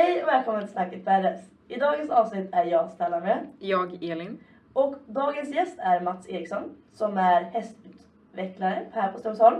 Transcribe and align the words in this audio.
Hej 0.00 0.22
och 0.22 0.28
välkommen 0.28 0.62
till 0.62 0.72
Snacket 0.72 1.04
Badass. 1.04 1.40
I 1.68 1.76
dagens 1.78 2.10
avsnitt 2.10 2.48
är 2.52 2.64
jag 2.64 2.90
Stellan 2.90 3.22
med 3.22 3.38
Jag, 3.58 4.02
Elin. 4.04 4.38
och 4.72 4.94
dagens 5.06 5.54
gäst 5.54 5.78
är 5.78 6.00
Mats 6.00 6.28
Eriksson 6.28 6.62
som 6.92 7.16
är 7.18 7.42
hästutvecklare 7.42 8.82
här 8.92 9.12
på 9.12 9.18
Strömsholm. 9.18 9.56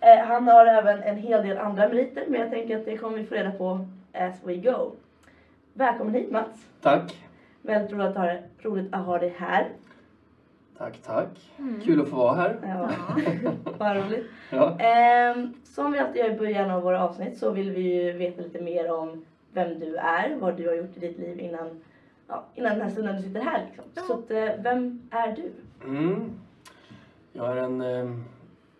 Eh, 0.00 0.18
han 0.26 0.48
har 0.48 0.66
även 0.66 1.02
en 1.02 1.16
hel 1.16 1.42
del 1.46 1.58
andra 1.58 1.88
meriter 1.88 2.24
men 2.28 2.40
jag 2.40 2.50
tänker 2.50 2.78
att 2.78 2.84
det 2.84 2.96
kommer 2.96 3.18
vi 3.18 3.24
få 3.24 3.34
reda 3.34 3.50
på 3.50 3.86
as 4.14 4.34
we 4.44 4.54
go. 4.56 4.92
Välkommen 5.74 6.14
hit 6.14 6.30
Mats. 6.30 6.66
Tack. 6.80 7.16
Väldigt 7.62 7.92
roligt 7.92 8.06
att 8.06 8.16
ha, 8.16 8.24
dig- 8.26 8.42
roligt 8.62 8.94
att 8.94 9.04
ha 9.06 9.18
dig 9.18 9.34
här. 9.38 9.68
Tack, 10.78 10.98
tack. 11.06 11.50
Kul 11.84 12.00
att 12.00 12.08
få 12.08 12.16
vara 12.16 12.34
här. 12.34 12.56
Ja, 12.62 12.90
vad 13.78 13.96
roligt. 13.96 14.26
Ja. 14.50 14.78
Ehm, 14.78 15.54
som 15.64 15.92
vi 15.92 15.98
alltid 15.98 16.16
gör 16.22 16.30
i 16.30 16.36
början 16.38 16.70
av 16.70 16.82
våra 16.82 17.04
avsnitt 17.04 17.38
så 17.38 17.50
vill 17.50 17.70
vi 17.70 17.80
ju 17.80 18.12
veta 18.12 18.42
lite 18.42 18.60
mer 18.62 18.92
om 18.92 19.24
vem 19.52 19.78
du 19.80 19.96
är, 19.96 20.36
vad 20.36 20.56
du 20.56 20.68
har 20.68 20.74
gjort 20.74 20.96
i 20.96 21.00
ditt 21.00 21.18
liv 21.18 21.40
innan, 21.40 21.80
ja, 22.28 22.44
innan 22.54 22.72
den 22.72 22.80
här 22.80 22.90
stunden 22.90 23.16
du 23.16 23.22
sitter 23.22 23.40
här. 23.40 23.64
Liksom. 23.66 23.84
Ja. 23.94 24.02
Så 24.02 24.12
att, 24.14 24.30
eh, 24.30 24.62
vem 24.62 25.02
är 25.10 25.36
du? 25.36 25.52
Mm. 25.88 26.30
Jag 27.32 27.52
är 27.52 27.56
en, 27.56 27.80
eh, 27.80 28.10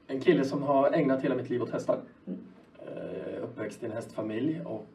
en 0.07 0.21
kille 0.21 0.45
som 0.45 0.63
har 0.63 0.93
ägnat 0.93 1.23
hela 1.23 1.35
mitt 1.35 1.51
liv 1.51 1.63
åt 1.63 1.71
hästar. 1.71 1.99
Mm. 2.27 2.39
Eh, 2.87 3.43
Uppväxt 3.43 3.83
i 3.83 3.87
en 3.87 3.93
hästfamilj 3.93 4.61
och 4.65 4.87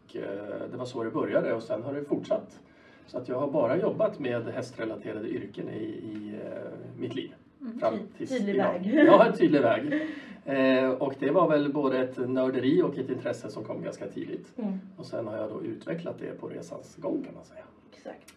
det 0.71 0.77
var 0.77 0.85
så 0.85 1.03
det 1.03 1.09
började 1.09 1.53
och 1.53 1.63
sen 1.63 1.83
har 1.83 1.93
det 1.93 2.03
fortsatt. 2.03 2.59
Så 3.05 3.17
att 3.17 3.27
jag 3.29 3.39
har 3.39 3.47
bara 3.51 3.77
jobbat 3.77 4.19
med 4.19 4.43
hästrelaterade 4.47 5.27
yrken 5.29 5.69
i, 5.69 5.83
i 5.83 6.39
mitt 6.99 7.15
liv. 7.15 7.31
Fram 7.79 7.93
Ty- 7.93 7.99
tills 8.17 8.29
tydlig 8.29 8.55
idag. 8.55 8.73
väg. 8.73 9.03
Ja, 9.07 9.25
en 9.25 9.33
tydlig 9.33 9.61
väg. 9.61 10.07
Eh, 10.47 10.89
och 10.89 11.13
det 11.19 11.31
var 11.31 11.49
väl 11.49 11.73
både 11.73 11.99
ett 11.99 12.29
nörderi 12.29 12.81
och 12.81 12.97
ett 12.97 13.09
intresse 13.09 13.49
som 13.49 13.63
kom 13.63 13.83
ganska 13.83 14.07
tidigt. 14.07 14.53
Mm, 14.57 14.73
Och 14.97 15.05
sen 15.05 15.27
har 15.27 15.37
jag 15.37 15.49
då 15.49 15.63
utvecklat 15.63 16.19
det 16.19 16.39
på 16.39 16.47
resans 16.47 16.95
gång 16.95 17.23
kan 17.23 17.33
man 17.33 17.45
säga. 17.45 17.63
exakt. 17.93 18.33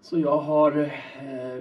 Så 0.00 0.18
jag 0.18 0.38
har 0.38 0.78
eh, 0.78 1.56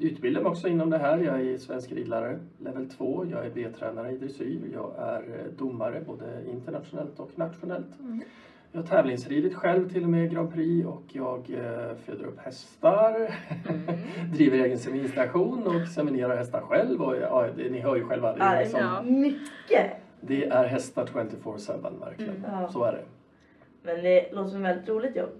utbildat 0.00 0.42
mig 0.42 0.50
också 0.50 0.68
inom 0.68 0.90
det 0.90 0.98
här. 0.98 1.18
Jag 1.18 1.40
är 1.40 1.58
svensk 1.58 1.92
ridlärare, 1.92 2.38
level 2.58 2.88
2. 2.88 3.26
Jag 3.30 3.46
är 3.46 3.50
B-tränare 3.50 4.12
i 4.12 4.16
dressyr. 4.16 4.70
Jag 4.72 4.92
är 4.98 5.20
eh, 5.22 5.52
domare 5.58 6.02
både 6.06 6.24
internationellt 6.52 7.20
och 7.20 7.30
nationellt. 7.38 8.00
Mm. 8.00 8.20
Jag 8.72 8.80
har 8.80 8.86
tävlingsridit 8.86 9.54
själv 9.54 9.88
till 9.88 10.02
och 10.02 10.10
med 10.10 10.30
Grand 10.30 10.52
Prix 10.52 10.86
och 10.86 11.02
jag 11.12 11.50
eh, 11.50 11.96
föder 12.04 12.24
upp 12.24 12.38
hästar. 12.38 13.30
Mm. 13.68 13.82
driver 14.32 14.58
egen 14.58 14.78
seminstation 14.78 15.66
och 15.66 15.88
seminerar 15.88 16.36
hästar 16.36 16.60
själv. 16.60 17.02
Och, 17.02 17.16
ja, 17.16 17.48
det, 17.56 17.70
ni 17.70 17.80
hör 17.80 17.96
ju 17.96 18.04
själva, 18.04 18.36
det 18.36 18.42
är, 18.42 18.60
liksom, 18.60 18.80
ja. 18.80 19.02
Mycket! 19.02 19.92
det 20.20 20.46
är 20.46 20.64
hästar 20.64 21.06
24-7 21.06 22.00
verkligen. 22.00 22.44
Mm. 22.44 22.68
Så 22.72 22.84
är 22.84 22.92
det. 22.92 23.04
Men 23.82 24.02
det 24.02 24.32
låter 24.32 24.50
som 24.50 24.64
ett 24.64 24.70
väldigt 24.70 24.88
roligt 24.88 25.16
jobb. 25.16 25.30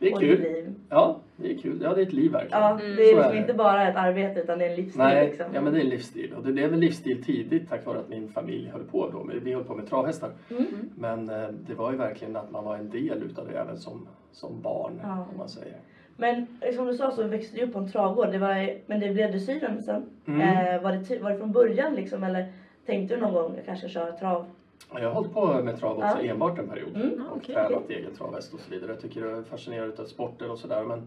Det 0.00 0.08
är 0.08 0.14
och 0.14 0.20
ditt 0.20 0.30
kul. 0.38 0.40
Liv. 0.52 0.74
Ja, 0.88 1.20
det 1.36 1.52
är 1.54 1.58
kul. 1.58 1.80
Ja, 1.82 1.94
det 1.94 2.00
är 2.02 2.06
ett 2.06 2.12
liv 2.12 2.32
verkligen. 2.32 2.62
Ja, 2.62 2.70
Mm. 2.70 2.96
det 2.96 3.02
är 3.02 3.12
är 3.12 3.16
liksom 3.16 3.32
det. 3.32 3.38
inte 3.38 3.54
bara 3.54 3.88
ett 3.88 3.96
arbete 3.96 4.40
utan 4.40 4.58
det 4.58 4.66
är 4.66 4.70
en 4.70 4.76
livsstil. 4.76 5.02
Nej, 5.02 5.26
liksom. 5.26 5.46
ja, 5.54 5.60
men 5.60 5.72
det 5.72 5.78
är 5.80 5.84
en 5.84 5.88
livsstil. 5.90 6.34
Och 6.36 6.42
det 6.46 6.52
blev 6.52 6.74
en 6.74 6.80
livsstil 6.80 7.24
tidigt 7.24 7.68
tack 7.68 7.86
vare 7.86 7.98
att 7.98 8.08
min 8.08 8.28
familj 8.28 8.68
höll 8.72 8.84
på 8.84 9.08
då. 9.10 9.26
Vi 9.42 9.52
höll 9.52 9.64
på 9.64 9.74
med 9.74 9.86
travhästar. 9.88 10.30
Mm. 10.50 10.64
Men 10.98 11.28
eh, 11.30 11.48
det 11.66 11.74
var 11.74 11.90
ju 11.92 11.98
verkligen 11.98 12.36
att 12.36 12.50
man 12.50 12.64
var 12.64 12.76
en 12.76 12.90
del 12.90 13.22
utav 13.22 13.48
det 13.48 13.58
även 13.58 13.76
som, 13.78 14.08
som 14.32 14.60
barn. 14.62 15.00
Ja. 15.02 15.26
Om 15.32 15.38
man 15.38 15.48
säger. 15.48 15.76
Men 16.16 16.46
eh, 16.60 16.74
som 16.74 16.86
du 16.86 16.94
sa 16.94 17.10
så 17.10 17.22
växte 17.26 17.56
du 17.56 17.62
upp 17.62 17.72
på 17.72 17.78
en 17.78 17.90
travgård. 17.92 18.32
Det 18.32 18.38
var, 18.38 18.76
men 18.86 19.00
det 19.00 19.10
blev 19.10 19.30
dressyren 19.30 19.82
sen. 19.82 20.02
Mm. 20.26 20.40
Eh, 20.40 20.82
var, 20.82 20.92
det, 20.92 21.18
var 21.22 21.30
det 21.30 21.38
från 21.38 21.52
början 21.52 21.94
liksom 21.94 22.24
eller 22.24 22.52
tänkte 22.86 23.14
du 23.14 23.20
någon 23.20 23.32
gång 23.34 23.52
jag 23.56 23.64
kanske 23.66 23.88
köra 23.88 24.12
trav? 24.12 24.46
Jag 24.94 25.00
har 25.00 25.10
hållit 25.14 25.32
på 25.32 25.62
med 25.62 25.78
trav 25.80 25.98
också 25.98 26.16
Ja. 26.22 26.32
enbart 26.32 26.58
en 26.58 26.68
period. 26.68 26.96
Mm, 26.96 27.26
och 27.30 27.36
okej, 27.36 27.54
tränat 27.54 27.90
egen 27.90 28.14
travhäst 28.14 28.54
och 28.54 28.60
så 28.60 28.70
vidare. 28.70 28.90
Jag 28.90 29.00
tycker 29.00 29.20
jag 29.26 29.38
är 29.38 29.42
fascinerad 29.42 30.00
av 30.00 30.04
sporten 30.04 30.50
och 30.50 30.58
sådär. 30.58 30.84
Men, 30.84 31.02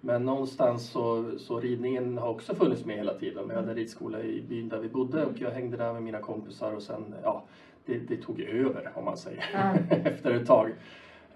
men 0.00 0.24
någonstans 0.24 0.90
så, 0.90 1.24
så 1.38 1.60
ridningen 1.60 2.18
har 2.18 2.28
också 2.28 2.54
funnits 2.54 2.84
med 2.84 2.96
hela 2.96 3.14
tiden. 3.14 3.48
Vi 3.48 3.54
hade 3.54 3.74
ridskola 3.74 4.20
i 4.22 4.42
byn 4.48 4.68
där 4.68 4.78
vi 4.78 4.88
bodde 4.88 5.24
och 5.24 5.32
jag 5.40 5.50
hängde 5.50 5.76
där 5.76 5.92
med 5.92 6.02
mina 6.02 6.18
kompisar 6.20 6.72
och 6.72 6.82
sen, 6.82 7.14
ja, 7.22 7.42
det, 7.86 7.98
det 7.98 8.16
tog 8.16 8.40
över 8.40 8.90
om 8.94 9.04
man 9.04 9.16
säger. 9.16 9.44
Ja. 9.52 9.74
Efter 10.04 10.30
ett 10.34 10.46
tag. 10.46 10.68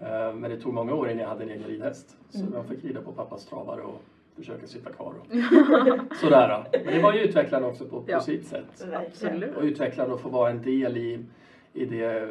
Eh, 0.00 0.34
Men 0.34 0.50
det 0.50 0.56
tog 0.60 0.74
många 0.74 0.94
år 0.94 1.08
innan 1.08 1.22
jag 1.22 1.28
hade 1.28 1.42
en 1.44 1.50
egen 1.50 1.64
ridhäst. 1.68 2.16
Så 2.30 2.38
Mm. 2.40 2.52
jag 2.54 2.66
fick 2.66 2.84
rida 2.84 3.00
på 3.00 3.12
pappas 3.12 3.46
travare 3.46 3.82
och 3.82 4.02
försöka 4.36 4.66
sitta 4.66 4.90
kvar. 4.92 5.12
Och 5.20 5.26
sådär. 6.16 6.64
Men 6.84 6.94
det 6.94 7.02
var 7.02 7.12
ju 7.12 7.20
utvecklande 7.20 7.68
också 7.68 7.84
på, 7.84 7.96
på 8.02 8.10
Ja. 8.10 8.20
sitt 8.20 8.46
sätt. 8.46 8.86
Absolut. 9.08 9.56
Och 9.56 9.62
utvecklande 9.62 10.14
att 10.14 10.20
få 10.20 10.28
vara 10.28 10.50
en 10.50 10.62
del 10.62 10.96
i, 10.96 11.24
i 11.74 11.84
det, 11.84 12.28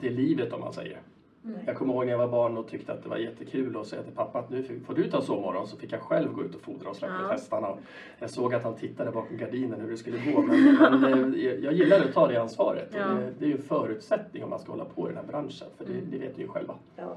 det 0.00 0.10
livet 0.10 0.52
om 0.52 0.60
man 0.60 0.72
säger. 0.72 0.98
Mm. 1.44 1.58
Jag 1.66 1.76
kommer 1.76 1.94
ihåg 1.94 2.04
när 2.04 2.12
jag 2.12 2.18
var 2.18 2.28
barn 2.28 2.56
och 2.56 2.68
tyckte 2.68 2.92
att 2.92 3.02
det 3.02 3.08
var 3.08 3.16
jättekul 3.16 3.76
att 3.76 3.86
säga 3.86 4.02
till 4.02 4.12
pappa 4.12 4.38
att 4.38 4.50
nu 4.50 4.80
får 4.86 4.94
du 4.94 5.10
ta 5.10 5.22
sovmorgon 5.22 5.66
så 5.66 5.76
fick 5.76 5.92
jag 5.92 6.00
själv 6.00 6.32
gå 6.32 6.44
ut 6.44 6.54
och 6.54 6.60
fodra 6.60 6.90
och 6.90 6.96
släppa 6.96 7.14
Ja. 7.14 7.24
ut 7.24 7.30
hästarna. 7.30 7.74
Jag 8.18 8.30
såg 8.30 8.54
att 8.54 8.62
han 8.64 8.74
tittade 8.76 9.10
bakom 9.10 9.36
gardinen 9.36 9.80
hur 9.80 9.90
det 9.90 9.96
skulle 9.96 10.18
gå 10.32 10.42
men, 10.42 10.74
men 11.00 11.34
eh, 11.34 11.40
jag 11.40 11.72
gillade 11.72 12.04
att 12.04 12.12
ta 12.14 12.28
det 12.28 12.36
ansvaret. 12.36 12.88
Ja. 12.92 13.06
Det, 13.08 13.32
det 13.38 13.44
är 13.44 13.48
ju 13.48 13.54
en 13.56 13.62
förutsättning 13.62 14.44
om 14.44 14.50
man 14.50 14.58
ska 14.58 14.72
hålla 14.72 14.84
på 14.84 15.06
i 15.10 15.12
den 15.12 15.16
här 15.24 15.32
branschen 15.32 15.68
för 15.76 15.84
det, 15.84 15.92
Mm. 15.92 16.04
det 16.10 16.18
vet 16.18 16.36
ni 16.36 16.42
ju 16.42 16.48
själva. 16.48 16.74
Ja. 16.96 17.16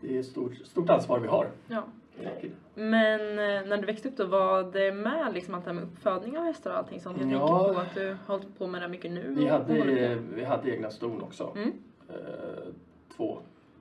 Det 0.00 0.16
är 0.16 0.20
ett 0.20 0.26
stort, 0.26 0.54
stort 0.64 0.90
ansvar 0.90 1.18
vi 1.20 1.28
har. 1.28 1.48
Ja. 1.68 1.82
Men 2.74 3.20
eh, 3.30 3.68
när 3.68 3.76
du 3.76 3.86
växte 3.86 4.08
upp 4.08 4.16
då, 4.16 4.24
var 4.26 4.62
det 4.72 4.92
med 4.92 5.34
liksom 5.34 5.54
allt 5.54 5.64
det 5.64 5.70
här 5.70 5.74
med 5.74 5.84
uppfödning 5.84 6.38
av 6.38 6.44
hästar 6.44 6.70
och 6.70 6.76
allting 6.78 7.00
sånt? 7.00 7.16
Jag 7.20 7.30
Ja. 7.32 7.38
tänker 7.48 7.74
på 7.74 7.80
att 7.80 7.94
du 7.94 8.08
har 8.26 8.34
hållit 8.38 8.58
på 8.58 8.66
med 8.66 8.82
det 8.82 8.88
mycket 8.88 9.10
nu. 9.10 9.34
Vi 9.36 9.46
hade, 9.48 10.18
vi 10.34 10.44
hade 10.44 10.70
egna 10.70 10.90
ston 10.90 11.22
också. 11.22 11.52
Mm. 11.56 11.72
Eh, 12.08 12.14
två 13.16 13.38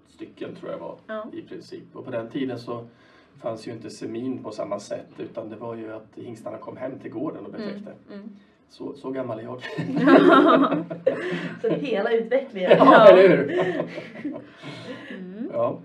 stycken 0.07 0.56
tror 0.56 0.72
jag 0.72 0.78
var 0.79 0.96
Ja. 1.07 1.25
i 1.34 1.41
princip. 1.41 1.84
Och 1.94 2.06
på 2.06 2.12
den 2.12 2.29
tiden 2.29 2.59
så 2.59 2.85
fanns 3.41 3.68
ju 3.68 3.72
inte 3.72 3.90
semin 3.90 4.44
på 4.44 4.52
samma 4.52 4.79
sätt 4.79 5.09
utan 5.17 5.50
det 5.50 5.56
var 5.56 5.75
ju 5.75 5.94
att 5.94 6.07
hingstarna 6.16 6.57
kom 6.57 6.78
hem 6.78 7.00
till 7.00 7.12
gården 7.12 7.46
och 7.46 7.52
betäckte. 7.52 7.91
Mm. 8.13 8.29
Så, 8.69 8.94
så 8.96 9.12
gammal 9.12 9.40
är 9.40 9.44
jag. 9.44 9.62
Så 11.62 11.69
hela 11.69 12.12
utvecklingen. 12.12 12.72
ja, 12.78 13.07
eller 13.07 13.29
hur? 13.29 13.59
Mm. 15.09 15.50
ja. 15.53 15.79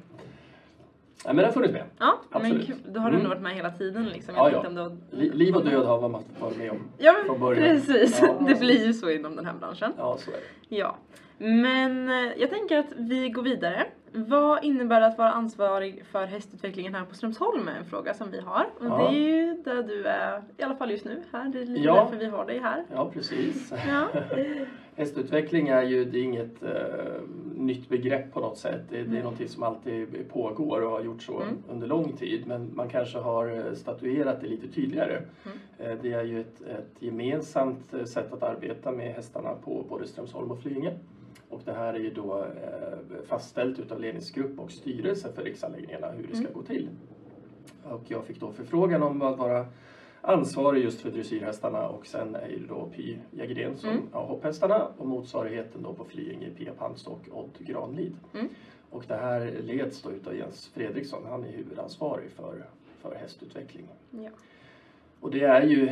Men 1.27 1.37
det 1.37 1.45
har 1.45 1.53
funnits 1.53 1.73
med. 1.73 1.85
Ja, 1.99 2.19
men 2.31 2.41
Absolut. 2.43 2.67
kul. 2.67 2.77
Då 2.89 3.01
har 3.01 3.11
du 3.11 3.17
Mm. 3.17 3.25
ändå 3.27 3.29
varit 3.29 3.43
med 3.43 3.53
hela 3.55 3.71
tiden 3.71 4.05
liksom. 4.09 4.35
Ja, 4.35 4.51
Jag 4.51 4.59
ja. 4.59 4.63
tänkte 4.63 4.69
om 4.69 4.75
du 4.75 4.81
har- 5.17 5.21
Li- 5.23 5.31
Liv 5.35 5.57
och 5.57 5.65
död 5.65 5.87
har 5.87 6.01
man 6.09 6.23
varit 6.41 6.59
med 6.59 6.71
om 6.71 6.79
Ja, 6.99 7.13
men 7.13 7.25
från 7.27 7.41
början. 7.41 7.63
precis. 7.63 8.19
Ja. 8.23 8.35
Det 8.49 8.61
blir 8.61 8.87
ju 8.87 8.93
så 8.93 9.11
inom 9.11 9.37
den 9.37 9.47
här 9.47 9.55
branschen. 9.55 9.93
Ja, 9.99 10.17
så 10.19 10.31
är 10.31 10.35
det. 10.35 10.77
Ja. 10.77 10.97
Men 11.39 12.09
eh, 12.09 12.33
jag 12.37 12.51
tänker 12.51 12.79
att 12.79 12.93
vi 12.97 13.29
går 13.29 13.43
vidare. 13.43 13.87
Vad 14.13 14.65
innebär 14.65 15.01
det 15.01 15.07
att 15.07 15.19
vara 15.19 15.31
ansvarig 15.33 16.05
för 16.13 16.27
hästutvecklingen 16.27 16.95
här 16.95 17.05
på 17.05 17.15
Strömsholm? 17.15 17.69
är 17.69 17.73
en 17.79 17.85
fråga 17.85 18.15
som 18.15 18.31
vi 18.31 18.41
har. 18.41 18.67
Och 18.81 18.87
Ja. 18.87 19.09
det 19.11 19.17
är 19.17 19.21
ju 19.21 19.55
där 19.65 19.83
du 19.83 20.05
är, 20.05 20.43
i 20.59 20.63
alla 20.63 20.75
fall 20.77 20.91
just 20.91 21.05
nu, 21.05 21.23
här. 21.33 21.49
Det 21.49 21.61
är 21.63 21.67
lite 21.67 21.81
Ja. 21.87 21.95
därför 21.95 22.17
vi 22.17 22.27
har 22.27 22.47
dig 22.47 22.59
här. 22.59 22.85
Ja, 22.95 23.11
precis. 23.15 23.73
Ja. 23.89 24.07
Hästutveckling 24.97 25.69
är 25.69 25.83
ju 25.83 26.05
det 26.05 26.19
är 26.19 26.23
inget 26.23 26.63
eh, 26.63 27.21
nytt 27.57 27.89
begrepp 27.89 28.33
på 28.33 28.41
något 28.41 28.59
sätt. 28.59 28.81
Det, 28.91 28.97
det 28.97 29.01
är 29.03 29.05
Mm. 29.07 29.23
någonting 29.23 29.49
som 29.49 29.63
alltid 29.63 30.29
pågår 30.29 30.81
och 30.83 30.91
har 30.91 31.01
gjort 31.01 31.23
så 31.23 31.41
Mm. 31.41 31.55
under 31.71 31.87
lång 31.87 32.13
tid. 32.13 32.47
Men 32.47 32.71
man 32.75 32.89
kanske 32.89 33.19
har 33.19 33.67
eh, 33.67 33.75
statuerat 33.75 34.41
det 34.41 34.47
lite 34.47 34.69
tydligare. 34.69 35.17
Mm. 35.45 35.59
Eh, 35.79 35.99
det 36.03 36.13
är 36.13 36.25
ju 36.25 36.41
ett, 36.41 36.61
ett 36.63 36.91
gemensamt 37.03 37.95
eh, 37.95 38.05
sätt 38.05 38.33
att 38.33 38.43
arbeta 38.43 38.93
med 38.93 39.15
hästarna 39.15 39.55
på 39.65 39.85
både 39.89 40.07
Strömsholm 40.07 40.51
och 40.51 40.59
Flyinge. 40.63 40.93
Och 41.49 41.61
det 41.65 41.73
här 41.73 41.95
är 41.95 41.99
ju 41.99 42.11
då 42.11 42.39
eh, 42.39 43.23
fastställt 43.29 43.79
utav 43.79 44.01
ledningsgrupp 44.01 44.59
och 44.61 44.71
styrelse 44.71 45.33
för 45.33 45.43
riksanläggningarna 45.43 46.11
hur 46.11 46.23
det 46.27 46.37
ska 46.37 46.47
Mm. 46.47 46.53
gå 46.55 46.63
till. 46.63 46.89
Och 47.91 48.03
jag 48.09 48.25
fick 48.25 48.41
då 48.41 48.53
förfrågan 48.53 49.03
om 49.03 49.23
att 49.23 49.39
vara 49.39 49.67
ansvarig 50.23 50.85
just 50.85 51.01
för 51.01 51.11
dressyrhästarna 51.11 51.89
och 51.89 52.07
sen 52.07 52.35
är 52.35 52.49
ju 52.49 52.67
då 52.67 52.89
Py 52.97 53.17
Jägerdén 53.31 53.77
som 53.77 53.91
Mm. 53.91 54.03
har 54.13 54.27
hopphästarna 54.27 54.89
och 54.99 55.07
motsvarigheten 55.07 55.83
då 55.83 55.93
på 55.93 56.05
Flyinge 56.05 56.51
Pia 56.51 56.73
Pantz 56.73 57.07
och 57.07 57.21
Odd 57.33 57.59
Granlid. 57.59 58.17
Mm. 58.35 58.49
Och 58.91 59.05
det 59.09 59.15
här 59.17 59.53
leds 59.63 60.03
då 60.03 60.11
utav 60.11 60.37
Jens 60.37 60.69
Fredriksson, 60.75 61.23
han 61.29 61.45
är 61.45 61.49
huvudansvarig 61.53 62.31
för, 62.31 62.65
för 63.03 63.15
hästutveckling. 63.15 63.87
Ja. 64.11 64.31
Och 65.21 65.31
det 65.31 65.41
är 65.45 65.63
ju, 65.63 65.91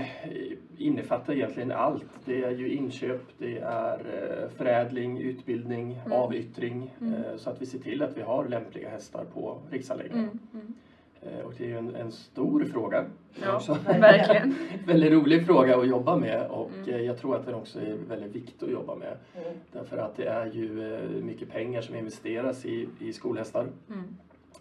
innefattar 0.78 1.32
egentligen 1.32 1.72
allt. 1.72 2.04
Det 2.24 2.44
är 2.44 2.50
ju 2.50 2.72
inköp, 2.72 3.20
det 3.38 3.58
är 3.58 3.98
eh, 3.98 4.50
förädling, 4.56 5.18
utbildning, 5.18 5.92
Mm. 6.06 6.12
avyttring. 6.12 6.94
Mm. 7.00 7.14
eh, 7.14 7.36
Så 7.36 7.50
att 7.50 7.62
vi 7.62 7.66
ser 7.66 7.78
till 7.78 8.02
att 8.02 8.16
vi 8.16 8.22
har 8.22 8.48
lämpliga 8.48 8.88
hästar 8.88 9.24
på 9.24 9.58
riksanläggningarna. 9.70 10.30
Mm. 10.54 10.74
Eh, 11.22 11.46
Och 11.46 11.52
det 11.58 11.64
är 11.64 11.68
ju 11.68 11.76
en, 11.78 11.94
en 11.96 12.12
stor 12.12 12.64
fråga. 12.64 13.04
Ja, 13.42 13.60
verkligen. 13.86 14.54
väldigt 14.86 15.12
rolig 15.12 15.46
fråga 15.46 15.76
att 15.78 15.88
jobba 15.88 16.16
med 16.16 16.46
och 16.50 16.70
Mm. 16.76 16.88
eh, 16.94 17.00
jag 17.00 17.18
tror 17.18 17.36
att 17.36 17.46
den 17.46 17.54
också 17.54 17.80
är 17.80 17.96
väldigt 18.08 18.34
viktig 18.36 18.66
att 18.66 18.72
jobba 18.72 18.94
med. 18.94 19.16
Mm. 19.36 19.48
Därför 19.72 19.96
att 19.96 20.16
det 20.16 20.24
är 20.24 20.46
ju 20.46 20.94
eh, 20.94 21.10
mycket 21.24 21.50
pengar 21.50 21.80
som 21.80 21.94
investeras 21.94 22.64
i, 22.66 22.88
i 22.98 23.12
skolhästar 23.12 23.66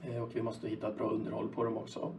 Mm. 0.08 0.24
och 0.24 0.30
vi 0.36 0.42
måste 0.42 0.68
hitta 0.68 0.88
ett 0.88 0.98
bra 0.98 1.10
underhåll 1.10 1.48
på 1.48 1.64
dem 1.64 1.78
också. 1.78 2.12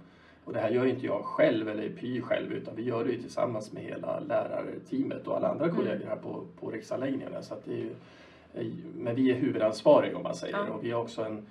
Och 0.45 0.53
det 0.53 0.61
här 0.61 0.71
gör 0.71 0.85
ju 0.85 0.91
inte 0.91 1.07
jag 1.07 1.25
själv 1.25 1.69
eller 1.69 1.89
Py 1.89 2.21
själv 2.21 2.53
utan 2.53 2.77
vi 2.77 2.83
gör 2.83 3.05
det 3.05 3.11
ju 3.13 3.21
tillsammans 3.23 3.73
med 3.73 3.83
hela 3.83 4.21
lärarteamet 4.21 5.27
och 5.27 5.37
alla 5.37 5.49
andra 5.49 5.65
Mm. 5.65 5.77
kollegor 5.77 6.07
här 6.07 6.17
på, 6.17 6.45
på 6.61 6.71
riksanläggningarna. 6.71 7.43
Så 7.43 7.55
att 7.55 7.65
det 7.65 7.73
är 7.73 8.63
ju 8.63 8.71
Men 8.99 9.15
vi 9.17 9.31
är 9.31 9.35
huvudansvariga 9.35 10.17
om 10.17 10.23
man 10.23 10.35
säger 10.35 10.57
Ja. 10.57 10.73
och 10.75 10.85
vi 10.85 10.91
har 10.91 11.01
också 11.03 11.23
en 11.23 11.47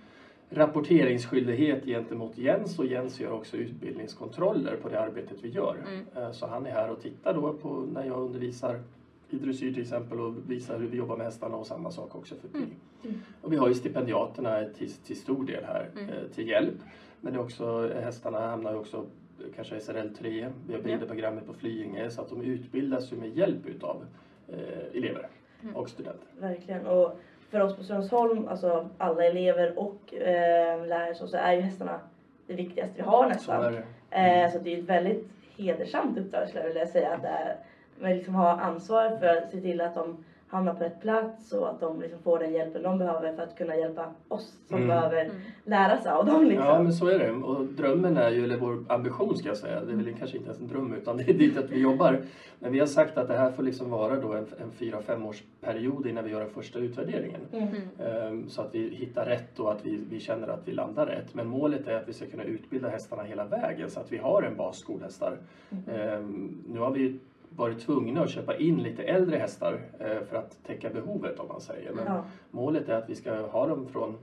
rapporteringsskyldighet 0.50 1.86
gentemot 1.86 2.38
Jens 2.38 2.80
och 2.80 2.86
Jens 2.86 3.20
gör 3.20 3.32
också 3.32 3.58
utbildningskontroller 3.58 4.76
på 4.76 4.90
det 4.90 5.00
arbetet 5.00 5.38
vi 5.42 5.50
gör. 5.50 5.76
Mm. 5.88 6.06
Eh, 6.16 6.32
Så 6.32 6.48
han 6.48 6.66
är 6.66 6.72
här 6.72 6.90
och 6.92 7.02
tittar 7.02 7.34
då 7.34 7.54
på 7.54 7.70
när 7.94 8.06
jag 8.06 8.18
undervisar 8.20 8.82
i 9.30 9.38
dressyr 9.38 9.74
till 9.74 9.82
exempel 9.82 10.20
och 10.20 10.34
visar 10.48 10.80
hur 10.80 10.88
vi 10.88 10.98
jobbar 10.98 11.18
med 11.18 11.26
hästarna 11.26 11.56
och 11.58 11.68
samma 11.68 11.92
sak 11.92 12.16
också 12.16 12.36
för 12.36 12.48
pigg. 12.48 12.78
Mm. 13.04 13.16
Och 13.42 13.54
vi 13.54 13.58
har 13.58 13.68
ju 13.68 13.74
stipendiaterna 13.74 14.66
till, 14.78 14.92
till 14.92 15.16
stor 15.18 15.46
del 15.46 15.64
här 15.64 15.90
Mm. 15.98 16.10
eh, 16.10 16.16
till 16.36 16.48
hjälp. 16.48 16.76
Men 17.22 17.34
det 17.34 17.40
är 17.40 17.44
också, 17.44 17.92
hästarna 18.02 18.40
hamnar 18.40 18.72
ju 18.72 18.78
också 18.78 19.06
kanske 19.56 19.80
SRL 19.80 20.10
3, 20.18 20.50
vi 20.68 20.74
har 20.74 20.82
Briderprogrammet 20.82 21.46
på 21.48 21.54
Flyinge 21.54 22.10
så 22.10 22.22
att 22.22 22.30
de 22.30 22.42
utbildas 22.42 23.14
ju 23.14 23.18
med 23.18 23.38
hjälp 23.38 23.66
utav 23.66 24.06
eh, 24.48 24.58
elever 24.98 25.28
Mm. 25.64 25.76
och 25.76 25.90
studenter. 25.90 26.28
Verkligen. 26.40 26.86
Och 26.86 27.20
för 27.52 27.60
oss 27.62 27.76
på 27.76 27.84
Strömsholm, 27.84 28.48
alltså 28.48 28.90
alla 28.98 29.24
elever 29.26 29.80
och 29.80 30.14
eh, 30.14 30.86
lärare 30.86 31.16
så, 31.16 31.28
så 31.28 31.38
är 31.38 31.54
ju 31.54 31.62
hästarna 31.62 32.00
det 32.48 32.54
viktigaste 32.54 32.94
vi 32.96 33.02
har 33.02 33.24
Så 33.24 33.30
nästan. 33.30 33.64
är 33.66 33.72
det. 33.72 34.44
Eh, 34.44 34.52
så 34.52 34.60
det 34.60 34.74
är 34.74 34.78
ett 34.78 34.84
väldigt 34.84 35.28
hedersamt 35.58 36.18
uppdrag 36.18 36.48
skulle 36.50 36.62
jag 36.64 36.68
vilja 36.68 36.88
säga. 36.88 37.14
Att 37.14 37.22
det 37.22 37.28
är, 37.28 37.56
man 38.00 38.18
liksom 38.18 38.36
har 38.36 38.50
ansvar 38.50 39.18
för 39.20 39.28
att 39.28 39.52
se 39.52 39.62
till 39.62 39.82
att 39.82 39.96
de 39.96 40.24
hamnar 40.50 40.74
på 40.74 40.84
rätt 40.84 41.02
plats 41.02 41.52
och 41.52 41.70
att 41.70 41.80
de 41.80 42.02
liksom 42.02 42.20
får 42.20 42.40
den 42.40 42.54
hjälpen 42.54 42.84
de 42.84 42.98
behöver 43.00 43.36
för 43.36 43.44
att 43.44 43.58
kunna 43.58 43.76
hjälpa 43.76 44.12
oss 44.28 44.58
som 44.68 44.76
Mm. 44.78 44.88
behöver 44.88 45.24
Mm. 45.26 45.36
lära 45.64 46.02
sig 46.02 46.12
av 46.12 46.26
dem. 46.26 46.46
Liksom. 46.46 46.66
Ja 46.68 46.84
men 46.84 46.94
så 46.94 47.08
är 47.08 47.20
det. 47.20 47.32
Och 47.32 47.66
drömmen 47.66 48.18
är 48.18 48.30
ju, 48.30 48.44
eller 48.44 48.58
vår 48.58 48.80
ambition 48.88 49.38
ska 49.38 49.48
jag 49.48 49.58
säga, 49.58 49.82
det 49.82 49.92
är 49.92 49.96
väl 49.96 50.14
kanske 50.14 50.38
inte 50.38 50.48
ens 50.50 50.62
en 50.62 50.68
dröm 50.68 50.94
utan 50.94 51.18
det 51.18 51.30
är 51.30 51.34
dit 51.34 51.58
att 51.58 51.72
vi 51.72 51.80
jobbar. 51.80 52.20
Men 52.60 52.72
vi 52.72 52.80
har 52.80 52.88
sagt 52.88 53.18
att 53.18 53.28
det 53.28 53.34
här 53.36 53.50
får 53.50 53.64
liksom 53.64 53.90
vara 53.90 54.18
då 54.18 54.34
en, 54.34 54.46
en 54.58 54.72
fyra, 54.72 55.02
fem 55.02 55.26
års 55.26 55.44
period 55.62 56.06
innan 56.08 56.24
vi 56.24 56.32
gör 56.32 56.40
den 56.40 56.50
första 56.50 56.80
utvärderingen. 56.80 57.42
Mm. 57.52 57.68
Ehm, 58.00 58.50
Så 58.50 58.62
att 58.62 58.76
vi 58.76 58.90
hittar 58.92 59.26
rätt 59.26 59.60
och 59.60 59.72
att 59.72 59.86
vi, 59.86 60.00
vi 60.10 60.20
känner 60.20 60.48
att 60.48 60.62
vi 60.68 60.72
landar 60.72 61.06
rätt. 61.06 61.34
Men 61.34 61.48
målet 61.48 61.88
är 61.88 61.96
att 61.96 62.08
vi 62.08 62.14
ska 62.14 62.26
kunna 62.26 62.44
utbilda 62.44 62.88
hästarna 62.90 63.24
hela 63.24 63.46
vägen 63.46 63.90
så 63.90 64.00
att 64.00 64.12
vi 64.12 64.18
har 64.18 64.42
en 64.42 64.56
bas 64.56 64.78
skolhästar. 64.78 65.38
Ehm, 65.88 66.52
Nu 66.68 66.80
har 66.80 66.92
vi 66.92 67.14
varit 67.58 67.80
tvungna 67.80 68.22
att 68.22 68.30
köpa 68.30 68.56
in 68.58 68.84
lite 68.84 69.04
äldre 69.04 69.38
hästar 69.38 69.80
eh, 70.00 70.22
för 70.30 70.36
att 70.36 70.64
täcka 70.64 70.90
behovet 70.90 71.40
om 71.40 71.48
man 71.48 71.62
säger. 71.62 71.92
Men 71.94 72.06
Ja. 72.06 72.24
målet 72.52 72.90
är 72.90 72.94
att 72.94 73.10
vi 73.10 73.16
ska 73.16 73.36
ha 73.46 73.68
dem 73.68 73.88
från 73.88 74.18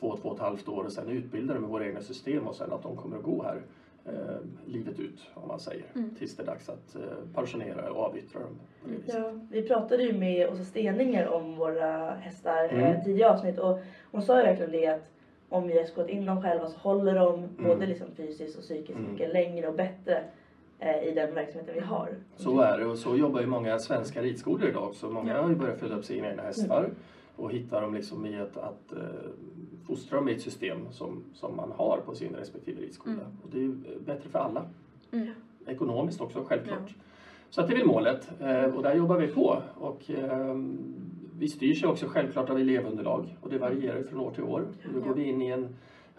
två, 0.00 0.16
två 0.16 0.28
och 0.28 0.34
ett 0.34 0.40
halvt 0.42 0.68
år 0.68 0.84
och 0.84 0.92
sen 0.92 1.08
utbilda 1.08 1.54
dem 1.54 1.64
i 1.64 1.68
våra 1.68 1.86
egna 1.86 2.00
system 2.00 2.46
och 2.46 2.54
sen 2.54 2.72
att 2.72 2.82
de 2.82 2.96
kommer 2.96 3.16
att 3.16 3.22
gå 3.22 3.42
här 3.42 3.62
eh, 4.04 4.36
livet 4.66 4.98
ut 5.00 5.30
om 5.34 5.48
man 5.48 5.60
säger. 5.60 5.84
Mm. 5.94 6.14
Tills 6.14 6.36
det 6.36 6.42
är 6.42 6.46
dags 6.46 6.68
att 6.68 6.94
eh, 6.96 7.00
pensionera 7.34 7.90
och 7.92 8.02
avyttra 8.04 8.40
dem. 8.40 8.58
Ja, 9.06 9.32
vi 9.50 9.62
pratade 9.62 10.02
ju 10.02 10.12
med 10.18 10.48
Åsa 10.48 10.64
Steninger 10.64 11.28
om 11.28 11.56
våra 11.56 12.14
hästar 12.14 12.64
Mm. 12.68 12.84
eh, 12.84 13.04
tidigare 13.04 13.30
avsnitt 13.32 13.58
och 13.58 13.78
hon 14.10 14.22
sa 14.22 14.38
ju 14.38 14.42
verkligen 14.46 14.72
det 14.72 14.86
att 14.86 15.08
om 15.48 15.66
vi 15.66 15.78
har 15.78 15.84
skått 15.84 16.08
in 16.08 16.24
dem 16.26 16.42
själva 16.42 16.66
så 16.68 16.78
håller 16.78 17.14
de 17.14 17.48
både 17.58 17.86
liksom 17.86 18.06
fysiskt 18.16 18.56
och 18.56 18.62
psykiskt 18.62 18.98
Mm. 18.98 19.12
mycket 19.12 19.32
längre 19.32 19.68
och 19.68 19.74
bättre 19.74 20.16
eh, 20.16 20.22
i 20.82 21.12
den 21.14 21.34
verksamheten 21.34 21.74
vi 21.74 21.80
har. 21.80 22.08
Så 22.36 22.60
är 22.60 22.78
det 22.78 22.86
och 22.86 22.98
så 22.98 23.16
jobbar 23.16 23.40
ju 23.40 23.46
många 23.46 23.78
svenska 23.78 24.22
ridskolor 24.22 24.68
idag 24.68 24.84
också. 24.84 25.10
Många 25.10 25.34
Ja. 25.34 25.42
har 25.42 25.48
ju 25.48 25.54
börjat 25.56 25.78
föda 25.80 25.96
upp 25.96 26.04
sina 26.04 26.28
egna 26.30 26.42
hästar 26.42 26.90
och 27.36 27.50
hitta 27.52 27.80
dem 27.80 27.94
liksom 27.94 28.26
i 28.26 28.40
att, 28.40 28.56
att 28.56 28.92
eh, 28.92 28.98
fostra 29.86 30.16
dem 30.16 30.28
i 30.28 30.32
ett 30.32 30.40
system 30.42 30.78
som, 30.90 31.22
som 31.34 31.56
man 31.56 31.72
har 31.76 32.00
på 32.06 32.14
sin 32.14 32.34
respektive 32.34 32.80
ridskola. 32.80 33.12
Mm. 33.14 33.26
Och 33.44 33.50
det 33.50 33.58
är 33.58 33.62
ju 33.62 33.74
bättre 34.06 34.28
för 34.28 34.38
alla. 34.38 34.64
Mm. 35.12 35.28
Ekonomiskt 35.66 36.20
också 36.20 36.44
självklart. 36.44 36.94
Så 37.50 37.60
att 37.60 37.68
det 37.68 37.74
är 37.74 37.78
väl 37.78 37.86
målet 37.86 38.30
eh, 38.40 38.64
och 38.64 38.82
där 38.82 38.94
jobbar 38.94 39.16
vi 39.16 39.26
på. 39.28 39.62
Och, 39.74 40.10
eh, 40.10 40.56
vi 41.38 41.48
styrs 41.48 41.82
ju 41.82 41.86
också 41.86 42.06
självklart 42.08 42.50
av 42.50 42.58
elevunderlag 42.58 43.36
och 43.40 43.50
det 43.50 43.58
varierar 43.58 44.02
från 44.02 44.20
år 44.20 44.30
till 44.30 44.42
år. 44.44 44.64
Nu 44.92 44.98
Ja. 45.00 45.06
går 45.08 45.14
vi 45.14 45.24
in 45.24 45.42
i 45.42 45.46
en 45.48 45.68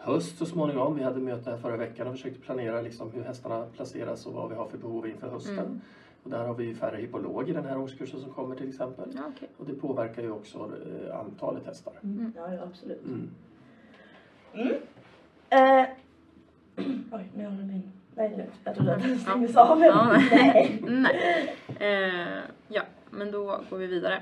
höst 0.03 0.37
så 0.37 0.45
småningom. 0.45 0.95
Vi 0.95 1.03
hade 1.03 1.19
möte 1.19 1.49
här 1.49 1.57
förra 1.57 1.77
veckan 1.77 2.07
och 2.07 2.13
försökte 2.13 2.39
planera 2.39 2.81
liksom 2.81 3.11
hur 3.11 3.23
hästarna 3.23 3.65
placeras 3.75 4.25
och 4.25 4.33
vad 4.33 4.49
vi 4.49 4.55
har 4.55 4.65
för 4.67 4.77
behov 4.77 5.07
inför 5.07 5.27
hösten. 5.29 5.59
Mm. 5.59 5.81
Och 6.23 6.29
där 6.29 6.45
har 6.47 6.53
vi 6.53 6.75
färre 6.75 6.97
hippolog 6.97 7.49
i 7.49 7.53
den 7.53 7.65
här 7.65 7.77
årskursen 7.77 8.19
som 8.19 8.29
kommer 8.33 8.55
till 8.55 8.69
exempel. 8.69 9.09
Ja, 9.15 9.21
okej. 9.35 9.49
Och 9.57 9.65
det 9.65 9.73
påverkar 9.73 10.21
ju 10.21 10.31
också 10.31 10.57
eh, 11.09 11.19
antalet 11.19 11.65
hästar. 11.65 11.93
Mm. 12.03 12.33
Ja, 12.35 12.53
ja, 12.53 12.59
absolut. 12.63 13.01
Mm. 13.05 13.29
Eh, 15.49 15.85
oj, 17.11 17.31
nu 17.35 17.45
har 17.45 17.51
du 17.51 17.63
min... 17.63 17.91
Nej, 18.15 18.29
lugnt. 18.29 18.51
Jag 18.63 18.75
trodde 18.75 18.95
att 18.95 19.01
den 19.01 19.11
Ja. 19.13 19.17
stängdes 19.19 19.55
av. 19.55 19.79
Ja, 19.81 20.17
nej. 20.31 20.81
Nej. 20.87 21.55
Eh, 21.79 22.39
ja, 22.67 22.81
men 23.11 23.31
då 23.31 23.59
går 23.69 23.77
vi 23.77 23.87
vidare. 23.87 24.21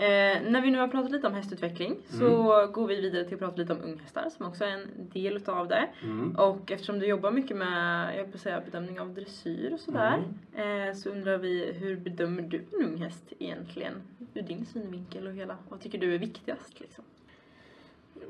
Eh, 0.00 0.42
när 0.50 0.60
vi 0.60 0.70
nu 0.70 0.78
har 0.78 0.88
pratat 0.88 1.10
lite 1.10 1.26
om 1.26 1.34
hästutveckling 1.34 1.96
så 2.08 2.66
går 2.72 2.86
vi 2.86 3.00
vidare 3.00 3.24
till 3.24 3.34
att 3.34 3.40
prata 3.40 3.56
lite 3.56 3.72
om 3.72 3.82
unghästar 3.82 4.28
som 4.30 4.46
också 4.46 4.64
är 4.64 4.68
en 4.68 4.88
del 5.12 5.36
utav 5.36 5.68
det. 5.68 5.88
Mm. 6.02 6.36
Och 6.36 6.72
eftersom 6.72 6.98
du 6.98 7.06
jobbar 7.06 7.30
mycket 7.30 7.56
med, 7.56 8.18
jag 8.18 8.32
på 8.32 8.38
säga 8.38 8.60
bedömning 8.60 9.00
av 9.00 9.14
dressyr 9.14 9.72
och 9.72 9.80
sådär. 9.80 10.22
Eh, 10.54 10.94
så 10.94 11.10
undrar 11.10 11.38
vi, 11.38 11.72
hur 11.72 11.96
bedömer 11.96 12.42
du 12.42 12.56
en 12.56 12.86
ung 12.86 12.96
häst 12.96 13.32
egentligen? 13.38 13.92
Ur 14.34 14.42
din 14.42 14.66
synvinkel 14.66 15.26
och 15.26 15.32
hela, 15.32 15.56
vad 15.68 15.80
tycker 15.80 15.98
du 15.98 16.14
är 16.14 16.18
viktigast 16.18 16.80
liksom? 16.80 17.04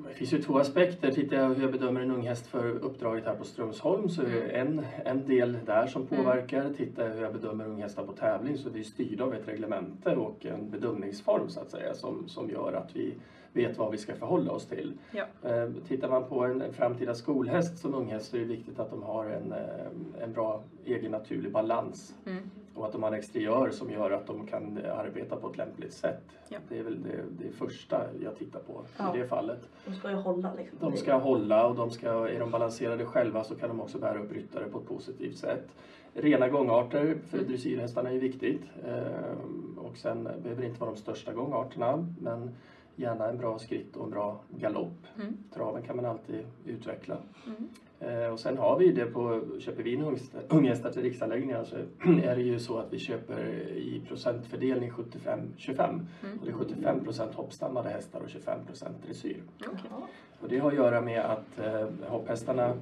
Det 0.08 0.14
finns 0.14 0.32
ju 0.32 0.42
två 0.42 0.58
aspekter. 0.58 1.12
Tittar 1.12 1.36
jag 1.36 1.48
hur 1.48 1.62
jag 1.62 1.72
bedömer 1.72 2.00
en 2.00 2.10
ung 2.10 2.26
häst 2.26 2.46
för 2.46 2.68
uppdraget 2.68 3.26
här 3.26 3.34
på 3.34 3.44
Strömsholm 3.44 4.08
så 4.08 4.22
är 4.22 4.26
det 4.26 4.48
en, 4.48 4.84
en 5.04 5.26
del 5.26 5.58
där 5.66 5.86
som 5.86 6.06
påverkar. 6.06 6.72
Tittar 6.72 7.06
jag 7.06 7.14
hur 7.14 7.22
jag 7.22 7.32
bedömer 7.32 7.64
unghästar 7.66 8.04
på 8.04 8.12
tävling 8.12 8.56
så 8.56 8.68
är 8.68 8.72
vi 8.72 8.84
styrda 8.84 9.24
av 9.24 9.34
ett 9.34 9.48
reglemente 9.48 10.16
och 10.16 10.46
en 10.46 10.70
bedömningsform 10.70 11.48
så 11.48 11.60
att 11.60 11.70
säga 11.70 11.94
som, 11.94 12.28
som 12.28 12.50
gör 12.50 12.72
att 12.72 12.96
vi 12.96 13.14
vet 13.52 13.78
vad 13.78 13.90
vi 13.90 13.98
ska 13.98 14.14
förhålla 14.14 14.52
oss 14.52 14.66
till. 14.66 14.92
Ja. 15.12 15.24
Eh, 15.50 15.68
Tittar 15.88 16.08
man 16.08 16.28
på 16.28 16.44
en, 16.44 16.72
framtida 16.72 17.14
skolhäst 17.14 17.78
som 17.78 17.94
unghäst 17.94 18.30
så 18.30 18.36
är 18.36 18.40
det 18.40 18.46
viktigt 18.46 18.78
att 18.78 18.90
de 18.90 19.02
har 19.02 19.26
en, 19.26 19.52
eh, 19.52 20.22
en 20.22 20.32
bra 20.32 20.62
egen 20.84 21.10
naturlig 21.10 21.52
balans 21.52 22.14
Mm. 22.26 22.50
Och 22.80 22.86
att 22.86 22.92
de 22.92 23.02
har 23.02 23.12
en 23.12 23.18
exteriör 23.18 23.70
som 23.70 23.90
gör 23.90 24.10
att 24.10 24.26
de 24.26 24.46
kan 24.46 24.78
eh, 24.78 24.98
arbeta 24.98 25.36
på 25.36 25.50
ett 25.50 25.56
lämpligt 25.56 25.92
sätt. 25.92 26.22
Ja. 26.48 26.58
Det 26.68 26.78
är 26.78 26.82
väl 26.82 27.02
det, 27.02 27.44
det 27.44 27.50
första 27.52 28.02
jag 28.22 28.36
tittar 28.38 28.60
på 28.60 28.82
Ja. 28.98 29.16
i 29.16 29.18
det 29.18 29.26
fallet. 29.28 29.60
De 29.84 29.94
ska 29.94 30.10
ju 30.10 30.16
hålla 30.16 30.54
liksom. 30.54 30.78
De 30.80 30.96
ska 30.96 31.14
hålla 31.14 31.66
och 31.66 31.76
de 31.76 31.90
ska, 31.90 32.28
är 32.28 32.40
de 32.40 32.50
balanserade 32.50 33.06
själva 33.06 33.44
så 33.44 33.54
kan 33.54 33.68
de 33.68 33.80
också 33.80 33.98
bära 33.98 34.18
upp 34.18 34.32
ryttare 34.32 34.64
på 34.68 34.78
ett 34.78 34.86
positivt 34.88 35.36
sätt. 35.38 35.68
Rena 36.14 36.48
gångarter 36.48 37.18
för 37.28 37.38
Mm. 37.38 37.48
dressyrhästarna 37.50 38.08
är 38.08 38.14
ju 38.14 38.20
viktigt. 38.20 38.62
Ehm, 38.86 39.78
och 39.78 39.96
sen 39.96 40.24
behöver 40.24 40.60
det 40.62 40.66
inte 40.66 40.80
vara 40.80 40.90
de 40.90 40.96
största 40.96 41.32
gångarterna 41.32 42.06
men 42.20 42.50
gärna 42.96 43.28
en 43.28 43.38
bra 43.38 43.58
skritt 43.58 43.96
och 43.96 44.04
en 44.04 44.10
bra 44.10 44.40
galopp. 44.58 45.06
Mm. 45.20 45.36
Traven 45.54 45.82
kan 45.82 45.96
man 45.96 46.04
alltid 46.06 46.44
utveckla. 46.66 47.16
Mm. 47.46 47.68
Eh, 48.00 48.32
och 48.32 48.40
sen 48.40 48.58
har 48.58 48.78
vi 48.78 48.92
det 48.92 49.06
på, 49.06 49.40
köper 49.58 49.82
vi 49.82 49.92
in 49.92 50.16
unghästar- 50.48 50.90
till 50.92 51.02
riksanläggningar 51.02 51.64
så 51.64 51.76
är 52.24 52.36
det 52.36 52.42
ju 52.42 52.58
så 52.58 52.78
att 52.78 52.92
vi 52.92 52.98
köper 52.98 53.38
i 53.76 54.02
procentfördelning 54.08 54.90
75-25. 54.90 55.88
Mm. 55.88 56.38
Och 56.38 56.44
det 56.44 56.50
är 56.50 56.54
75 56.54 57.04
procent 57.04 57.34
hoppstammade 57.34 57.88
hästar 57.88 58.20
och 58.20 58.30
25 58.30 58.66
procent 58.66 58.96
dressyr. 59.06 59.42
Jaha. 59.58 60.02
Och 60.40 60.48
det 60.48 60.58
har 60.58 60.68
att 60.70 60.76
göra 60.76 61.00
med 61.00 61.20
att 61.24 61.58
eh, 61.58 61.86
hopphästarna 62.08 62.74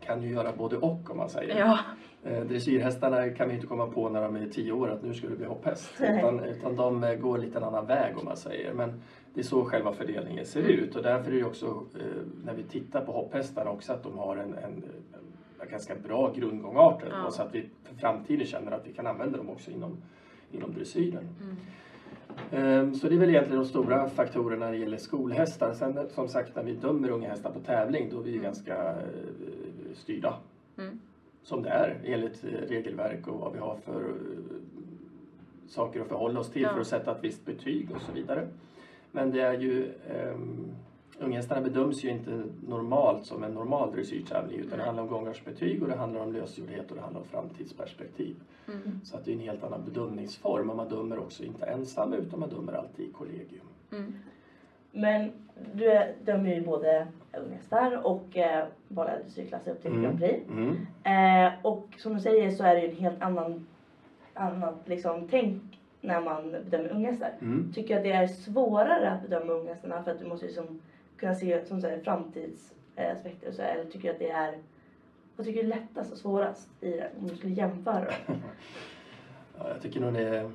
kan 0.00 0.22
ju 0.22 0.32
göra 0.32 0.52
både 0.58 0.76
och 0.76 1.10
om 1.10 1.16
man 1.16 1.28
säger. 1.28 1.58
Ja. 1.58 1.78
Eh, 2.24 2.42
dressyrhästarna 2.44 3.28
kan 3.28 3.48
vi 3.48 3.54
inte 3.54 3.66
komma 3.66 3.86
på 3.86 4.08
när 4.08 4.22
de 4.22 4.36
är 4.36 4.46
10 4.46 4.72
år 4.72 4.90
att 4.90 5.02
nu 5.02 5.14
ska 5.14 5.28
du 5.28 5.36
bli 5.36 5.46
hopphäst. 5.46 5.90
Utan, 6.00 6.44
utan 6.44 6.76
de 6.76 7.16
går 7.20 7.38
lite 7.38 7.58
en 7.58 7.64
annan 7.64 7.86
väg 7.86 8.18
om 8.18 8.24
man 8.24 8.36
säger. 8.36 8.72
Men 8.74 9.02
det 9.34 9.40
är 9.40 9.44
så 9.44 9.64
själva 9.64 9.92
fördelningen 9.92 10.46
ser 10.46 10.60
Mm. 10.60 10.72
ut 10.72 10.96
och 10.96 11.02
därför 11.02 11.32
är 11.32 11.36
det 11.36 11.44
också 11.44 11.66
eh, 11.94 12.04
när 12.44 12.54
vi 12.54 12.62
tittar 12.62 13.04
på 13.04 13.12
hopphästarna 13.12 13.70
också 13.70 13.92
att 13.92 14.02
de 14.02 14.18
har 14.18 14.36
en, 14.36 14.54
en, 14.54 14.84
en 15.62 15.70
ganska 15.70 15.94
bra 15.94 16.32
grundgångarter. 16.36 17.08
Ja. 17.24 17.30
Så 17.30 17.42
att 17.42 17.54
vi 17.54 17.68
för 17.84 17.94
framtiden 17.94 18.46
känner 18.46 18.72
att 18.72 18.86
vi 18.86 18.92
kan 18.92 19.06
använda 19.06 19.36
dem 19.38 19.50
också 19.50 19.70
inom, 19.70 19.96
inom 20.52 20.72
dressyren. 20.74 21.28
Mm. 21.42 21.56
Ehm, 22.50 22.94
Så 22.94 23.08
det 23.08 23.14
är 23.14 23.18
väl 23.18 23.28
egentligen 23.30 23.58
de 23.62 23.68
stora 23.68 24.08
faktorerna 24.08 24.64
när 24.66 24.72
det 24.72 24.78
gäller 24.78 24.96
skolhästar. 24.96 25.72
Sen 25.74 25.98
som 26.10 26.28
sagt 26.28 26.56
när 26.56 26.62
vi 26.62 26.72
dömer 26.72 27.10
unga 27.10 27.28
hästar 27.28 27.50
på 27.50 27.60
tävling 27.60 28.08
då 28.10 28.18
är 28.18 28.22
vi 28.22 28.30
Mm. 28.30 28.42
ganska 28.42 28.90
eh, 28.90 28.96
styrda. 29.94 30.34
Mm. 30.78 31.00
Som 31.42 31.62
det 31.62 31.68
är 31.70 32.00
enligt 32.04 32.44
eh, 32.44 32.68
regelverk 32.68 33.26
och 33.28 33.40
vad 33.40 33.52
vi 33.52 33.58
har 33.58 33.76
för 33.84 34.02
saker 35.68 36.00
att 36.00 36.08
förhålla 36.08 36.40
oss 36.40 36.50
till 36.50 36.62
Ja. 36.62 36.72
för 36.72 36.80
att 36.80 36.86
sätta 36.86 37.10
ett 37.12 37.24
visst 37.24 37.46
betyg 37.46 37.90
och 37.94 38.00
så 38.02 38.12
vidare. 38.12 38.48
Men 39.12 39.30
det 39.30 39.40
är 39.40 39.58
ju 39.58 39.92
um, 40.34 40.74
Unghästarna 41.20 41.60
bedöms 41.60 42.04
ju 42.04 42.10
inte 42.10 42.42
normalt 42.68 43.26
som 43.26 43.44
en 43.44 43.54
normal 43.54 43.92
dressyrtävling 43.92 44.58
utan 44.58 44.78
det 44.78 44.84
handlar 44.84 45.02
om 45.02 45.08
gångarsbetyg 45.08 45.82
och 45.82 45.88
det 45.88 45.96
handlar 45.96 46.20
om 46.20 46.32
lösgjordhet 46.32 46.90
och 46.90 46.96
det 46.96 47.02
handlar 47.02 47.20
om 47.20 47.26
framtidsperspektiv. 47.26 48.36
Mm. 48.68 49.00
Så 49.04 49.16
att 49.16 49.24
det 49.24 49.30
är 49.30 49.34
en 49.34 49.40
helt 49.40 49.64
annan 49.64 49.84
bedömningsform 49.84 50.70
och 50.70 50.76
man 50.76 50.88
dömer 50.88 51.18
också 51.18 51.44
inte 51.44 51.66
ensam 51.66 52.12
utan 52.12 52.40
man 52.40 52.48
dömer 52.48 52.72
alltid 52.72 53.08
i 53.08 53.12
kollegium. 53.12 53.66
Mm. 53.92 54.14
Men 54.92 55.32
du 55.74 56.00
dömer 56.24 56.54
ju 56.54 56.60
både 56.60 57.06
unghästar 57.32 58.06
och 58.06 58.36
eh, 58.36 58.64
vanliga 58.88 59.18
dressyrklasser 59.18 59.70
upp 59.70 59.82
till 59.82 59.90
Mm. 59.90 60.02
Grand 60.02 60.18
Prix. 60.18 60.48
Mm. 60.48 60.76
Eh, 61.04 61.52
och 61.62 61.88
som 61.98 62.14
du 62.14 62.20
säger 62.20 62.50
så 62.50 62.64
är 62.64 62.74
det 62.74 62.80
ju 62.80 62.88
en 62.88 62.96
helt 62.96 63.22
annan 63.22 63.66
annat 64.34 64.82
liksom 64.84 65.28
tänk 65.30 65.79
när 66.00 66.20
man 66.20 66.52
bedömer 66.52 66.88
unghästar. 66.90 67.30
Mm. 67.40 67.72
Tycker 67.74 67.96
att 67.96 68.02
det 68.02 68.12
är 68.12 68.26
svårare 68.26 69.10
att 69.10 69.22
bedöma 69.28 69.52
unghästarna 69.52 70.02
för 70.04 70.10
att 70.10 70.18
du 70.18 70.26
måste 70.26 70.46
liksom 70.46 70.80
kunna 71.16 71.34
se 71.34 71.66
som 71.66 71.80
säger 71.80 72.00
framtidsaspekter 72.02 73.48
och 73.48 73.54
så 73.54 73.62
eller 73.62 73.84
tycker 73.84 74.10
att 74.10 74.18
det 74.18 74.30
är 74.30 74.58
vad 75.36 75.46
tycker 75.46 75.60
du 75.62 75.66
är 75.66 75.76
lättast 75.76 76.12
och 76.12 76.18
svårast 76.18 76.68
i 76.80 76.90
det 76.90 77.10
om 77.20 77.28
du 77.28 77.36
skulle 77.36 77.52
jämföra? 77.52 78.04
Ja, 79.58 79.68
jag 79.68 79.82
tycker 79.82 80.00
nog 80.00 80.12
det 80.14 80.20
är, 80.22 80.50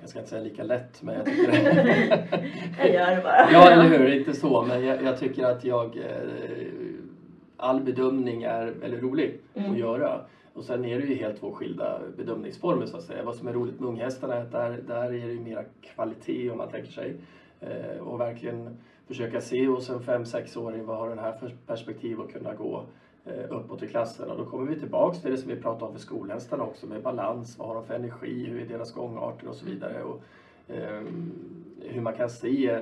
jag 0.00 0.08
ska 0.10 0.18
inte 0.18 0.30
säga 0.30 0.42
lika 0.42 0.62
lätt, 0.62 1.02
men 1.02 1.14
jag 1.14 1.24
tycker 1.26 1.52
det 1.52 2.28
Jag 2.78 2.92
gör 2.92 3.16
det 3.16 3.22
bara. 3.22 3.48
Ja, 3.52 3.70
eller 3.70 3.98
hur? 3.98 4.12
Inte 4.18 4.34
så, 4.34 4.62
men 4.62 4.84
jag, 4.84 5.02
jag 5.02 5.18
tycker 5.18 5.44
att 5.44 5.64
jag... 5.64 5.96
Eh, 5.96 6.66
all 7.56 7.80
bedömning 7.80 8.42
är 8.42 8.66
väldigt 8.66 9.02
rolig 9.02 9.38
Mm. 9.54 9.70
att 9.72 9.78
göra. 9.78 10.20
Och 10.58 10.64
sen 10.64 10.84
är 10.84 10.98
det 10.98 11.06
ju 11.06 11.14
helt 11.14 11.40
två 11.40 11.52
skilda 11.52 12.00
bedömningsformer 12.16 12.86
så 12.86 12.96
att 12.96 13.02
säga. 13.02 13.24
Vad 13.24 13.34
som 13.34 13.48
är 13.48 13.52
roligt 13.52 13.80
med 13.80 13.88
unghästarna 13.88 14.34
är 14.34 14.42
att 14.42 14.52
där, 14.52 14.80
där 14.86 15.04
är 15.04 15.10
det 15.10 15.32
ju 15.32 15.40
mera 15.40 15.64
kvalitet 15.80 16.50
om 16.50 16.58
man 16.58 16.70
tänker 16.70 16.90
sig. 16.90 17.16
Eh, 17.60 18.00
och 18.00 18.20
verkligen 18.20 18.76
försöka 19.06 19.40
se 19.40 19.66
hos 19.66 19.90
en 19.90 20.00
5-6-åring 20.00 20.86
vad 20.86 20.96
har 20.96 21.08
den 21.08 21.18
här 21.18 21.32
för 21.32 21.54
perspektiv 21.66 22.20
att 22.20 22.32
kunna 22.32 22.54
gå 22.54 22.84
eh, 23.24 23.44
uppåt 23.50 23.82
i 23.82 23.86
klassen. 23.86 24.30
Och 24.30 24.38
då 24.38 24.44
kommer 24.44 24.66
vi 24.66 24.80
tillbaks 24.80 25.22
till 25.22 25.30
det 25.30 25.36
som 25.36 25.50
vi 25.50 25.56
pratade 25.56 25.84
om 25.84 25.92
för 25.92 26.00
skolhästarna 26.00 26.64
också 26.64 26.86
med 26.86 27.02
balans. 27.02 27.58
Vad 27.58 27.68
har 27.68 27.74
de 27.74 27.84
för 27.84 27.94
energi? 27.94 28.46
Hur 28.46 28.60
är 28.60 28.66
deras 28.66 28.92
gångarter 28.92 29.48
och 29.48 29.54
så 29.54 29.66
vidare. 29.66 30.02
Och, 30.02 30.22
ehm, 30.68 31.32
hur 31.80 32.00
man 32.00 32.14
kan 32.14 32.30
se 32.30 32.78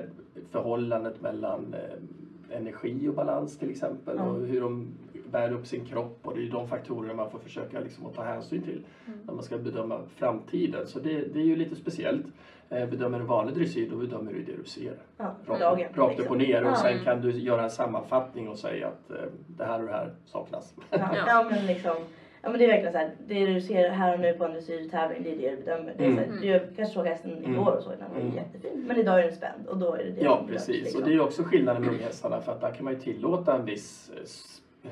förhållandet 0.51 1.21
mellan 1.21 1.73
eh, 1.73 2.57
energi 2.57 3.07
och 3.07 3.13
balans 3.13 3.57
till 3.57 3.69
exempel 3.69 4.19
och 4.19 4.45
hur 4.45 4.61
de 4.61 4.87
bär 5.31 5.51
upp 5.51 5.67
sin 5.67 5.85
kropp 5.85 6.19
och 6.23 6.35
det 6.35 6.47
är 6.47 6.51
de 6.51 6.67
faktorerna 6.67 7.13
man 7.13 7.31
får 7.31 7.39
försöka 7.39 7.79
liksom 7.79 8.05
att 8.05 8.13
ta 8.13 8.23
hänsyn 8.23 8.61
till 8.61 8.83
Mm. 9.07 9.19
när 9.25 9.33
man 9.33 9.43
ska 9.43 9.57
bedöma 9.57 9.99
framtiden. 10.15 10.87
Så 10.87 10.99
det, 10.99 11.33
det 11.33 11.39
är 11.39 11.43
ju 11.45 11.55
lite 11.55 11.75
speciellt. 11.75 12.25
Eh, 12.69 12.85
bedömer 12.89 13.19
du 13.19 13.25
vanlig 13.25 13.55
dressyr 13.55 13.89
då 13.89 13.95
bedömer 13.97 14.33
du 14.33 14.43
det 14.43 14.55
du 14.57 14.63
ser. 14.63 14.93
Ja, 15.17 15.35
Rakt, 15.47 15.59
dagen. 15.61 15.79
rakt 15.93 16.13
upp 16.13 16.17
liksom. 16.19 16.35
och 16.35 16.37
ner 16.41 16.63
och 16.63 16.69
Ja. 16.71 16.75
sen 16.75 16.99
kan 17.03 17.21
du 17.21 17.31
göra 17.31 17.63
en 17.63 17.69
sammanfattning 17.69 18.49
och 18.49 18.57
säga 18.57 18.87
att 18.87 19.09
eh, 19.11 19.15
det 19.47 19.65
här 19.65 19.79
och 19.79 19.85
det 19.87 19.93
här 19.93 20.11
saknas. 20.25 20.73
Ja, 20.89 20.97
Ja. 21.15 21.23
ja 21.27 21.47
men 21.51 21.65
liksom. 21.67 21.95
Ja 22.41 22.49
men 22.49 22.59
det 22.59 22.65
är 22.65 22.69
verkligen 22.69 22.91
så 22.93 22.97
här. 22.97 23.11
Det 23.27 23.45
du 23.45 23.61
ser 23.61 23.89
här 23.89 24.13
och 24.13 24.19
nu 24.19 24.33
på 24.33 24.45
en 24.45 24.51
dressyrtävling 24.51 25.23
det 25.23 25.31
är 25.31 25.37
det 25.37 25.49
du 25.55 25.57
bedömer. 25.57 25.93
Det 25.97 26.05
är 26.05 26.11
så 26.11 26.17
här, 26.17 26.25
Mm. 26.25 26.41
Du 26.41 26.59
kanske 26.75 26.93
såg 26.93 27.05
hästen 27.05 27.31
Mm. 27.37 27.53
igår 27.53 27.71
och 27.77 27.83
så 27.83 27.89
den 27.89 27.99
var 28.13 28.21
Mm. 28.21 28.35
jättefin. 28.35 28.83
Men 28.87 28.97
idag 28.97 29.19
är 29.19 29.23
den 29.23 29.35
spänd 29.35 29.67
och 29.67 29.77
då 29.77 29.93
är 29.93 29.97
det 29.97 30.11
det 30.11 30.21
Ja, 30.21 30.35
bedöms, 30.35 30.51
precis. 30.51 30.83
liksom. 30.83 31.01
Och 31.01 31.07
det 31.09 31.15
är 31.15 31.21
också 31.21 31.43
skillnaden 31.43 31.81
med 31.81 31.91
unghästarna 31.91 32.41
för 32.41 32.51
att 32.51 32.61
där 32.61 32.71
kan 32.71 32.83
man 32.85 32.93
ju 32.93 32.99
tillåta 32.99 33.55
en 33.55 33.65
viss 33.65 34.11
eh, 34.15 34.23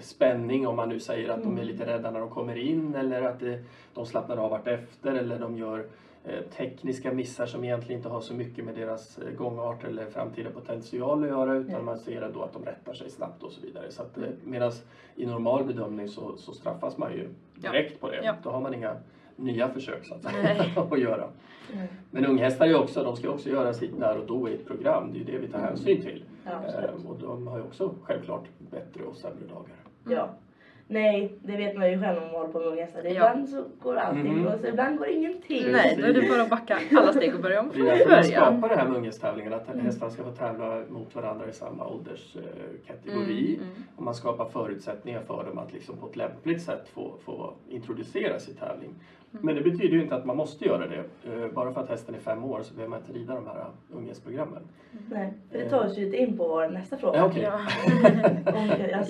spänning 0.01 0.67
om 0.67 0.75
man 0.75 0.89
nu 0.89 0.99
säger 0.99 1.29
att 1.29 1.43
de 1.43 1.47
är 1.57 1.61
Mm. 1.61 1.67
lite 1.67 1.85
rädda 1.85 2.11
när 2.11 2.19
de 2.19 2.29
kommer 2.29 2.55
in 2.57 2.95
eller 2.95 3.21
att 3.21 3.43
de 3.93 4.05
slappnar 4.05 4.37
av 4.37 4.49
vart 4.49 4.67
efter 4.67 5.13
eller 5.13 5.39
de 5.39 5.57
gör 5.57 5.85
eh, 6.23 6.39
tekniska 6.57 7.13
missar 7.13 7.45
som 7.45 7.63
egentligen 7.63 7.99
inte 7.99 8.09
har 8.09 8.21
så 8.21 8.33
mycket 8.33 8.65
med 8.65 8.75
deras 8.75 9.17
eh, 9.17 9.31
gångart 9.37 9.83
eller 9.83 10.05
framtida 10.05 10.49
potential 10.49 11.23
att 11.23 11.29
göra 11.29 11.53
utan 11.55 11.71
Nej. 11.73 11.83
man 11.83 11.97
ser 11.97 12.21
ändå 12.21 12.41
att 12.41 12.53
de 12.53 12.65
rättar 12.65 12.93
sig 12.93 13.09
snabbt 13.09 13.43
och 13.43 13.51
så 13.51 13.61
vidare. 13.61 13.91
Så 13.91 14.01
att, 14.01 14.17
eh, 14.17 14.23
medan 14.43 14.71
i 15.15 15.25
normal 15.25 15.63
bedömning 15.63 16.07
så, 16.07 16.37
så 16.37 16.53
straffas 16.53 16.97
man 16.97 17.11
ju 17.13 17.29
Ja. 17.61 17.71
direkt 17.71 18.01
på 18.01 18.09
det. 18.09 18.19
Ja. 18.23 18.35
Då 18.43 18.49
har 18.49 18.61
man 18.61 18.73
inga 18.73 18.95
nya 19.35 19.69
försök 19.69 20.05
så 20.05 20.13
att, 20.15 20.25
att 20.93 20.99
göra. 20.99 21.27
Mm. 21.73 21.87
Men 22.11 22.25
unghästar 22.25 22.65
är 22.65 22.69
ju 22.69 22.75
också, 22.75 23.03
de 23.03 23.15
ska 23.15 23.29
också 23.29 23.49
göra 23.49 23.73
sitt 23.73 23.99
där 23.99 24.17
och 24.17 24.25
då 24.27 24.49
i 24.49 24.53
ett 24.53 24.67
program. 24.67 25.13
Det 25.13 25.19
är 25.21 25.25
det 25.25 25.37
vi 25.37 25.47
tar 25.47 25.59
hänsyn 25.59 26.01
till. 26.01 26.23
Ja, 26.45 26.61
och 27.07 27.17
de 27.19 27.47
har 27.47 27.57
ju 27.57 27.63
också 27.63 27.93
självklart 28.03 28.43
bättre 28.71 29.03
och 29.03 29.15
sämre 29.15 29.45
dagar. 29.47 29.75
Ja. 30.09 30.29
Nej, 30.87 31.33
det 31.43 31.57
vet 31.57 31.77
man 31.77 31.91
ju 31.91 31.99
själv 32.01 32.17
om 32.17 32.23
man 32.23 32.31
håller 32.35 32.53
på 32.53 32.59
med. 32.59 32.87
Det 33.03 33.09
är 33.09 33.13
Ja. 33.13 33.29
Ibland 33.31 33.49
så 33.49 33.63
går 33.79 33.95
allting 33.95 34.33
Mhm. 34.37 34.47
och 34.47 34.59
så 34.59 34.67
ibland 34.67 34.97
går 34.97 35.07
ingenting. 35.07 35.71
Nej, 35.71 35.95
då 36.01 36.03
är 36.07 36.13
det 36.13 36.29
bara 36.29 36.41
att 36.41 36.49
backa 36.49 36.79
alla 36.97 37.13
steg 37.13 37.35
och 37.35 37.41
börja 37.41 37.59
om 37.59 37.67
Det 37.67 37.73
från 37.73 37.87
är 37.87 37.91
därför 37.91 38.09
man 38.09 38.21
början. 38.21 38.41
skapar 38.61 38.69
det 38.69 38.75
här 38.81 38.87
med 38.87 38.97
unghästtävlingen, 38.97 39.53
att 39.53 39.73
Mm. 39.73 39.85
hästarna 39.85 40.11
ska 40.11 40.23
få 40.23 40.31
tävla 40.31 40.81
mot 40.89 41.15
varandra 41.15 41.49
i 41.49 41.53
samma 41.53 41.87
ålderskategori. 41.87 43.55
Mm, 43.55 43.69
mm. 43.69 43.83
Man 44.05 44.15
skapar 44.15 44.45
förutsättningar 44.45 45.21
för 45.21 45.43
dem 45.43 45.57
att 45.57 45.73
liksom 45.73 45.97
på 45.97 46.07
ett 46.09 46.15
lämpligt 46.15 46.61
sätt 46.61 46.89
få, 46.93 47.15
få 47.25 47.53
introduceras 47.69 48.49
i 48.49 48.53
tävling. 48.53 48.89
Mm. 48.89 49.45
Men 49.45 49.55
det 49.55 49.61
betyder 49.61 49.95
ju 49.97 50.01
inte 50.01 50.15
att 50.15 50.25
man 50.25 50.37
måste 50.37 50.65
göra 50.65 50.87
det. 50.87 51.03
Eh, 51.33 51.51
Bara 51.51 51.73
för 51.73 51.81
att 51.81 51.89
hästen 51.89 52.15
är 52.15 52.19
fem 52.19 52.43
år 52.43 52.61
så 52.63 52.73
behöver 52.73 52.89
man 52.89 52.99
inte 52.99 53.13
rida 53.13 53.35
de 53.35 53.47
här 53.47 53.65
unghästprogrammen. 53.93 54.63
Nej, 55.09 55.33
för 55.51 55.57
det 55.57 55.69
tar 55.69 55.85
oss 55.85 55.97
ju 55.97 56.05
lite 56.05 56.17
in 56.17 56.37
på 56.37 56.47
vår 56.47 56.67
nästa 56.69 56.97
fråga. 56.97 57.17
Ja, 57.17 57.25
okej. 57.25 57.41
Ja. 57.43 57.59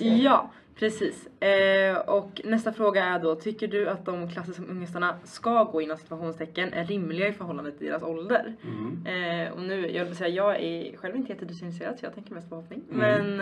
Ja, 0.00 0.50
precis. 0.78 1.42
Eh, 1.42 1.96
och 1.98 2.40
nästa 2.44 2.72
fråga 2.72 3.04
är 3.04 3.18
då, 3.18 3.34
tycker 3.34 3.68
du 3.68 3.88
att 3.88 4.04
de 4.04 4.28
klasser 4.30 4.52
som 4.52 4.70
unghästarna 4.70 5.14
ska 5.24 5.64
gå 5.64 5.80
inom 5.82 5.96
situationstecken 5.96 6.72
är 6.72 6.84
rimliga 6.84 7.28
i 7.28 7.32
förhållande 7.32 7.72
till 7.72 7.86
deras 7.86 8.02
ålder? 8.02 8.54
Mm. 8.64 9.06
Eh, 9.46 9.52
och 9.52 9.62
nu, 9.62 9.90
jag 9.90 10.04
vill 10.04 10.16
säga, 10.16 10.28
jag 10.28 10.60
är 10.62 10.96
själv 10.96 11.16
inte 11.16 11.32
jättedressinintresserad 11.32 11.98
så 11.98 12.06
jag 12.06 12.14
tänker 12.14 12.34
mest 12.34 12.50
på 12.50 12.56
hoppning. 12.56 12.82
Mm. 12.92 13.36
Men 13.36 13.40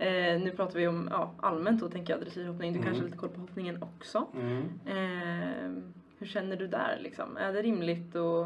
eh, 0.00 0.40
nu 0.40 0.52
pratar 0.56 0.78
vi 0.78 0.88
om 0.88 1.08
ja, 1.12 1.30
allmänt 1.40 1.80
då 1.80 1.88
tänker 1.88 2.12
jag 2.12 2.22
dressyrhoppning. 2.22 2.72
Du 2.72 2.78
Mm. 2.78 2.84
kanske 2.86 3.02
har 3.02 3.06
lite 3.06 3.18
koll 3.18 3.28
på 3.28 3.40
hoppningen 3.40 3.82
också. 3.82 4.26
Mm. 4.34 4.62
Eh, 4.86 5.82
hur 6.18 6.26
känner 6.26 6.56
du 6.56 6.66
där 6.66 6.98
liksom? 7.00 7.36
Är 7.36 7.52
det 7.52 7.62
rimligt 7.62 8.14
och, 8.14 8.40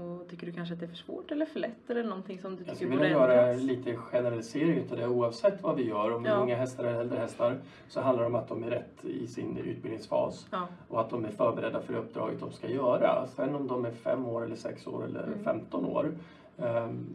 och 0.00 0.28
tycker 0.28 0.46
du 0.46 0.52
kanske 0.52 0.74
att 0.74 0.80
det 0.80 0.86
är 0.86 0.90
för 0.90 0.96
svårt 0.96 1.30
eller 1.30 1.46
för 1.46 1.60
lätt 1.60 1.90
eller 1.90 2.04
någonting 2.04 2.38
som 2.38 2.50
du 2.56 2.56
Jag 2.58 2.66
tycker 2.66 2.76
skulle 2.76 2.90
vilja 2.90 3.10
göra 3.10 3.52
lite 3.52 3.96
generalisering 3.96 4.78
utav 4.78 4.98
det 4.98 5.06
oavsett 5.08 5.62
vad 5.62 5.76
vi 5.76 5.88
gör. 5.88 6.12
Om 6.12 6.22
det 6.22 6.28
är 6.28 6.34
Ja. 6.34 6.40
unga 6.40 6.56
hästar 6.56 6.84
eller 6.84 7.00
äldre 7.00 7.18
hästar 7.18 7.58
så 7.88 8.00
handlar 8.00 8.22
det 8.24 8.28
om 8.28 8.34
att 8.34 8.48
de 8.48 8.62
är 8.64 8.70
rätt 8.70 9.04
i 9.04 9.26
sin 9.26 9.56
utbildningsfas 9.56 10.46
Ja. 10.50 10.68
och 10.88 11.00
att 11.00 11.10
de 11.10 11.24
är 11.24 11.28
förberedda 11.30 11.80
för 11.80 11.92
det 11.92 11.98
uppdraget 11.98 12.40
de 12.40 12.52
ska 12.52 12.68
göra. 12.70 13.26
Sen 13.26 13.54
om 13.54 13.66
de 13.66 13.84
är 13.84 13.92
fem 13.92 14.26
år 14.26 14.44
eller 14.44 14.56
sex 14.56 14.86
år 14.86 15.04
eller 15.04 15.22
Mm. 15.26 15.44
15 15.44 15.84
år 15.84 16.12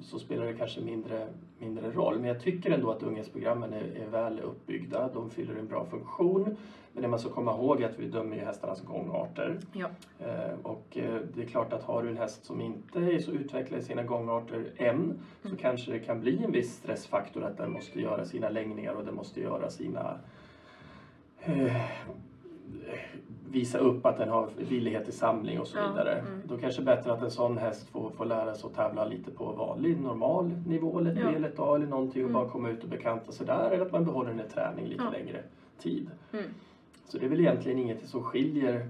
så 0.02 0.20
spelar 0.20 0.46
det 0.46 0.54
kanske 0.54 0.82
mindre, 0.82 1.28
mindre 1.60 1.92
roll. 1.92 2.20
Men 2.20 2.28
jag 2.28 2.42
tycker 2.42 2.72
ändå 2.72 2.92
att 2.92 3.04
unghästprogrammen 3.04 3.74
är, 3.74 3.84
är 4.02 4.08
väl 4.08 4.40
uppbyggda. 4.40 5.10
De 5.14 5.30
fyller 5.30 5.56
en 5.56 5.68
bra 5.68 5.86
funktion. 5.86 6.56
Men 6.94 7.02
det 7.02 7.08
man 7.08 7.20
ska 7.20 7.30
komma 7.30 7.52
ihåg 7.52 7.82
är 7.82 7.90
att 7.90 8.00
vi 8.00 8.06
dömer 8.08 8.38
ju 8.38 8.44
hästarnas 8.44 8.82
gångarter. 8.82 9.60
Ja. 9.74 9.88
Eh, 10.20 10.58
Och 10.64 10.98
eh, 10.98 11.22
det 11.34 11.42
är 11.42 11.46
klart 11.46 11.74
att 11.74 11.84
har 11.84 12.04
du 12.04 12.10
en 12.10 12.18
häst 12.18 12.46
som 12.46 12.62
inte 12.62 13.00
är 13.00 13.20
så 13.20 13.32
utvecklad 13.32 13.80
i 13.80 13.84
sina 13.84 14.04
gångarter 14.04 14.72
än 14.78 15.20
så 15.42 15.48
Mm. 15.48 15.58
kanske 15.58 15.92
det 15.92 16.00
kan 16.00 16.20
bli 16.20 16.44
en 16.44 16.52
viss 16.52 16.76
stressfaktor 16.76 17.44
att 17.44 17.58
den 17.58 17.72
måste 17.72 18.02
göra 18.02 18.26
sina 18.26 18.50
längningar 18.50 18.94
och 18.94 19.04
den 19.06 19.16
måste 19.16 19.42
göra 19.42 19.70
sina 19.70 20.18
eh, 21.40 21.82
visa 23.56 23.78
upp 23.78 24.06
att 24.06 24.18
den 24.18 24.30
har 24.30 24.50
villighet 24.58 25.04
till 25.06 25.14
samling 25.14 25.60
och 25.60 25.68
så 25.68 25.78
Ja, 25.78 25.88
vidare. 25.90 26.14
mm. 26.20 26.42
Då 26.48 26.58
kanske 26.58 26.82
det 26.82 26.92
är 26.92 26.96
bättre 26.96 27.14
att 27.14 27.22
en 27.22 27.32
sån 27.32 27.58
häst 27.58 27.90
får, 27.90 28.10
får 28.10 28.26
lära 28.26 28.56
sig 28.56 28.68
att 28.68 28.76
tävla 28.76 29.06
lite 29.06 29.32
på 29.32 29.52
vanlig 29.52 30.02
normal 30.02 30.52
nivå 30.68 31.00
eller 31.00 31.12
ett 31.12 31.18
Ja. 31.20 31.50
B 31.50 31.62
A 31.64 31.76
eller 31.76 31.86
någonting 31.88 32.24
och 32.24 32.30
Mm. 32.30 32.42
bara 32.42 32.50
komma 32.52 32.70
ut 32.70 32.84
och 32.84 32.90
bekanta 32.90 33.32
sig 33.32 33.46
där 33.46 33.72
eller 33.72 33.86
att 33.86 33.92
man 33.92 34.06
behåller 34.06 34.30
den 34.30 34.40
i 34.40 34.50
träning 34.50 34.86
lite 34.88 35.04
Ja. 35.04 35.10
längre 35.10 35.42
tid. 35.78 36.10
Mm. 36.34 36.46
Så 37.06 37.18
det 37.18 37.26
är 37.26 37.30
väl 37.30 37.40
egentligen 37.40 37.80
inget 37.80 38.08
som 38.08 38.24
skiljer 38.24 38.88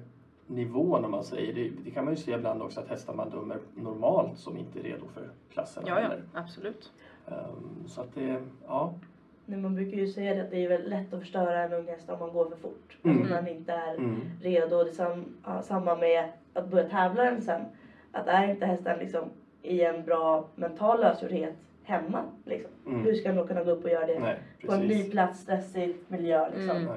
nivån 0.47 1.05
om 1.05 1.11
man 1.11 1.23
säger. 1.23 1.53
Det, 1.53 1.71
det 1.85 1.91
kan 1.91 2.03
man 2.05 2.13
ju 2.13 2.17
se 2.17 2.31
ibland 2.31 2.61
också 2.61 2.79
att 2.79 2.87
hästar 2.87 3.13
man 3.13 3.29
dömer 3.29 3.57
normalt 3.75 4.37
som 4.37 4.57
inte 4.57 4.79
är 4.79 4.83
redo 4.83 5.05
för 5.13 5.29
klasserna 5.53 5.87
Ja, 5.89 6.01
ja, 6.01 6.09
absolut. 6.33 6.91
Ehm, 7.27 7.87
så 7.87 8.01
att 8.01 8.15
det, 8.15 8.41
ja. 8.67 8.93
Nej, 9.45 9.59
man 9.59 9.75
brukar 9.75 9.97
ju 9.97 10.07
säga 10.07 10.33
det 10.35 10.41
att 10.41 10.51
det 10.51 10.65
är 10.65 10.69
väldigt 10.69 10.89
lätt 10.89 11.13
att 11.13 11.19
förstöra 11.19 11.63
en 11.63 11.73
ung 11.73 11.87
häst 11.87 12.09
om 12.09 12.19
man 12.19 12.33
går 12.33 12.49
för 12.49 12.55
fort. 12.55 12.97
Mm. 13.03 13.17
Alltså 13.17 13.33
när 13.35 13.41
den 13.41 13.55
inte 13.55 13.71
är 13.73 13.95
Mm. 13.95 14.21
redo. 14.41 14.83
Det 14.83 14.89
är 14.89 14.93
sam, 14.93 15.25
ja, 15.45 15.61
samma 15.61 15.95
med 15.95 16.25
att 16.53 16.67
börja 16.67 16.89
tävla 16.89 17.23
den 17.23 17.41
sen. 17.41 17.61
Att 18.11 18.27
är 18.27 18.47
inte 18.49 18.65
hästen 18.65 18.99
liksom 18.99 19.23
i 19.61 19.81
en 19.81 20.03
bra 20.05 20.47
mental 20.55 20.99
lösgjordhet 21.01 21.53
hemma 21.83 22.23
liksom. 22.45 22.71
Mm. 22.87 23.03
Hur 23.03 23.13
ska 23.15 23.31
då 23.31 23.47
kunna 23.47 23.63
gå 23.63 23.71
upp 23.71 23.83
och 23.83 23.89
göra 23.89 24.05
det 24.05 24.19
Nej, 24.19 24.37
på 24.65 24.71
en 24.73 24.81
ny 24.87 25.09
plats, 25.11 25.39
stressig 25.39 25.95
miljö 26.07 26.49
liksom. 26.49 26.77
Mm. 26.77 26.93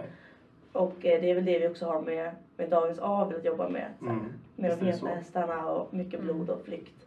Och 0.72 1.06
eh, 1.06 1.20
det 1.20 1.30
är 1.30 1.34
väl 1.34 1.44
det 1.44 1.58
vi 1.58 1.68
också 1.68 1.86
har 1.86 2.00
med, 2.02 2.30
med 2.56 2.70
dagens 2.70 2.98
avel 2.98 3.36
att 3.36 3.44
jobba 3.44 3.68
med. 3.68 3.86
Så, 3.98 4.04
här, 4.04 4.12
Mm. 4.12 4.24
Med 4.56 4.78
de 4.78 4.86
heta 4.86 5.06
hästarna 5.06 5.70
och 5.72 5.94
mycket 5.94 6.20
Mm. 6.20 6.26
blod 6.36 6.50
och 6.50 6.64
flykt. 6.64 7.06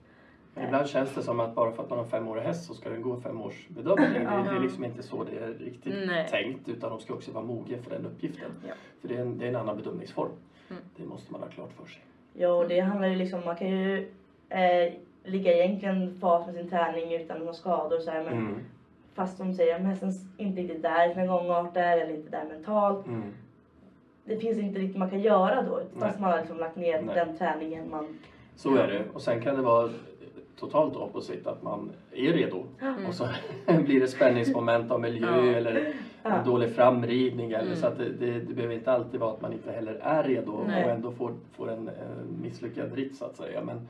Ibland 0.56 0.88
känns 0.88 1.16
det 1.16 1.22
som 1.22 1.40
att 1.40 1.56
bara 1.56 1.72
för 1.72 1.84
att 1.84 1.90
man 1.90 2.00
har 2.00 2.06
fem 2.06 2.28
år 2.28 2.38
häst 2.38 2.66
så 2.66 2.74
ska 2.74 2.90
den 2.90 3.02
gå 3.02 3.22
fem 3.22 3.42
års 3.42 3.68
bedömning. 3.68 4.14
Det, 4.14 4.20
det 4.20 4.56
är 4.56 4.60
liksom 4.60 4.84
inte 4.86 5.04
så 5.04 5.24
det 5.24 5.38
är 5.38 5.54
riktigt 5.54 5.94
Nej. 6.08 6.28
tänkt 6.30 6.70
utan 6.70 6.90
de 6.90 7.00
ska 7.00 7.14
också 7.14 7.32
vara 7.32 7.44
mogen 7.44 7.84
för 7.84 7.90
den 7.90 8.06
uppgiften. 8.06 8.52
Ja. 8.68 8.74
För 9.02 9.08
det 9.08 9.16
är, 9.16 9.22
en, 9.22 9.38
det 9.38 9.46
är 9.46 9.50
en 9.50 9.56
annan 9.56 9.78
bedömningsform. 9.78 10.30
Mm. 10.70 10.82
Det 10.96 11.04
måste 11.06 11.32
man 11.32 11.42
ha 11.42 11.48
klart 11.50 11.72
för 11.82 11.86
sig. 11.86 12.02
Ja, 12.34 12.50
och 12.54 12.68
det 12.68 12.80
handlar 12.80 13.08
ju 13.08 13.16
liksom, 13.16 13.42
man 13.46 13.56
kan 13.56 13.70
ju 13.70 14.12
eh, 14.50 14.94
ligga 15.24 15.54
egentligen 15.54 16.18
fas 16.22 16.46
med 16.46 16.56
sin 16.56 16.70
träning 16.70 17.14
utan 17.14 17.40
några 17.40 17.54
skador 17.54 17.98
och 17.98 18.04
så 18.04 18.12
här, 18.12 18.24
men 18.24 18.34
Mm. 18.34 18.56
fast 19.14 19.38
de 19.38 19.54
säger 19.54 19.76
att 19.76 19.82
hästen 19.82 20.12
inte 20.38 20.62
riktigt 20.62 20.82
där 20.82 21.12
i 21.12 21.14
sina 21.14 21.28
gångarter 21.28 21.98
eller 21.98 22.16
inte 22.16 22.30
där 22.32 22.46
mentalt. 22.46 23.08
Mm. 23.08 23.34
Det 24.26 24.38
finns 24.38 24.58
inte 24.58 24.80
riktigt 24.80 24.98
man 24.98 25.10
kan 25.10 25.22
göra 25.22 25.62
då 25.62 25.76
fast 25.76 25.96
Nej. 26.00 26.22
man 26.22 26.32
har 26.32 26.38
liksom 26.40 26.58
lagt 26.58 26.76
ner 26.76 27.02
Nej. 27.02 27.16
den 27.16 27.38
träningen 27.38 27.90
man... 27.90 28.18
Så 28.56 28.76
är 28.76 28.88
det. 28.88 29.04
Och 29.14 29.22
sen 29.22 29.42
kan 29.42 29.56
det 29.56 29.62
vara 29.62 29.90
totalt 30.62 30.96
opposite, 30.96 31.50
att 31.52 31.64
man 31.64 31.92
är 32.12 32.34
redo. 32.34 32.64
Mm. 32.82 33.06
Och 33.06 33.14
så 33.14 33.28
blir 33.86 34.00
det 34.00 34.08
spänningsmoment 34.08 34.92
av 34.92 35.02
miljö 35.02 35.46
Ja. 35.46 35.56
eller 35.58 35.94
Ja. 36.24 36.30
en 36.34 36.46
dålig 36.46 36.70
framridning. 36.76 37.52
Eller 37.52 37.62
Mm. 37.66 37.76
Så 37.76 37.88
att 37.88 37.98
det, 37.98 38.10
det, 38.10 38.32
det 38.40 38.54
behöver 38.54 38.76
inte 38.76 38.92
alltid 38.92 39.20
vara 39.20 39.32
att 39.32 39.42
man 39.42 39.54
inte 39.54 39.72
heller 39.72 39.94
är 40.02 40.24
redo 40.24 40.64
Nej. 40.68 40.86
och 40.86 40.92
ändå 40.92 41.12
får, 41.12 41.34
får 41.52 41.72
en, 41.72 41.88
en 41.88 42.42
misslyckad 42.42 42.94
ritt 42.94 43.16
så 43.16 43.26
att 43.26 43.36
säga. 43.36 43.62
Men, 43.64 43.88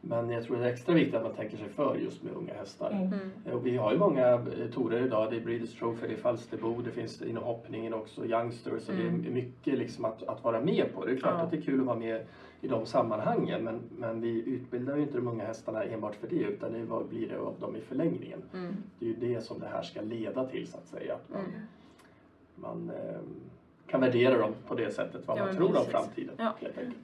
Men 0.00 0.30
jag 0.30 0.44
tror 0.44 0.56
det 0.56 0.64
är 0.64 0.72
extra 0.72 0.94
viktigt 0.94 1.14
att 1.14 1.22
man 1.22 1.34
tänker 1.34 1.56
sig 1.56 1.68
för 1.68 1.96
just 1.96 2.22
med 2.22 2.32
unga 2.34 2.54
hästar. 2.54 2.90
Mm. 2.90 3.02
Mm. 3.02 3.56
Och 3.56 3.66
vi 3.66 3.76
har 3.76 3.92
ju 3.92 3.98
många 3.98 4.26
eh, 4.32 4.40
torer 4.74 5.06
idag. 5.06 5.30
Det 5.30 5.36
är 5.36 5.40
Breeders 5.40 5.74
Trophy, 5.74 6.06
det 6.06 6.12
är 6.12 6.16
Falsterbo, 6.16 6.80
det 6.84 6.90
finns 6.90 7.22
inom 7.22 7.44
hoppningen 7.44 7.94
också, 7.94 8.24
Youngster. 8.26 8.78
Så 8.78 8.92
Mm. 8.92 9.22
det 9.22 9.28
är 9.28 9.32
mycket 9.32 9.78
liksom 9.78 10.04
att, 10.04 10.22
att 10.22 10.44
vara 10.44 10.60
med 10.60 10.84
på. 10.94 11.04
Det 11.04 11.12
är 11.12 11.16
klart 11.16 11.34
Ja. 11.38 11.42
att 11.44 11.50
det 11.50 11.56
är 11.56 11.60
kul 11.62 11.80
att 11.80 11.86
vara 11.86 11.98
med 11.98 12.20
i 12.64 12.68
de 12.68 12.86
sammanhangen. 12.86 13.64
Men, 13.64 13.80
men 13.98 14.20
vi 14.20 14.42
utbildar 14.48 14.96
ju 14.96 15.02
inte 15.02 15.16
de 15.16 15.28
unga 15.28 15.44
hästarna 15.46 15.84
enbart 15.84 16.14
för 16.14 16.28
det. 16.28 16.36
Utan 16.36 16.72
det 16.72 16.78
är 16.78 16.84
vad 16.84 17.06
blir 17.08 17.28
det 17.28 17.38
av 17.38 17.54
dem 17.60 17.76
i 17.76 17.80
förlängningen. 17.80 18.42
Mm. 18.54 18.76
Det 18.98 19.04
är 19.06 19.08
ju 19.08 19.16
det 19.34 19.40
som 19.40 19.58
det 19.60 19.66
här 19.66 19.82
ska 19.82 20.00
leda 20.00 20.46
till 20.46 20.66
så 20.66 20.76
att 20.78 20.86
säga. 20.86 21.14
Att 21.14 21.28
man, 21.30 21.40
Mm. 21.44 21.50
man 22.54 22.90
eh, 22.96 23.20
kan 23.86 24.00
värdera 24.00 24.38
dem 24.38 24.52
på 24.68 24.74
det 24.74 24.90
sättet, 24.90 25.26
vad 25.26 25.38
Ja, 25.38 25.44
man 25.46 25.56
tror 25.56 25.66
om 25.66 25.72
precis. 25.74 25.90
framtiden. 25.90 26.34
Ja. 26.38 26.54
Helt 26.60 26.78
enkelt. 26.78 26.96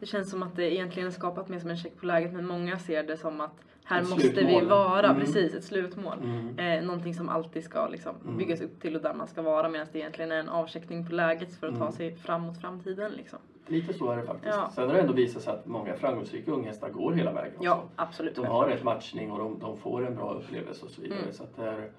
Det 0.00 0.06
känns 0.06 0.30
som 0.30 0.42
att 0.42 0.56
det 0.56 0.74
egentligen 0.74 1.08
är 1.08 1.12
skapat 1.12 1.48
mer 1.48 1.58
som 1.58 1.70
en 1.70 1.76
check 1.76 1.96
på 1.96 2.06
läget 2.06 2.32
men 2.32 2.46
många 2.46 2.78
ser 2.78 3.02
det 3.02 3.16
som 3.16 3.40
att 3.40 3.54
här 3.88 4.02
Ett 4.02 4.08
måste 4.10 4.28
vi 4.28 4.34
slutmål. 4.34 4.68
vara, 4.68 5.06
Mm. 5.08 5.20
precis 5.20 5.54
ett 5.54 5.64
slutmål. 5.64 6.18
Mm. 6.24 6.58
Eh, 6.58 6.84
någonting 6.86 7.14
som 7.14 7.28
alltid 7.28 7.64
ska 7.64 7.88
liksom, 7.88 8.14
Mm. 8.24 8.36
byggas 8.36 8.60
upp 8.60 8.80
till 8.80 8.96
och 8.96 9.02
där 9.02 9.14
man 9.14 9.26
ska 9.28 9.42
vara 9.42 9.68
medan 9.68 9.86
det 9.92 9.98
egentligen 9.98 10.32
är 10.32 10.36
en 10.40 10.48
avcheckning 10.48 11.06
på 11.06 11.12
läget 11.14 11.54
för 11.60 11.66
att 11.66 11.74
ta 11.74 11.80
Mm. 11.80 11.92
sig 11.92 12.16
fram 12.16 12.42
mot 12.42 12.60
framtiden. 12.60 13.12
Liksom. 13.12 13.38
Lite 13.66 13.94
så 13.94 14.10
är 14.10 14.16
det 14.16 14.22
faktiskt. 14.22 14.56
Ja. 14.56 14.70
Sen 14.74 14.86
har 14.86 14.94
det 14.94 15.00
ändå 15.00 15.12
visat 15.12 15.42
sig 15.42 15.52
att 15.52 15.66
många 15.66 15.94
framgångsrika 15.94 16.50
unghästar 16.50 16.88
går 16.90 17.12
hela 17.12 17.32
vägen 17.32 17.52
också. 17.56 17.64
Ja, 17.64 17.82
absolut. 17.96 18.34
De 18.36 18.46
har 18.46 18.66
rätt 18.66 18.82
matchning 18.84 19.30
och 19.32 19.38
de, 19.38 19.58
de 19.58 19.76
får 19.76 20.06
en 20.06 20.14
bra 20.16 20.34
upplevelse 20.34 20.84
och 20.84 20.90
så 20.90 21.00
vidare. 21.02 21.18
Mm. 21.22 21.32
Så 21.32 21.42
att 21.42 21.56
det, 21.56 21.66
är, 21.68 21.90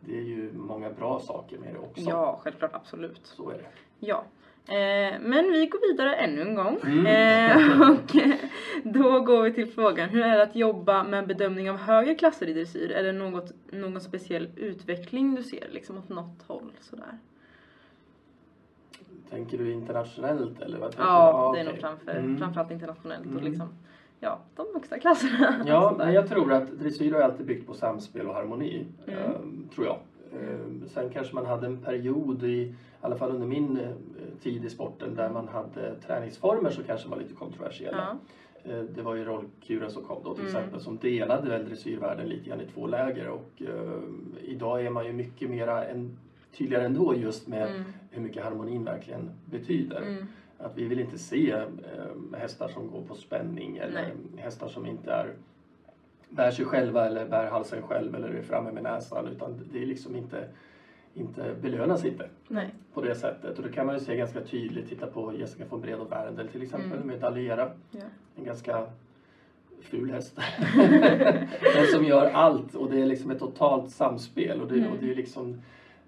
det 0.00 0.18
är 0.18 0.22
ju 0.22 0.52
många 0.52 0.90
bra 0.90 1.20
saker 1.20 1.58
med 1.58 1.74
det 1.74 1.78
också. 1.78 2.00
Ja, 2.10 2.40
självklart, 2.42 2.70
absolut. 2.74 3.20
Så 3.24 3.50
är 3.50 3.54
det. 3.54 3.64
Ja. 3.98 4.24
Eh, 4.68 5.20
men 5.20 5.52
vi 5.52 5.66
går 5.66 5.88
vidare 5.92 6.14
ännu 6.14 6.40
en 6.42 6.54
gång. 6.54 6.78
Mm. 6.84 7.06
Eh, 7.06 7.90
och 7.90 8.16
eh, 8.16 8.34
då 8.84 9.20
går 9.20 9.42
vi 9.42 9.52
till 9.52 9.66
frågan, 9.66 10.08
hur 10.08 10.22
är 10.22 10.36
det 10.36 10.42
att 10.42 10.56
jobba 10.56 11.04
med 11.04 11.26
bedömning 11.26 11.70
av 11.70 11.76
högre 11.76 12.14
klasser 12.14 12.46
i 12.48 12.52
dressyr? 12.52 12.90
Är 12.90 13.02
det 13.02 13.12
något, 13.12 13.52
någon 13.70 14.00
speciell 14.00 14.48
utveckling 14.56 15.34
du 15.34 15.42
ser 15.42 15.68
liksom 15.70 15.98
åt 15.98 16.08
något 16.08 16.42
håll 16.46 16.72
sådär? 16.80 17.18
Tänker 19.30 19.58
du 19.58 19.72
internationellt 19.72 20.60
eller 20.60 20.78
vad 20.78 20.94
Ja, 20.98 21.52
du? 21.54 21.58
det 21.58 21.64
är 21.68 21.72
nog 21.72 21.80
framför, 21.80 22.10
Mm. 22.16 22.38
framförallt 22.38 22.70
internationellt 22.70 23.26
och 23.26 23.32
Mm. 23.32 23.44
liksom, 23.44 23.68
ja, 24.20 24.38
de 24.56 24.66
högsta 24.74 24.98
klasserna. 24.98 25.54
Ja, 25.66 25.94
nej, 25.98 26.14
jag 26.14 26.28
tror 26.28 26.52
att 26.52 26.78
dressyr 26.78 27.12
har 27.12 27.20
alltid 27.20 27.46
byggt 27.46 27.66
på 27.66 27.74
samspel 27.74 28.26
och 28.26 28.34
harmoni. 28.34 28.86
Mm. 29.06 29.18
ehm, 29.18 29.68
tror 29.74 29.86
jag. 29.86 29.98
Ehm, 30.40 30.82
sen 30.88 31.10
kanske 31.10 31.34
man 31.34 31.46
hade 31.46 31.66
en 31.66 31.76
period, 31.78 32.42
i, 32.44 32.48
i 32.48 32.74
alla 33.00 33.16
fall 33.16 33.30
under 33.30 33.46
min 33.46 33.78
tid 34.42 34.64
i 34.64 34.68
sporten, 34.68 35.14
där 35.14 35.28
man 35.30 35.48
hade 35.48 35.94
träningsformer 35.94 36.70
som 36.70 36.84
kanske 36.84 37.08
var 37.08 37.16
lite 37.16 37.34
kontroversiella. 37.34 38.18
Ja. 38.64 38.70
Eh, 38.72 38.82
Det 38.94 39.02
var 39.02 39.14
ju 39.14 39.24
rollkuren 39.24 39.90
som 39.90 40.02
kom 40.02 40.22
då 40.22 40.34
till 40.34 40.44
Mm. 40.44 40.56
exempel 40.56 40.80
som 40.80 40.98
delade 40.98 41.48
väl 41.48 41.64
dressyrvärlden 41.64 42.28
lite 42.28 42.48
grann 42.48 42.60
i 42.60 42.66
två 42.66 42.86
läger 42.86 43.28
och 43.28 43.62
eh, 43.62 44.02
idag 44.42 44.84
är 44.84 44.90
man 44.90 45.04
ju 45.06 45.12
mycket 45.12 45.50
mera 45.50 45.84
en, 45.84 46.10
tydligare 46.56 46.84
ändå 46.84 47.14
just 47.14 47.46
med 47.46 47.68
Mm. 47.70 47.82
hur 48.10 48.22
mycket 48.22 48.42
harmonin 48.44 48.84
verkligen 48.84 49.30
betyder. 49.50 50.02
Mm. 50.02 50.26
Att 50.58 50.76
vi 50.76 50.84
vill 50.84 50.98
inte 51.00 51.18
se 51.18 51.50
eh, 51.50 51.66
hästar 52.38 52.68
som 52.68 52.88
går 52.90 53.00
på 53.02 53.14
spänning 53.14 53.76
eller 53.76 54.02
Nej. 54.02 54.12
hästar 54.42 54.68
som 54.68 54.86
inte 54.86 55.12
är 55.12 55.34
bär 56.28 56.50
sig 56.50 56.64
själva 56.64 57.06
eller 57.06 57.26
bär 57.26 57.46
halsen 57.50 57.82
själv 57.82 58.14
eller 58.14 58.28
är 58.28 58.42
framme 58.42 58.70
med 58.72 58.82
näsan 58.82 59.26
utan 59.26 59.60
det 59.72 59.82
är 59.82 59.86
liksom 59.86 60.16
inte, 60.16 60.48
inte 61.14 61.54
belönas 61.62 62.04
inte 62.04 62.28
Nej. 62.48 62.74
på 62.94 63.00
det 63.00 63.14
sättet. 63.14 63.58
Och 63.58 63.64
det 63.64 63.72
kan 63.72 63.86
man 63.86 63.94
ju 63.94 64.00
se 64.00 64.16
ganska 64.16 64.40
tydligt. 64.40 64.88
Titta 64.88 65.06
på 65.06 65.32
Jessica 65.34 65.64
von 65.70 65.80
Bredow 65.80 66.08
Werndl 66.10 66.46
till 66.52 66.62
exempel 66.62 66.92
Mm. 66.92 67.06
med 67.06 67.20
Daliera. 67.20 67.70
Ja. 67.90 68.00
En 68.36 68.44
ganska 68.44 68.86
ful 69.80 70.10
häst. 70.10 70.38
Men 71.76 71.86
som 71.94 72.04
gör 72.04 72.30
allt 72.30 72.74
och 72.74 72.90
det 72.90 73.00
är 73.02 73.06
liksom 73.06 73.30
ett 73.30 73.38
totalt 73.38 73.90
samspel 73.90 74.60
och 74.60 74.68
det, 74.68 74.78
Mm. 74.78 74.92
och 74.92 74.98
det 75.00 75.10
är 75.10 75.14
liksom 75.14 75.60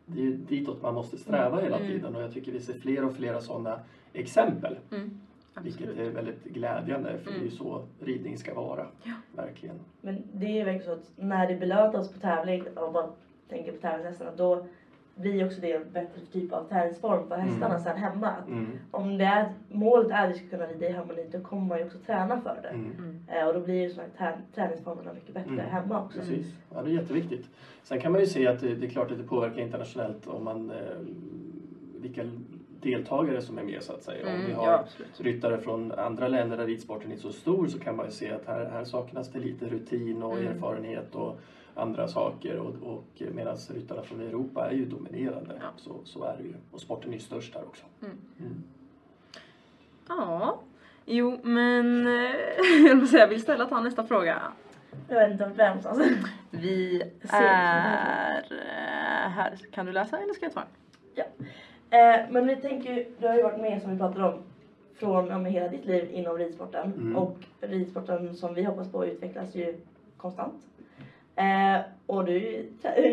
det 0.07 0.21
är 0.21 0.25
ju 0.25 0.37
ditåt 0.37 0.83
man 0.83 0.95
måste 0.95 1.17
sträva 1.19 1.61
hela 1.61 1.77
Mm. 1.77 1.89
tiden 1.89 2.17
och 2.17 2.23
jag 2.23 2.33
tycker 2.33 2.53
vi 2.53 2.61
ser 2.61 2.73
fler 2.75 3.05
och 3.05 3.15
flera 3.17 3.41
sådana 3.41 3.81
exempel. 4.13 4.77
Mm. 4.93 5.21
Vilket 5.63 5.99
är 5.99 6.11
väldigt 6.11 6.45
glädjande 6.45 7.19
för 7.19 7.31
det 7.31 7.37
är 7.37 7.41
ju 7.41 7.47
Mm. 7.47 7.57
så 7.57 7.85
ridning 8.01 8.39
ska 8.39 8.55
vara. 8.55 8.87
Ja. 9.03 9.13
Verkligen. 9.37 9.77
Men 10.01 10.23
det 10.33 10.47
är 10.47 10.51
ju 10.55 10.65
verkligen 10.65 10.85
så 10.85 10.93
att 10.93 11.11
när 11.17 11.49
det 11.49 11.55
belönas 11.57 12.13
på 12.13 12.19
tävling 12.21 12.63
och 12.77 12.93
bara 12.93 13.07
tänker 13.49 13.73
på 13.73 13.79
tävlingshästarna 13.79 14.31
då 14.37 14.67
blir 15.15 15.47
också 15.47 15.61
det 15.61 15.73
en 15.73 15.93
bättre 15.93 16.21
typ 16.33 16.53
av 16.53 16.69
träningsform 16.69 17.29
för 17.29 17.37
hästarna 17.37 17.67
Mm. 17.75 17.85
sen 17.85 17.97
hemma. 17.97 18.33
Mm. 18.49 18.79
Om 18.91 19.19
det 19.19 19.25
är, 19.25 19.49
målet 19.69 20.11
är 20.11 20.25
att 20.25 20.31
vi 20.31 20.39
ska 20.39 20.49
kunna 20.57 20.67
rida 20.67 20.87
i 20.87 20.93
harmoni 20.93 21.29
då 21.33 21.41
kommer 21.41 21.67
man 21.67 21.79
ju 21.79 21.85
också 21.85 21.99
träna 21.99 22.41
för 22.41 22.59
det. 22.63 22.69
Mm. 22.69 22.91
Mm. 22.99 23.17
Eh, 23.29 23.47
och 23.47 23.55
då 23.55 23.61
blir 23.61 23.75
ju 23.75 23.91
här 23.95 24.07
trä- 24.19 24.41
träningsformerna 24.55 25.13
mycket 25.13 25.35
bättre 25.35 25.51
Mm. 25.51 25.67
hemma 25.67 26.01
också. 26.01 26.19
Precis, 26.19 26.55
ja, 26.75 26.83
det 26.83 26.91
är 26.91 26.95
jätteviktigt. 26.95 27.51
Sen 27.83 28.01
kan 28.01 28.13
man 28.13 28.21
ju 28.21 28.27
se 28.27 28.47
att 28.47 28.61
det, 28.61 28.75
det 28.75 28.87
är 28.87 28.91
klart 28.91 29.11
att 29.11 29.19
det 29.19 29.25
påverkar 29.25 29.63
internationellt 29.63 30.27
om 30.27 30.45
man, 30.45 30.71
eh, 30.71 30.77
vilka 32.01 32.23
deltagare 32.81 33.41
som 33.41 33.59
är 33.59 33.63
med 33.63 33.83
så 33.83 33.93
att 33.93 34.03
säga. 34.03 34.27
Om 34.27 34.33
Mm, 34.35 34.47
vi 34.47 34.53
ja, 34.53 34.59
har 34.59 34.73
absolut. 34.73 35.21
ryttare 35.21 35.59
från 35.59 35.93
andra 35.93 36.29
länder 36.29 36.57
där 36.57 36.67
ridsporten 36.67 37.13
är 37.13 37.17
så 37.17 37.31
stor 37.31 37.67
så 37.67 37.79
kan 37.79 37.97
man 37.97 38.07
ju 38.07 38.13
se 38.13 38.31
att 38.33 38.47
här, 38.47 38.65
här 38.65 38.85
saknas 38.85 39.29
det 39.31 39.39
lite 39.39 39.69
rutin 39.69 40.23
och 40.23 40.39
Mm. 40.39 40.47
erfarenhet 40.57 41.15
och 41.15 41.39
andra 41.75 42.09
saker 42.09 42.59
och, 42.59 42.75
och 42.83 43.23
medan 43.35 43.57
ryttarna 43.57 44.03
från 44.03 44.21
Europa 44.21 44.71
är 44.71 44.75
ju 44.75 44.85
dominerande. 44.85 45.55
Ja. 45.61 45.67
Så, 45.77 46.01
så 46.05 46.25
är 46.25 46.37
det 46.37 46.43
ju. 46.43 46.55
Och 46.71 46.81
sporten 46.81 47.11
är 47.11 47.15
ju 47.15 47.21
störst 47.21 47.55
här 47.55 47.63
också. 47.63 47.85
Mm. 48.03 48.17
Mm. 48.41 48.63
Ja, 50.09 50.61
jo 51.05 51.39
men 51.43 52.07
eh, 52.07 52.33
jag 52.89 52.97
vill 52.97 53.09
säga, 53.09 53.21
jag 53.21 53.29
vill 53.29 53.43
ställa 53.43 53.67
ta 53.67 53.81
nästa 53.81 54.05
fråga. 54.05 54.43
Jag 55.09 55.21
vet 55.21 55.33
inte 55.33 55.45
vart 55.45 55.59
vi 55.59 55.63
är 55.63 55.69
någonstans. 55.69 55.99
Vi 56.51 57.03
är 57.29 58.45
här. 59.29 59.59
Kan 59.71 59.87
du 59.87 59.93
läsa 59.93 60.19
eller 60.19 60.35
ska 60.35 60.45
jag 60.47 60.55
ta 60.55 60.61
den? 61.15 61.25
Eh, 61.95 62.21
men 62.31 62.47
vi 62.47 62.57
tänker 62.57 63.07
du 63.19 63.27
har 63.27 63.35
ju 63.35 63.43
varit 63.43 63.61
med 63.61 63.83
som 63.83 63.91
vi 63.91 63.99
pratade 63.99 64.25
om 64.25 64.43
från 64.95 65.27
ja, 65.27 65.39
hela 65.39 65.69
ditt 65.69 65.85
liv 65.85 66.11
inom 66.13 66.39
ridsporten. 66.39 66.93
Mm. 66.93 67.17
Och 67.17 67.37
ridsporten 67.61 68.35
som 68.35 68.55
vi 68.55 68.65
hoppas 68.65 68.93
på 68.93 69.07
utvecklas 69.07 69.55
ju 69.55 69.77
konstant. 70.17 70.55
Eh, 71.37 71.81
och 72.07 72.25
du 72.25 72.67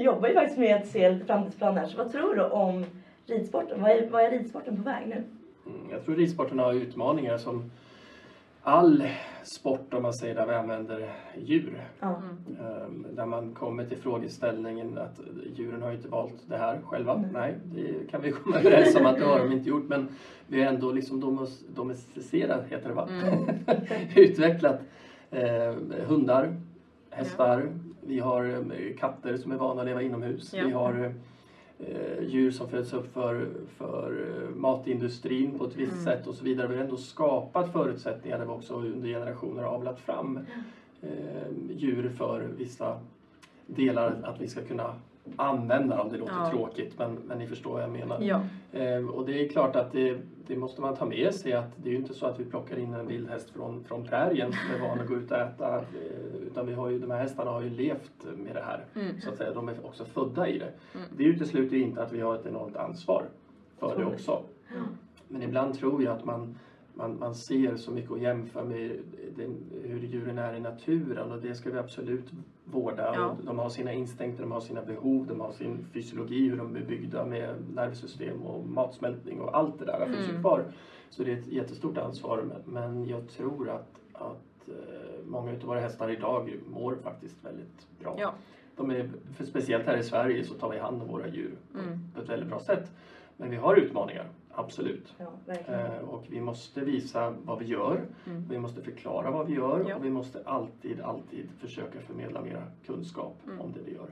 jobbar 0.03 0.27
ju 0.27 0.33
faktiskt 0.33 0.59
med 0.59 0.75
att 0.75 0.87
se 0.87 1.09
lite 1.11 1.25
framtidsplaner. 1.25 1.85
Så 1.85 1.97
vad 1.97 2.11
tror 2.11 2.35
du 2.35 2.41
om 2.41 2.85
ridsporten? 3.25 3.81
Vad 3.81 3.91
är, 3.91 4.09
vad 4.09 4.21
är 4.23 4.31
ridsporten 4.31 4.75
på 4.77 4.83
väg 4.83 5.07
nu? 5.07 5.23
Mm, 5.65 5.91
Jag 5.91 6.05
tror 6.05 6.15
ridsporten 6.15 6.59
har 6.59 6.73
utmaningar 6.73 7.37
som 7.37 7.71
all 8.63 9.03
sport 9.43 9.93
om 9.93 10.03
man 10.03 10.13
säger 10.13 10.35
där 10.35 10.47
vi 10.47 10.53
använder 10.53 11.09
djur. 11.37 11.81
Mm. 12.01 13.05
Där 13.11 13.25
man 13.25 13.53
kommer 13.53 13.85
till 13.85 13.97
frågeställningen 13.97 14.97
att 14.97 15.19
djuren 15.55 15.81
har 15.81 15.89
ju 15.89 15.95
inte 15.95 16.07
valt 16.09 16.33
det 16.47 16.57
här 16.57 16.79
själva. 16.85 17.13
Mm. 17.13 17.29
Nej, 17.33 17.55
det 17.65 18.11
kan 18.11 18.21
vi 18.21 18.31
komma 18.31 18.57
överens 18.59 18.95
om 18.95 19.05
att 19.05 19.17
det 19.17 19.25
har 19.25 19.39
de 19.39 19.51
inte 19.51 19.69
gjort. 19.69 19.87
Men 19.87 20.07
vi 20.47 20.63
har 20.63 20.71
ändå 20.71 20.91
liksom 20.91 21.39
domesticerat, 21.75 22.65
heter 22.69 22.89
det 22.89 22.95
va? 22.95 23.07
Mm. 23.09 23.55
Utvecklat 24.15 24.79
eh, 25.31 25.73
hundar, 26.07 26.55
hästar. 27.09 27.69
Vi 28.07 28.19
har 28.19 28.45
eh, 28.45 28.95
katter 28.99 29.37
som 29.37 29.51
är 29.51 29.57
vana 29.57 29.81
att 29.81 29.87
leva 29.87 30.01
inomhus. 30.01 30.53
Ja. 30.53 30.65
Vi 30.65 30.71
har 30.71 31.13
eh, 31.79 32.23
djur 32.23 32.51
som 32.51 32.69
föds 32.69 32.93
upp 32.93 33.13
för, 33.13 33.47
för 33.77 34.27
eh, 34.49 34.55
matindustrin 34.55 35.57
på 35.57 35.63
ett 35.65 35.75
visst 35.75 35.91
Mm. 35.91 36.03
sätt 36.05 36.27
och 36.27 36.35
så 36.35 36.43
vidare. 36.43 36.67
Vi 36.67 36.75
har 36.75 36.83
ändå 36.83 36.97
skapat 36.97 37.71
förutsättningar 37.71 38.37
där 38.37 38.45
vi 38.45 38.51
också 38.51 38.73
under 38.73 39.09
generationer 39.09 39.63
har 39.63 39.69
avlat 39.69 39.99
fram 39.99 40.39
eh, 41.01 41.09
djur 41.69 42.09
för 42.09 42.41
vissa 42.57 42.99
delar 43.65 44.15
att 44.23 44.41
vi 44.41 44.47
ska 44.47 44.61
kunna 44.61 44.95
använda 45.35 45.97
dem. 45.97 46.09
Det 46.11 46.17
låter 46.17 46.33
Ja. 46.33 46.49
tråkigt 46.51 46.99
men, 46.99 47.15
men 47.25 47.37
ni 47.37 47.47
förstår 47.47 47.73
vad 47.73 47.83
jag 47.83 47.89
menar. 47.91 48.21
Ja. 48.21 48.41
Eh, 48.71 49.05
och 49.07 49.25
det 49.25 49.45
är 49.45 49.49
klart 49.49 49.75
att 49.75 49.91
det, 49.91 50.17
det 50.47 50.55
måste 50.55 50.81
man 50.81 50.95
ta 50.95 51.05
med 51.05 51.33
sig 51.33 51.53
att 51.53 51.71
det 51.75 51.89
är 51.89 51.91
ju 51.91 51.97
inte 51.97 52.13
så 52.13 52.25
att 52.25 52.39
vi 52.39 52.45
plockar 52.45 52.77
in 52.79 52.93
en 52.93 53.07
vild 53.07 53.29
häst 53.29 53.49
från, 53.49 53.83
från 53.83 54.03
prärien 54.07 54.51
som 54.51 54.75
är 54.75 54.87
van 54.89 54.99
att 54.99 55.07
gå 55.07 55.15
ut 55.15 55.31
och 55.31 55.37
äta. 55.37 55.77
Eh, 55.77 55.83
utan 56.47 56.67
vi 56.67 56.73
har 56.73 56.89
ju, 56.89 56.99
de 56.99 57.11
här 57.11 57.19
hästarna 57.19 57.51
har 57.51 57.61
ju 57.61 57.69
levt 57.69 58.11
med 58.37 58.55
det 58.55 58.61
här. 58.61 58.85
Mm. 58.95 59.21
Så 59.21 59.29
att 59.29 59.37
säga. 59.37 59.53
De 59.53 59.69
är 59.69 59.85
också 59.85 60.05
födda 60.05 60.47
i 60.47 60.57
det. 60.59 60.71
Mm. 60.95 61.07
Det 61.17 61.23
utesluter 61.23 61.75
ju 61.77 61.83
inte 61.83 62.03
att 62.03 62.11
vi 62.13 62.21
har 62.21 62.35
ett 62.35 62.45
enormt 62.45 62.75
ansvar 62.75 63.23
för 63.79 63.97
det 63.97 64.05
också. 64.05 64.43
Ja. 64.67 64.81
Men 65.27 65.41
ibland 65.41 65.73
tror 65.79 66.03
jag 66.03 66.17
att 66.17 66.25
man, 66.25 66.57
man, 67.01 67.19
man 67.19 67.35
ser 67.35 67.75
så 67.75 67.91
mycket 67.91 68.11
och 68.11 68.19
jämför 68.19 68.63
med 68.63 68.91
den, 69.35 69.55
hur 69.83 69.99
djuren 69.99 70.37
är 70.37 70.53
i 70.53 70.59
naturen 70.59 71.31
och 71.31 71.41
det 71.41 71.55
ska 71.55 71.71
vi 71.71 71.77
absolut 71.77 72.31
vårda. 72.65 73.11
Ja. 73.15 73.37
De 73.45 73.59
har 73.59 73.69
sina 73.69 73.93
instinkter, 73.93 74.43
de 74.43 74.51
har 74.51 74.59
sina 74.61 74.81
behov, 74.81 75.27
de 75.27 75.39
har 75.39 75.51
sin 75.51 75.85
fysiologi, 75.93 76.49
hur 76.49 76.57
de 76.57 76.75
är 76.75 76.81
byggda 76.81 77.25
med 77.25 77.55
nervsystem 77.75 78.41
och 78.41 78.65
matsmältning 78.67 79.41
och 79.41 79.57
allt 79.57 79.79
det 79.79 79.85
där 79.85 80.05
finns 80.05 80.25
ju 80.27 80.29
Mm. 80.29 80.41
kvar. 80.41 80.63
Så 81.09 81.23
det 81.23 81.31
är 81.33 81.37
ett 81.37 81.47
jättestort 81.47 81.97
ansvar 81.97 82.43
men- 82.65 83.05
jag 83.05 83.27
tror 83.29 83.69
att, 83.69 83.99
att 84.13 84.67
eh, 84.69 85.25
många 85.27 85.51
av 85.51 85.57
våra 85.65 85.79
hästar 85.79 86.09
idag 86.09 86.53
mår 86.73 86.95
faktiskt 87.03 87.45
väldigt 87.45 87.87
bra. 87.99 88.15
Ja. 88.19 88.33
De 88.75 88.91
är, 88.91 89.09
för 89.35 89.43
speciellt 89.45 89.85
här 89.85 89.97
i 89.97 90.03
Sverige 90.03 90.43
så 90.43 90.53
tar 90.53 90.69
vi 90.71 90.77
hand 90.79 91.01
om 91.01 91.07
våra 91.07 91.27
djur 91.27 91.55
Mm. 91.73 91.99
på 92.15 92.21
ett 92.21 92.29
väldigt 92.29 92.49
bra 92.49 92.59
sätt. 92.59 92.91
Men 93.37 93.49
vi 93.49 93.55
har 93.57 93.75
utmaningar 93.75 94.25
Absolut. 94.55 95.13
Ja. 95.17 95.53
Eh, 95.73 96.09
och 96.09 96.25
vi 96.29 96.41
måste 96.41 96.81
visa 96.81 97.33
vad 97.43 97.59
vi 97.59 97.65
gör. 97.65 98.01
Mm. 98.27 98.45
Vi 98.49 98.59
måste 98.59 98.81
förklara 98.81 99.31
vad 99.31 99.47
vi 99.47 99.53
gör 99.53 99.85
Ja. 99.89 99.95
och 99.95 100.05
vi 100.05 100.09
måste 100.09 100.41
alltid, 100.45 101.01
alltid 101.01 101.49
försöka 101.59 101.99
förmedla 101.99 102.41
mera 102.41 102.63
kunskap 102.85 103.37
Mm. 103.47 103.61
om 103.61 103.71
det 103.73 103.79
vi 103.85 103.93
gör. 103.93 104.09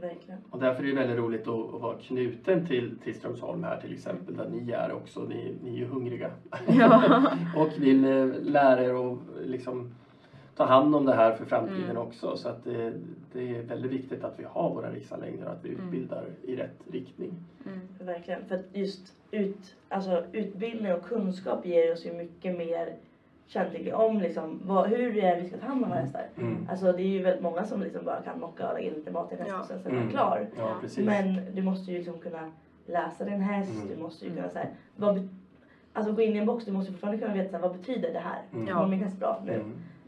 verkligen. 0.00 0.38
Och 0.50 0.58
därför 0.60 0.82
är 0.82 0.86
det 0.86 0.94
väldigt 0.94 1.18
roligt 1.18 1.48
att, 1.48 1.74
att 1.74 1.80
vara 1.80 1.98
knuten 1.98 2.66
till, 2.66 2.98
till 3.04 3.14
Strömsholm 3.14 3.64
här 3.64 3.80
till 3.80 3.92
exempel, 3.92 4.36
där 4.36 4.48
ni 4.48 4.70
är 4.72 4.92
också. 4.92 5.20
Ni, 5.20 5.54
ni 5.62 5.70
är 5.74 5.76
ju 5.78 5.86
hungriga 5.86 6.30
Ja. 6.68 7.22
och 7.56 7.68
vill 7.78 8.04
eh, 8.04 8.26
lära 8.42 8.84
er 8.84 9.12
att 9.12 9.18
liksom 9.46 9.94
ta 10.56 10.64
hand 10.64 10.94
om 10.96 11.06
det 11.06 11.14
här 11.14 11.32
för 11.32 11.44
framtiden 11.44 11.84
Mm. 11.90 11.96
också. 12.02 12.36
Så 12.36 12.48
att 12.48 12.64
det, 12.64 12.92
det 13.32 13.56
är 13.56 13.62
väldigt 13.62 13.90
viktigt 13.90 14.24
att 14.24 14.38
vi 14.38 14.44
har 14.44 14.70
våra 14.74 14.90
riksanläggningar 14.90 15.46
och 15.46 15.52
att 15.52 15.64
vi 15.64 15.68
Mm. 15.74 15.84
utbildar 15.86 16.24
i 16.42 16.56
rätt 16.56 16.78
riktning. 16.92 17.30
Mm. 17.66 17.80
Verkligen. 17.98 18.44
För 18.44 18.62
just 18.72 19.12
ut, 19.30 19.74
alltså, 19.88 20.24
utbildning 20.32 20.92
och 20.94 21.02
kunskap 21.04 21.66
ger 21.66 21.92
oss 21.92 22.06
ju 22.06 22.12
mycket 22.12 22.58
mer 22.58 22.94
kännedom 23.46 24.00
om 24.00 24.20
liksom, 24.20 24.60
vad, 24.64 24.86
hur 24.88 25.12
det 25.12 25.20
är 25.20 25.40
vi 25.40 25.48
ska 25.48 25.56
ta 25.58 25.66
hand 25.66 25.82
om 25.84 25.88
våra 25.90 25.98
hästar. 26.00 26.26
Mm. 26.38 26.66
Alltså 26.70 26.92
det 26.92 27.02
är 27.02 27.06
ju 27.08 27.22
väldigt 27.22 27.42
många 27.42 27.64
som 27.64 27.82
liksom 27.82 28.04
bara 28.04 28.22
kan 28.22 28.40
mocka 28.40 28.68
och 28.68 28.74
lägga 28.74 28.88
in 28.88 28.94
lite 28.94 29.10
mat 29.10 29.32
i 29.32 29.34
en 29.34 29.40
häst 29.40 29.50
Ja. 29.54 29.60
och 29.60 29.66
sen 29.66 29.82
så 29.82 29.88
är 29.88 29.92
man 29.92 30.00
Mm. 30.00 30.10
klar. 30.12 30.46
Ja. 30.56 30.74
Men 30.96 31.54
du 31.54 31.62
måste 31.62 31.92
ju 31.92 31.98
liksom 31.98 32.18
kunna 32.18 32.52
läsa 32.86 33.24
din 33.24 33.40
häst, 33.40 33.74
Mm. 33.84 33.88
du 33.96 34.02
måste 34.02 34.24
ju 34.26 34.34
kunna 34.34 34.48
säga 34.48 34.66
vad 34.96 35.28
Alltså 35.94 36.12
gå 36.12 36.22
in 36.22 36.34
i 36.36 36.38
en 36.38 36.46
box, 36.46 36.64
du 36.64 36.72
måste 36.72 36.92
fortfarande 36.92 37.18
kunna 37.20 37.34
veta 37.34 37.50
så 37.58 37.68
vad 37.68 37.76
betyder 37.76 38.12
det 38.12 38.18
här? 38.18 38.42
Mm. 38.52 38.76
Mår 38.76 38.86
min 38.86 39.02
häst 39.02 39.18
bra 39.18 39.42
nu? 39.46 39.62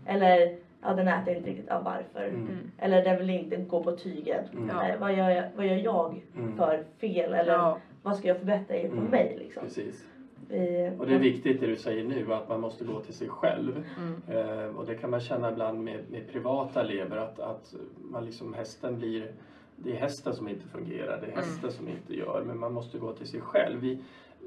Eller 0.06 0.56
ja 0.82 0.94
den 0.94 1.08
äter 1.08 1.34
inte 1.36 1.50
riktigt, 1.50 1.66
ja 1.68 1.80
varför? 1.84 2.28
Mm. 2.28 2.40
Mm. 2.46 2.70
Eller 2.78 3.04
den 3.04 3.18
vill 3.18 3.30
inte 3.30 3.56
gå 3.56 3.82
på 3.82 3.96
tygen. 3.96 4.44
Mm. 4.52 4.68
Ja. 4.68 4.88
Eh, 4.88 4.98
vad, 5.00 5.14
gör 5.16 5.30
jag, 5.30 5.44
vad 5.56 5.66
gör 5.66 5.76
jag 5.76 6.22
Mm. 6.36 6.56
för 6.56 6.84
fel? 7.00 7.34
Eller 7.34 7.52
Ja. 7.52 7.78
vad 8.02 8.16
ska 8.16 8.28
jag 8.28 8.36
förbättra 8.38 8.76
inför 8.76 8.96
Mm. 8.98 9.10
mig 9.10 9.36
liksom? 9.38 9.62
Precis. 9.62 10.04
Vi, 10.48 10.90
Och 10.98 11.06
det 11.06 11.14
är 11.14 11.18
viktigt 11.18 11.60
det 11.60 11.66
du 11.66 11.76
säger 11.76 12.04
nu, 12.04 12.32
att 12.34 12.48
man 12.48 12.60
måste 12.60 12.84
gå 12.84 13.00
till 13.00 13.14
sig 13.14 13.28
själv. 13.28 13.84
Mm. 13.98 14.22
Eh, 14.48 14.76
och 14.76 14.86
det 14.86 14.94
kan 14.94 15.10
man 15.10 15.20
känna 15.20 15.50
ibland 15.52 15.84
med, 15.84 15.98
med 16.10 16.28
privata 16.32 16.80
elever, 16.80 17.16
att, 17.16 17.38
att 17.40 17.74
man 18.10 18.24
liksom, 18.24 18.54
hästen 18.54 18.98
blir 18.98 19.30
det 19.76 19.92
är 19.92 19.96
hästen 19.96 20.34
som 20.34 20.48
inte 20.48 20.66
fungerar, 20.66 21.20
det 21.20 21.26
är 21.26 21.32
Mm. 21.32 21.36
hästen 21.44 21.72
som 21.72 21.88
inte 21.88 22.16
gör, 22.16 22.42
men 22.46 22.58
man 22.58 22.72
måste 22.72 22.98
gå 22.98 23.12
till 23.12 23.26
sig 23.26 23.40
själv. 23.40 23.80
Vi, 23.80 23.98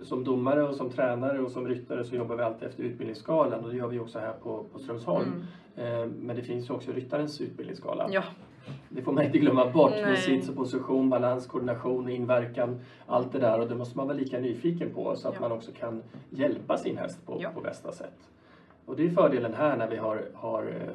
som 0.03 0.23
domare 0.23 0.63
och 0.63 0.75
som 0.75 0.89
tränare 0.89 1.39
och 1.39 1.51
som 1.51 1.67
ryttare 1.67 2.03
så 2.03 2.15
jobbar 2.15 2.36
vi 2.36 2.43
alltid 2.43 2.67
efter 2.67 2.83
utbildningsskalan 2.83 3.63
och 3.63 3.69
det 3.71 3.77
gör 3.77 3.88
vi 3.88 3.99
också 3.99 4.19
här 4.19 4.33
på, 4.43 4.63
på 4.73 4.79
Strömsholm. 4.79 5.45
Mm. 5.77 6.01
Eh, 6.01 6.07
men 6.19 6.36
det 6.36 6.41
finns 6.41 6.69
ju 6.69 6.73
också 6.73 6.91
ryttarens 6.91 7.41
utbildningsskala. 7.41 8.10
Ja. 8.12 8.23
Det 8.89 9.01
får 9.01 9.12
man 9.12 9.23
inte 9.23 9.38
glömma 9.38 9.69
bort 9.71 9.91
Nej. 9.91 10.05
med 10.05 10.19
sits 10.19 10.49
och 10.49 10.55
position, 10.55 11.10
balans, 11.10 11.47
koordination, 11.47 12.10
inverkan, 12.10 12.79
allt 13.05 13.31
det 13.31 13.39
där 13.39 13.60
och 13.60 13.67
det 13.67 13.75
måste 13.75 13.97
man 13.97 14.07
vara 14.07 14.17
lika 14.17 14.39
nyfiken 14.39 14.89
på 14.93 15.15
så 15.15 15.27
att 15.27 15.33
Ja. 15.33 15.41
man 15.41 15.51
också 15.51 15.71
kan 15.71 16.03
hjälpa 16.29 16.77
sin 16.77 16.97
häst 16.97 17.25
på, 17.25 17.38
Ja. 17.41 17.49
på 17.49 17.62
bästa 17.62 17.91
sätt. 17.91 18.17
Och 18.86 18.95
det 18.95 19.05
är 19.05 19.10
fördelen 19.10 19.53
här 19.53 19.77
när 19.77 19.88
vi 19.89 19.97
har, 19.97 20.21
har 20.33 20.63
eh, 20.63 20.93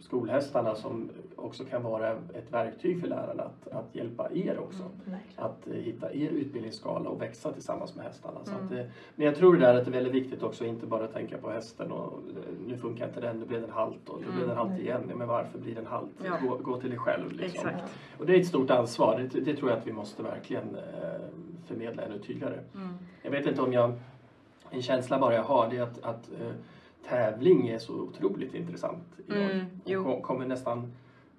skolhästarna 0.00 0.74
som 0.74 1.10
också 1.36 1.64
kan 1.64 1.82
vara 1.82 2.10
ett 2.12 2.52
verktyg 2.52 3.00
för 3.00 3.08
lärarna 3.08 3.42
att, 3.42 3.68
att 3.72 3.94
hjälpa 3.94 4.28
er 4.32 4.58
också. 4.58 4.82
Mm. 5.06 5.18
Att 5.36 5.66
eh, 5.66 5.72
hitta 5.74 6.14
er 6.14 6.28
utbildningsskala 6.30 7.10
och 7.10 7.22
växa 7.22 7.52
tillsammans 7.52 7.94
med 7.96 8.04
hästarna. 8.04 8.38
Så 8.44 8.50
Mm. 8.52 8.66
att, 8.66 8.72
eh, 8.72 8.84
men 9.14 9.26
jag 9.26 9.36
tror 9.36 9.52
det 9.54 9.60
där 9.60 9.74
att 9.74 9.84
det 9.84 9.90
är 9.90 9.92
väldigt 9.92 10.12
viktigt 10.14 10.42
också, 10.42 10.64
inte 10.64 10.86
bara 10.86 11.06
tänka 11.06 11.38
på 11.38 11.50
hästen 11.50 11.92
och 11.92 12.12
eh, 12.12 12.54
nu 12.66 12.76
funkar 12.76 13.08
inte 13.08 13.20
den, 13.20 13.38
nu 13.40 13.46
blev 13.46 13.60
den 13.60 13.70
halt 13.70 14.08
och 14.08 14.20
nu 14.20 14.26
blev 14.26 14.48
den 14.48 14.58
Mm. 14.58 14.68
halt 14.68 14.80
igen. 14.80 15.12
Men 15.14 15.28
varför 15.28 15.58
blir 15.58 15.74
den 15.74 15.86
halt? 15.86 16.10
Ja. 16.24 16.38
Gå, 16.48 16.56
gå 16.56 16.80
till 16.80 16.90
dig 16.90 16.98
själv. 16.98 17.32
Liksom. 17.32 17.70
Och 18.18 18.26
det 18.26 18.36
är 18.36 18.40
ett 18.40 18.46
stort 18.46 18.70
ansvar, 18.70 19.28
det, 19.32 19.40
det 19.40 19.56
tror 19.56 19.70
jag 19.70 19.78
att 19.78 19.86
vi 19.86 19.92
måste 19.92 20.22
verkligen 20.22 20.76
förmedla 21.66 22.02
ännu 22.02 22.18
tydligare. 22.18 22.58
Mm. 22.74 22.94
Jag 23.22 23.30
vet 23.30 23.46
inte 23.46 23.62
om 23.62 23.72
jag, 23.72 23.92
en 24.70 24.82
känsla 24.82 25.18
bara 25.18 25.34
jag 25.34 25.42
har, 25.42 25.68
det 25.70 25.76
är 25.76 25.82
att, 25.82 26.02
att 26.02 26.30
tävling 27.08 27.68
är 27.68 27.78
så 27.78 27.94
otroligt 28.00 28.54
intressant 28.54 29.04
idag. 29.26 29.50
Mm. 29.50 29.66
Och 30.00 30.04
kom- 30.12 30.22
kommer 30.22 30.46
nästan 30.46 30.92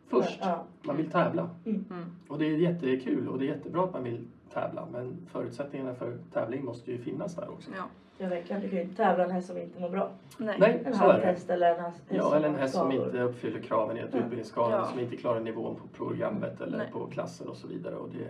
först. 0.07 0.39
Ja. 0.41 0.63
Man 0.83 0.97
vill 0.97 1.11
tävla. 1.11 1.49
Mm. 1.65 1.85
Och 2.27 2.39
det 2.39 2.45
är 2.45 2.57
jättekul 2.57 3.27
och 3.27 3.39
det 3.39 3.45
är 3.45 3.47
jättebra 3.47 3.83
att 3.83 3.93
man 3.93 4.03
vill 4.03 4.27
tävla. 4.53 4.87
Men 4.91 5.17
förutsättningarna 5.31 5.95
för 5.95 6.17
tävling 6.33 6.65
måste 6.65 6.91
ju 6.91 6.97
finnas 6.97 7.35
där 7.35 7.49
också. 7.49 7.71
Ja. 7.77 7.83
ja, 8.17 8.27
verkligen. 8.29 8.61
Du 8.61 8.69
kan 8.69 8.77
ju 8.77 8.83
inte 8.83 8.95
tävla 8.95 9.23
en 9.23 9.31
häst 9.31 9.47
som 9.47 9.57
inte 9.57 9.79
mår 9.81 9.89
bra. 9.89 10.09
Nej. 10.37 10.55
Nej, 10.59 10.81
En 10.85 10.93
så 10.93 11.03
är 11.03 11.07
halv 11.07 11.21
det. 11.47 11.53
eller 11.53 11.69
en 11.75 11.79
häst, 11.85 11.97
häst 12.09 12.21
Ja, 12.23 12.35
eller 12.35 12.47
en 12.49 12.55
häst 12.55 12.75
som 12.75 12.91
inte 12.91 13.21
uppfyller 13.21 13.59
kraven 13.59 13.97
i 13.97 13.99
ett 13.99 14.09
Ja. 14.11 14.17
utbildningsskala, 14.17 14.75
Ja. 14.75 14.85
som 14.85 14.99
inte 14.99 15.17
klarar 15.17 15.39
nivån 15.39 15.75
på 15.75 15.87
programmet 15.87 16.61
eller 16.61 16.77
Nej. 16.77 16.89
på 16.93 17.07
klassen 17.07 17.47
och 17.47 17.57
så 17.57 17.67
vidare. 17.67 17.95
Och 17.95 18.09
det, 18.09 18.27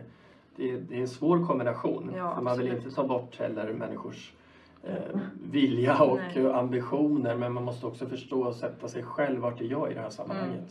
det, 0.56 0.78
det 0.78 0.96
är 0.98 1.02
en 1.02 1.08
svår 1.08 1.46
kombination. 1.48 2.12
Ja, 2.16 2.36
för 2.36 2.42
man 2.42 2.58
vill 2.58 2.68
inte 2.68 2.92
ta 2.92 3.08
bort 3.08 3.40
heller 3.40 3.74
människors 3.74 4.34
eh, 4.86 5.20
vilja 5.52 5.98
och 6.04 6.20
Nej. 6.36 6.46
eh, 6.46 6.58
ambitioner 6.58 7.36
men 7.36 7.54
man 7.54 7.64
måste 7.64 7.86
också 7.86 8.06
förstå 8.08 8.42
och 8.42 8.56
sätta 8.56 8.88
sig 8.88 9.04
själv 9.04 9.42
vart 9.42 9.62
är 9.62 9.66
jag 9.66 9.92
i 9.92 9.94
det 9.94 10.02
här 10.02 10.10
sammanhanget. 10.10 10.54
Mm. 10.60 10.70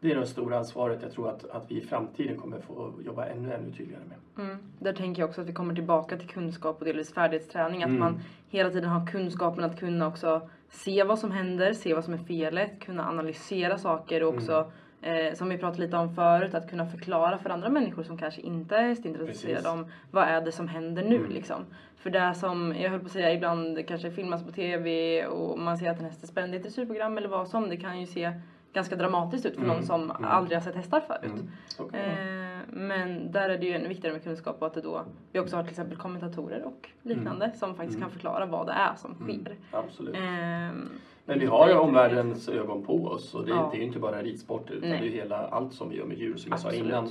Det 0.00 0.12
är 0.12 0.16
det 0.20 0.26
stora 0.26 0.58
ansvaret 0.58 0.98
jag 1.02 1.12
tror 1.12 1.28
att, 1.28 1.50
att 1.50 1.70
vi 1.70 1.78
i 1.78 1.80
framtiden 1.80 2.36
kommer 2.36 2.60
få 2.60 2.92
jobba 3.06 3.26
ännu, 3.26 3.52
ännu 3.52 3.72
tydligare 3.72 4.02
med. 4.04 4.44
Mm. 4.46 4.58
Där 4.78 4.92
tänker 4.92 5.22
jag 5.22 5.28
också 5.28 5.40
att 5.40 5.46
vi 5.46 5.52
kommer 5.52 5.74
tillbaka 5.74 6.16
till 6.16 6.28
kunskap 6.28 6.78
och 6.78 6.84
delvis 6.84 7.14
färdighetsträning. 7.14 7.82
Att 7.82 7.88
Mm. 7.88 8.00
man 8.00 8.20
hela 8.48 8.70
tiden 8.70 8.90
har 8.90 9.06
kunskapen 9.06 9.64
att 9.64 9.78
kunna 9.78 10.06
också 10.06 10.48
se 10.70 11.04
vad 11.04 11.18
som 11.18 11.30
händer, 11.30 11.72
se 11.72 11.94
vad 11.94 12.04
som 12.04 12.14
är 12.14 12.18
felet, 12.18 12.80
kunna 12.80 13.08
analysera 13.08 13.78
saker 13.78 14.22
och 14.22 14.34
också 14.34 14.72
Eh, 15.02 15.34
som 15.34 15.48
vi 15.48 15.58
pratade 15.58 15.82
lite 15.84 15.96
om 15.96 16.14
förut, 16.14 16.54
att 16.54 16.70
kunna 16.70 16.86
förklara 16.86 17.38
för 17.38 17.50
andra 17.50 17.68
människor 17.68 18.02
som 18.02 18.18
kanske 18.18 18.40
inte 18.40 18.76
är 18.76 18.88
hästintresserade 18.88 19.68
om 19.68 19.86
vad 20.10 20.24
är 20.28 20.40
det 20.40 20.52
som 20.52 20.68
händer 20.68 21.02
nu 21.02 21.16
Mm. 21.16 21.30
liksom. 21.32 21.64
För 21.96 22.10
det 22.10 22.34
som, 22.34 22.74
jag 22.78 22.90
höll 22.90 23.00
på 23.00 23.06
att 23.06 23.12
säga, 23.12 23.32
ibland 23.32 23.86
kanske 23.88 24.10
filmas 24.10 24.44
på 24.44 24.52
TV 24.52 25.26
och 25.26 25.58
man 25.58 25.78
ser 25.78 25.90
att 25.90 25.98
en 25.98 26.04
häst 26.04 26.22
är 26.22 26.26
spänd 26.26 26.54
i 26.54 26.56
ett 26.56 26.62
dressyrprogram 26.62 27.18
eller 27.18 27.28
vad 27.28 27.48
som, 27.48 27.68
det 27.68 27.76
kan 27.76 28.00
ju 28.00 28.06
se 28.06 28.32
ganska 28.72 28.96
dramatiskt 28.96 29.46
ut 29.46 29.54
för 29.54 29.62
Mm. 29.62 29.74
någon 29.76 29.86
som 29.86 30.10
Mm. 30.10 30.24
aldrig 30.24 30.58
har 30.58 30.62
sett 30.64 30.74
hästar 30.74 31.00
förut. 31.00 31.24
Mm. 31.24 31.48
Vara. 31.78 32.02
Eh, 32.02 32.58
men 32.66 33.32
där 33.32 33.48
är 33.50 33.58
det 33.58 33.66
ju 33.66 33.72
ännu 33.74 33.88
viktigare 33.88 34.14
med 34.14 34.24
kunskap 34.24 34.56
och 34.60 34.66
att 34.66 34.74
det 34.74 34.80
då, 34.80 35.04
vi 35.32 35.40
också 35.40 35.56
har 35.56 35.62
till 35.62 35.70
exempel 35.70 35.96
kommentatorer 35.98 36.62
och 36.64 36.88
liknande 37.02 37.52
som 37.54 37.74
faktiskt 37.76 37.96
Mm. 37.96 38.08
kan 38.08 38.10
förklara 38.12 38.46
vad 38.46 38.66
det 38.66 38.72
är 38.72 38.94
som 38.96 39.16
Mm. 39.20 39.44
sker. 39.44 39.56
Absolut. 39.70 40.16
Ehm, 40.16 40.88
Men 41.24 41.38
vi 41.38 41.44
det 41.44 41.50
har 41.50 41.68
ju 41.68 41.74
omvärldens 41.74 42.48
ögon 42.48 42.82
på 42.84 43.04
oss 43.06 43.34
och 43.34 43.44
det, 43.44 43.50
Ja. 43.50 43.68
det 43.72 43.76
är 43.76 43.80
ju 43.80 43.86
inte 43.86 43.98
bara 43.98 44.22
ridsport 44.22 44.70
utan 44.70 44.90
Nej. 44.90 45.00
det 45.00 45.06
är 45.06 45.10
ju 45.10 45.16
hela 45.16 45.46
allt 45.46 45.72
som 45.74 45.88
vi 45.88 45.96
gör 45.96 46.04
med 46.06 46.18
djur 46.18 46.36
som 46.36 46.50
jag 46.50 46.60
sa 46.60 46.72
innan. 46.72 47.08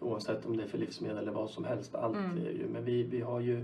Oavsett 0.00 0.46
om 0.46 0.56
det 0.56 0.62
är 0.62 0.66
för 0.66 0.78
livsmedel 0.78 1.18
eller 1.18 1.32
vad 1.32 1.50
som 1.50 1.64
helst. 1.64 1.94
Allt 1.94 2.16
Mm. 2.16 2.36
är 2.46 2.50
ju, 2.50 2.66
men 2.72 2.84
vi, 2.84 3.02
vi 3.02 3.20
har 3.20 3.40
ju 3.40 3.62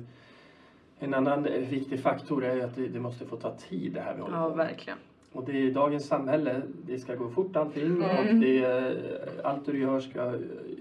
en 0.98 1.14
annan 1.14 1.42
viktig 1.70 2.00
faktor 2.00 2.44
är 2.44 2.54
ju 2.54 2.62
att 2.62 2.74
det, 2.74 2.88
det 2.88 3.00
måste 3.00 3.24
få 3.26 3.36
ta 3.36 3.50
tid 3.50 3.92
det 3.92 4.00
här 4.00 4.14
vi 4.14 4.20
håller 4.20 4.36
ja, 4.36 4.50
på 4.50 4.56
med. 4.56 4.66
verkligen. 4.66 4.98
Och 5.32 5.44
det 5.44 5.52
är 5.66 5.70
dagens 5.70 6.06
samhälle, 6.06 6.62
det 6.86 6.98
ska 6.98 7.14
gå 7.14 7.28
fort 7.28 7.56
allting 7.56 7.86
Mm. 7.86 8.02
och 8.02 8.34
det 8.40 8.64
är, 8.64 8.96
allt 9.44 9.66
du 9.66 9.78
gör 9.80 10.00
ska 10.00 10.32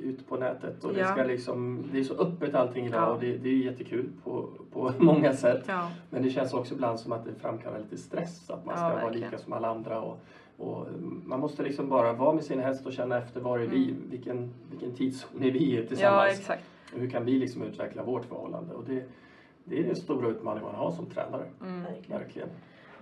ut 0.03 0.27
på 0.29 0.37
nätet 0.37 0.83
och 0.83 0.93
det, 0.93 0.99
Ja. 0.99 1.07
ska 1.11 1.23
liksom, 1.23 1.83
det 1.91 1.99
är 1.99 2.03
så 2.03 2.13
öppet 2.13 2.55
allting 2.55 2.85
idag 2.85 3.01
Ja. 3.01 3.07
och 3.13 3.19
det, 3.21 3.37
det 3.37 3.49
är 3.49 3.53
jättekul 3.57 4.09
på, 4.23 4.49
på 4.71 4.91
många 4.99 5.33
sätt. 5.33 5.63
Ja, 5.67 5.91
Men 6.09 6.23
det 6.23 6.29
känns 6.29 6.53
också 6.53 6.73
ibland 6.73 6.99
som 6.99 7.11
att 7.11 7.25
det 7.25 7.33
framkallar 7.41 7.79
lite 7.79 7.97
stress, 7.97 8.49
att 8.49 8.65
man 8.65 8.75
ska 8.77 8.89
vara 9.01 9.09
lika 9.09 9.37
som 9.37 9.53
alla 9.53 9.67
andra. 9.67 10.01
Och, 10.01 10.17
och 10.57 10.87
man 11.25 11.39
måste 11.39 11.63
liksom 11.63 11.89
bara 11.89 12.13
vara 12.13 12.33
med 12.33 12.43
sin 12.43 12.59
häst 12.59 12.85
och 12.85 12.93
känna 12.93 13.17
efter 13.17 13.41
var 13.41 13.59
är 13.59 13.67
vi, 13.67 13.83
Mm. 13.83 13.95
vilken, 14.09 14.53
vilken 14.69 14.91
tidszon 14.91 15.43
är 15.43 15.51
vi 15.51 15.59
i 15.59 15.75
ja 15.81 15.87
tillsammans. 15.87 16.39
exakt. 16.39 16.63
och 16.93 16.99
hur 16.99 17.09
kan 17.09 17.25
vi 17.25 17.31
liksom 17.39 17.63
utveckla 17.63 18.03
vårt 18.03 18.25
förhållande? 18.25 18.73
Och 18.73 18.83
det, 18.83 19.03
det 19.63 19.79
är 19.79 19.83
den 19.83 19.95
stora 19.95 20.27
utmaningen 20.29 20.65
man 20.71 20.75
har 20.79 20.91
som 20.91 21.05
tränare, 21.05 21.45
Mm. 21.61 21.83
Verkligen. 22.07 22.49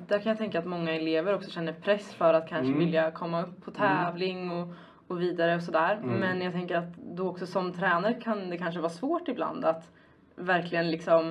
Där 0.08 0.20
kan 0.20 0.30
jag 0.30 0.38
tänka 0.38 0.60
att 0.60 0.66
många 0.66 0.92
elever 0.96 1.36
också 1.36 1.52
känner 1.52 1.74
press 1.74 2.14
för 2.14 2.34
att 2.34 2.48
kanske 2.50 2.68
Mm. 2.68 2.80
vilja 2.80 3.12
komma 3.12 3.44
upp 3.44 3.66
på 3.66 3.72
tävling 3.72 4.52
och, 4.52 4.68
och 5.08 5.22
vidare 5.22 5.56
och 5.56 5.62
sådär. 5.64 6.00
Mm. 6.04 6.20
Men 6.20 6.42
jag 6.42 6.54
tänker 6.54 6.76
att 6.76 6.96
då 6.98 7.30
också 7.30 7.48
som 7.48 7.74
tränare 7.74 8.14
kan 8.14 8.50
det 8.50 8.58
kanske 8.58 8.80
vara 8.82 8.90
svårt 8.90 9.28
ibland 9.28 9.66
att 9.66 9.92
verkligen 10.36 10.92
liksom 10.92 11.30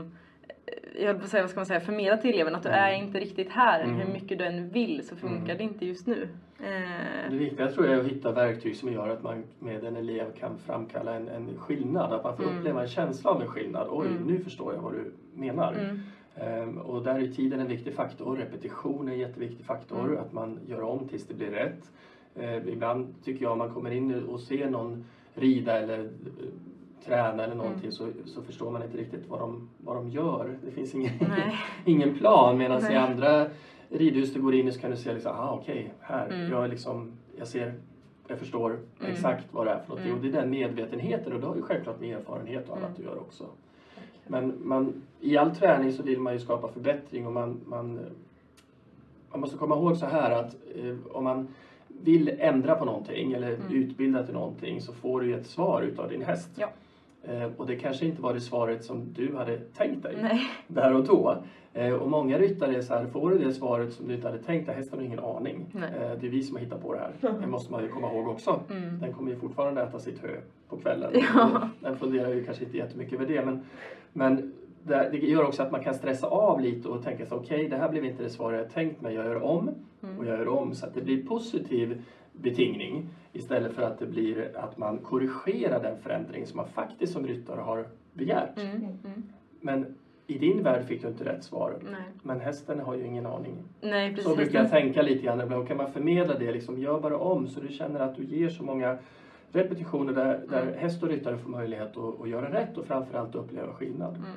eh, 0.66 1.00
jag 1.02 1.06
höll 1.06 1.18
på 1.18 1.24
att 1.24 1.30
säga, 1.30 1.42
vad 1.42 1.50
ska 1.50 1.58
man 1.60 1.66
säga, 1.66 1.80
förmedla 1.80 2.16
till 2.16 2.30
eleven 2.34 2.54
att 2.54 2.62
du 2.62 2.68
Mm. 2.68 2.80
är 2.84 2.92
inte 2.92 3.20
riktigt 3.20 3.50
här. 3.50 3.80
Mm. 3.80 3.96
Hur 3.96 4.12
mycket 4.12 4.38
du 4.38 4.44
än 4.44 4.68
vill 4.68 5.06
så 5.08 5.16
funkar 5.16 5.44
Mm. 5.54 5.56
det 5.58 5.62
inte 5.62 5.86
just 5.86 6.06
nu. 6.06 6.28
Eh, 6.60 7.30
Det 7.30 7.36
viktiga 7.36 7.68
tror 7.70 7.86
jag 7.86 7.94
är 7.94 8.00
att 8.00 8.06
hitta 8.06 8.32
verktyg 8.32 8.76
som 8.76 8.92
gör 8.92 9.08
att 9.08 9.22
man 9.22 9.44
med 9.58 9.84
en 9.84 9.96
elev 9.96 10.32
kan 10.38 10.58
framkalla 10.58 11.14
en, 11.14 11.28
en 11.28 11.58
skillnad. 11.58 12.12
Att 12.12 12.24
man 12.24 12.36
får 12.36 12.44
Mm. 12.44 12.58
uppleva 12.58 12.82
en 12.82 12.88
känsla 12.88 13.30
av 13.30 13.42
en 13.42 13.48
skillnad. 13.48 13.86
Oj, 13.90 14.06
Mm. 14.06 14.22
nu 14.22 14.38
förstår 14.38 14.74
jag 14.74 14.80
vad 14.82 14.92
du 14.92 15.12
menar. 15.34 15.98
Ehm, 16.40 16.78
och 16.78 17.02
där 17.04 17.14
är 17.20 17.26
tiden 17.28 17.60
en 17.60 17.68
viktig 17.68 17.94
faktor, 17.94 18.36
repetition 18.36 19.08
är 19.08 19.12
en 19.12 19.18
jätteviktig 19.18 19.66
faktor, 19.66 20.04
Mm. 20.06 20.18
att 20.18 20.32
man 20.32 20.58
gör 20.68 20.82
om 20.82 21.08
tills 21.08 21.26
det 21.26 21.34
blir 21.34 21.50
rätt. 21.50 21.90
Ehm, 22.36 22.68
ibland 22.68 23.14
tycker 23.24 23.44
jag 23.44 23.58
man 23.58 23.70
kommer 23.74 23.90
in 23.90 24.24
och 24.24 24.40
ser 24.40 24.70
någon 24.70 25.04
rida 25.34 25.78
eller 25.78 26.00
eh, 26.00 26.06
träna 27.04 27.44
eller 27.44 27.54
någonting 27.54 27.80
Mm. 27.80 27.92
så, 27.92 28.08
så 28.24 28.42
förstår 28.42 28.70
man 28.70 28.82
inte 28.82 28.96
riktigt 28.96 29.28
vad 29.28 29.40
de, 29.40 29.68
vad 29.84 29.96
de 29.96 30.08
gör. 30.08 30.58
Det 30.64 30.70
finns 30.70 30.94
ingen, 30.94 31.12
ingen 31.84 32.14
plan 32.14 32.58
medan 32.58 32.92
i 32.92 32.94
andra 32.96 33.46
ridhus 33.90 34.34
du 34.34 34.40
går 34.42 34.54
in 34.54 34.68
i 34.68 34.72
så 34.72 34.80
kan 34.80 34.90
du 34.90 34.96
se 34.96 35.12
liksom, 35.12 35.32
ah 35.36 35.58
okej, 35.60 35.92
här, 36.00 36.26
Mm. 36.26 36.50
jag 36.50 36.64
är 36.64 36.68
liksom, 36.68 37.12
jag 37.38 37.48
ser, 37.48 37.74
jag 38.28 38.38
förstår 38.38 38.78
exakt 39.06 39.42
Mm. 39.42 39.48
vad 39.50 39.66
det 39.66 39.70
är 39.70 39.78
för 39.78 39.88
någonting. 39.88 40.10
Mm. 40.12 40.18
Och 40.18 40.24
det 40.32 40.38
är 40.38 40.40
den 40.42 40.50
medvetenheten 40.50 41.32
och 41.32 41.40
du 41.40 41.46
har 41.46 41.56
ju 41.56 41.62
självklart 41.62 42.00
med 42.00 42.16
erfarenhet 42.16 42.68
och 42.68 42.76
annat 42.76 42.88
Mm. 42.88 43.00
du 43.02 43.08
gör 43.08 43.18
också. 43.18 43.44
Men 44.26 44.52
man, 44.62 45.02
i 45.20 45.36
all 45.36 45.54
träning 45.56 45.92
så 45.92 46.02
vill 46.02 46.20
man 46.20 46.32
ju 46.32 46.38
skapa 46.38 46.68
förbättring 46.68 47.26
och 47.26 47.32
man, 47.32 47.60
man, 47.66 48.00
man 49.30 49.40
måste 49.40 49.56
komma 49.58 49.74
ihåg 49.76 49.96
så 49.96 50.06
här 50.06 50.30
att 50.30 50.56
eh, 50.76 50.96
om 51.12 51.24
man 51.24 51.48
vill 51.88 52.30
ändra 52.38 52.74
på 52.74 52.84
någonting 52.84 53.32
eller 53.32 53.46
Mm. 53.54 53.72
utbilda 53.72 54.22
till 54.22 54.34
någonting 54.34 54.80
så 54.80 54.92
får 54.92 55.20
du 55.20 55.34
ett 55.34 55.46
svar 55.46 55.82
utav 55.82 56.08
din 56.08 56.22
häst. 56.22 56.50
Ja. 56.54 56.68
Eh, 57.22 57.50
och 57.56 57.66
det 57.66 57.76
kanske 57.76 58.06
inte 58.06 58.22
var 58.22 58.34
det 58.34 58.40
svaret 58.40 58.84
som 58.84 59.12
du 59.12 59.36
hade 59.36 59.58
tänkt 59.58 60.02
dig 60.02 60.18
Nej. 60.22 60.40
där 60.66 60.94
och 60.94 61.04
då. 61.04 61.36
Eh, 61.72 61.92
och 61.94 62.10
många 62.10 62.38
ryttare 62.38 62.76
är 62.76 62.82
så 62.82 62.94
här, 62.94 63.06
får 63.06 63.30
du 63.30 63.38
det 63.38 63.54
svaret 63.54 63.92
som 63.92 64.08
du 64.08 64.14
inte 64.14 64.26
hade 64.26 64.38
tänkt 64.42 64.66
dig, 64.66 64.74
hästen 64.74 64.98
har 64.98 65.06
ingen 65.06 65.18
aning. 65.18 65.66
Eh, 65.74 65.80
det 66.20 66.26
är 66.26 66.30
vi 66.30 66.42
som 66.42 66.56
har 66.56 66.62
hittat 66.64 66.82
på 66.82 66.92
det 66.94 66.98
här. 66.98 67.12
Det 67.40 67.46
måste 67.46 67.72
man 67.72 67.82
ju 67.82 67.88
komma 67.88 68.12
ihåg 68.12 68.28
också. 68.28 68.60
Mm. 68.70 69.00
Den 69.00 69.12
kommer 69.12 69.30
ju 69.30 69.36
fortfarande 69.38 69.82
äta 69.82 69.98
sitt 69.98 70.18
hö 70.22 70.36
på 70.68 70.76
kvällen. 70.76 71.10
Ja. 71.34 71.68
Den 71.80 71.96
funderar 71.96 72.28
ju 72.34 72.44
kanske 72.44 72.64
inte 72.64 72.76
jättemycket 72.76 73.14
över 73.20 73.26
det. 73.26 73.44
Men, 73.44 73.64
men 74.16 74.52
det, 74.82 75.08
det 75.12 75.18
gör 75.18 75.44
också 75.44 75.62
att 75.62 75.72
man 75.72 75.84
kan 75.84 75.94
stressa 75.94 76.26
av 76.26 76.60
lite 76.60 76.88
och 76.88 77.02
tänka 77.04 77.26
så 77.26 77.36
okej 77.36 77.68
det 77.68 77.76
här 77.76 77.88
blev 77.88 78.04
inte 78.04 78.22
det 78.22 78.30
svar 78.30 78.52
jag 78.52 78.70
tänkt 78.70 79.00
mig. 79.00 79.14
Jag 79.14 79.24
gör 79.24 79.42
om 79.42 79.70
Mm. 80.02 80.18
och 80.18 80.26
jag 80.26 80.38
gör 80.38 80.48
om 80.48 80.74
så 80.74 80.86
att 80.86 80.94
det 80.94 81.02
blir 81.02 81.26
positiv 81.26 82.02
betingning 82.32 83.08
istället 83.32 83.72
för 83.72 83.82
att 83.82 83.98
det 83.98 84.06
blir 84.06 84.50
att 84.56 84.78
man 84.78 84.98
korrigerar 84.98 85.82
den 85.82 85.98
förändring 85.98 86.46
som 86.46 86.56
man 86.56 86.68
faktiskt 86.68 87.12
som 87.12 87.26
ryttare 87.26 87.60
har 87.60 87.86
begärt. 88.12 88.58
Mm. 88.58 88.76
Mm. 88.76 89.22
Men 89.60 89.94
i 90.26 90.38
din 90.38 90.62
värld 90.62 90.86
fick 90.86 91.02
du 91.02 91.08
inte 91.08 91.24
rätt 91.24 91.44
svar. 91.44 91.74
Nej. 91.82 92.02
Men 92.22 92.40
hästen 92.40 92.80
har 92.80 92.94
ju 92.94 93.06
ingen 93.06 93.26
aning. 93.26 93.54
Nej, 93.80 94.10
precis. 94.10 94.24
Så 94.30 94.36
brukar 94.36 94.58
jag 94.58 94.70
tänka 94.70 95.02
lite 95.02 95.24
grann 95.24 95.40
ibland. 95.40 95.68
Kan 95.68 95.76
man 95.76 95.92
förmedla 95.92 96.38
det 96.38 96.52
liksom, 96.52 96.78
gör 96.78 97.00
bara 97.00 97.18
om 97.18 97.48
så 97.48 97.60
du 97.60 97.68
känner 97.68 98.00
att 98.00 98.16
du 98.16 98.24
ger 98.24 98.48
så 98.48 98.64
många 98.64 98.98
repetitioner 99.52 100.12
där, 100.12 100.40
där 100.50 100.62
Mm. 100.62 100.74
häst 100.78 101.02
och 101.02 101.08
ryttare 101.08 101.38
får 101.38 101.50
möjlighet 101.50 101.96
att, 101.96 102.20
att 102.20 102.28
göra 102.28 102.52
rätt 102.60 102.78
och 102.78 102.86
framförallt 102.86 103.34
uppleva 103.34 103.72
skillnad. 103.72 104.16
Mm. 104.16 104.28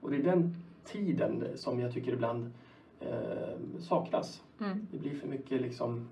Och 0.00 0.10
det 0.10 0.16
är 0.16 0.22
den 0.22 0.54
tiden 0.84 1.44
som 1.54 1.80
jag 1.80 1.92
tycker 1.92 2.12
ibland 2.12 2.50
eh, 3.00 3.08
saknas. 3.80 4.42
Mm. 4.60 4.86
Det 4.92 4.98
blir 4.98 5.14
för 5.14 5.28
mycket 5.28 5.60
liksom 5.60 6.08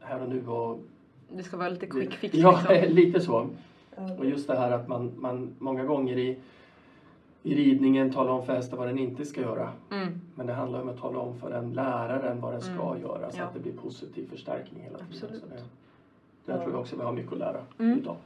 här 0.00 0.22
och 0.22 0.28
nu 0.28 0.46
och... 0.48 0.78
Det 1.32 1.42
ska 1.42 1.56
vara 1.56 1.68
lite 1.68 1.86
quick 1.86 2.12
fix 2.14 2.34
Ja, 2.34 2.60
liksom. 2.70 2.94
lite 2.94 3.20
så. 3.20 3.46
Ja. 3.96 4.14
Och 4.18 4.26
just 4.26 4.46
det 4.48 4.56
här 4.56 4.70
att 4.72 4.88
man, 4.88 5.12
man 5.18 5.50
många 5.58 5.84
gånger 5.84 6.18
i, 6.18 6.38
i 7.42 7.54
ridningen 7.54 8.12
talar 8.12 8.32
om 8.32 8.46
för 8.46 8.52
hästen 8.54 8.78
vad 8.78 8.88
den 8.88 8.98
inte 8.98 9.24
ska 9.24 9.40
göra. 9.40 9.72
Mm. 9.90 10.20
Men 10.34 10.46
det 10.46 10.52
handlar 10.52 10.82
om 10.82 10.88
att 10.88 10.98
tala 10.98 11.18
om 11.18 11.38
för 11.38 11.50
den 11.50 11.72
läraren 11.72 12.40
vad 12.40 12.52
den 12.52 12.60
ska 12.60 12.88
Mm. 12.90 13.02
göra 13.02 13.30
så 13.30 13.38
Ja. 13.38 13.44
att 13.44 13.54
det 13.54 13.60
blir 13.60 13.72
positiv 13.72 14.28
förstärkning 14.30 14.82
hela 14.82 14.98
tiden. 14.98 15.12
Absolut. 15.12 15.64
Där 16.50 16.58
tror 16.62 16.72
jag 16.72 16.80
också 16.80 16.96
vi 16.96 17.02
har 17.02 17.12
mycket 17.12 17.32
att 17.32 17.38
lära 17.38 17.60
Mm. 17.78 17.98
utav. 17.98 18.16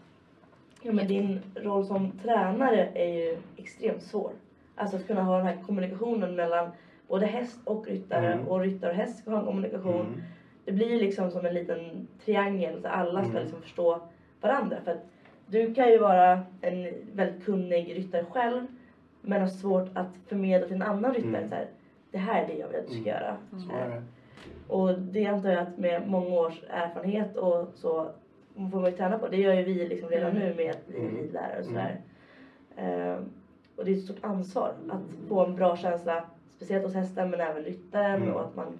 Ja, 0.82 0.92
men 0.92 1.06
din 1.08 1.40
roll 1.54 1.84
som 1.86 2.10
tränare 2.22 2.88
är 2.94 3.14
ju 3.14 3.36
extremt 3.56 4.02
svår. 4.02 4.32
Alltså 4.74 4.96
att 4.96 5.06
kunna 5.06 5.22
ha 5.22 5.36
den 5.36 5.46
här 5.46 5.58
kommunikationen 5.66 6.36
mellan 6.36 6.68
både 7.08 7.26
häst 7.26 7.60
och 7.64 7.86
ryttare 7.86 8.32
Mm. 8.32 8.48
och 8.48 8.60
ryttare 8.60 8.90
och 8.90 8.96
häst 8.96 9.18
ska 9.18 9.30
ha 9.30 9.38
en 9.38 9.44
kommunikation. 9.46 10.00
Mm. 10.00 10.20
Det 10.64 10.72
blir 10.72 10.86
ju 10.90 10.98
liksom 10.98 11.30
som 11.30 11.46
en 11.46 11.54
liten 11.54 12.06
triangel 12.24 12.80
så 12.82 12.88
alla 12.88 13.20
ska 13.22 13.30
Mm. 13.30 13.42
liksom 13.42 13.60
förstå 13.62 14.00
varandra. 14.40 14.76
För 14.84 14.90
att 14.90 15.06
du 15.46 15.74
kan 15.74 15.88
ju 15.88 15.98
vara 15.98 16.40
en 16.60 16.92
väldigt 17.12 17.44
kunnig 17.44 17.96
ryttare 17.96 18.24
själv 18.24 18.66
men 19.20 19.40
har 19.40 19.48
svårt 19.48 19.88
att 19.94 20.16
förmedla 20.26 20.66
till 20.66 20.76
en 20.76 20.82
annan 20.82 21.14
ryttare 21.14 21.36
Mm. 21.36 21.48
så 21.48 21.54
här, 21.54 21.66
det 22.10 22.18
här 22.18 22.42
är 22.42 22.46
det 22.46 22.54
jag 22.54 22.68
vill 22.68 22.76
att 22.78 22.86
du 22.86 22.92
ska 22.92 23.10
Mm. 23.10 23.22
göra. 23.22 23.36
Så 23.50 23.72
är 23.76 23.88
det. 23.88 24.02
Och 24.68 24.98
det 24.98 25.26
antar 25.26 25.50
jag 25.50 25.62
att 25.62 25.78
med 25.78 26.08
många 26.08 26.34
års 26.40 26.62
erfarenhet 26.68 27.36
och 27.36 27.68
så 27.74 28.08
får 28.70 28.80
man 28.80 28.90
ju 28.90 28.96
träna 28.96 29.18
på. 29.18 29.28
Det 29.28 29.36
gör 29.36 29.54
ju 29.54 29.62
vi 29.64 29.88
liksom 29.88 30.08
redan 30.08 30.30
Mm. 30.30 30.42
nu 30.48 30.54
med 30.54 30.70
att 30.70 30.86
bli 30.86 30.98
Mm. 31.00 31.16
ridlärare 31.16 31.58
och 31.58 31.64
sådär. 31.64 32.00
Ehm, 32.76 33.24
och 33.76 33.84
det 33.84 33.90
är 33.90 33.96
ett 33.96 34.04
stort 34.04 34.24
ansvar 34.24 34.72
att 34.90 35.28
få 35.28 35.44
en 35.44 35.54
bra 35.54 35.76
känsla, 35.76 36.24
speciellt 36.56 36.84
hos 36.84 36.94
hästen 36.94 37.30
men 37.30 37.40
även 37.40 37.62
ryttaren 37.62 38.22
Mm. 38.22 38.34
och 38.34 38.40
att 38.40 38.56
man 38.56 38.78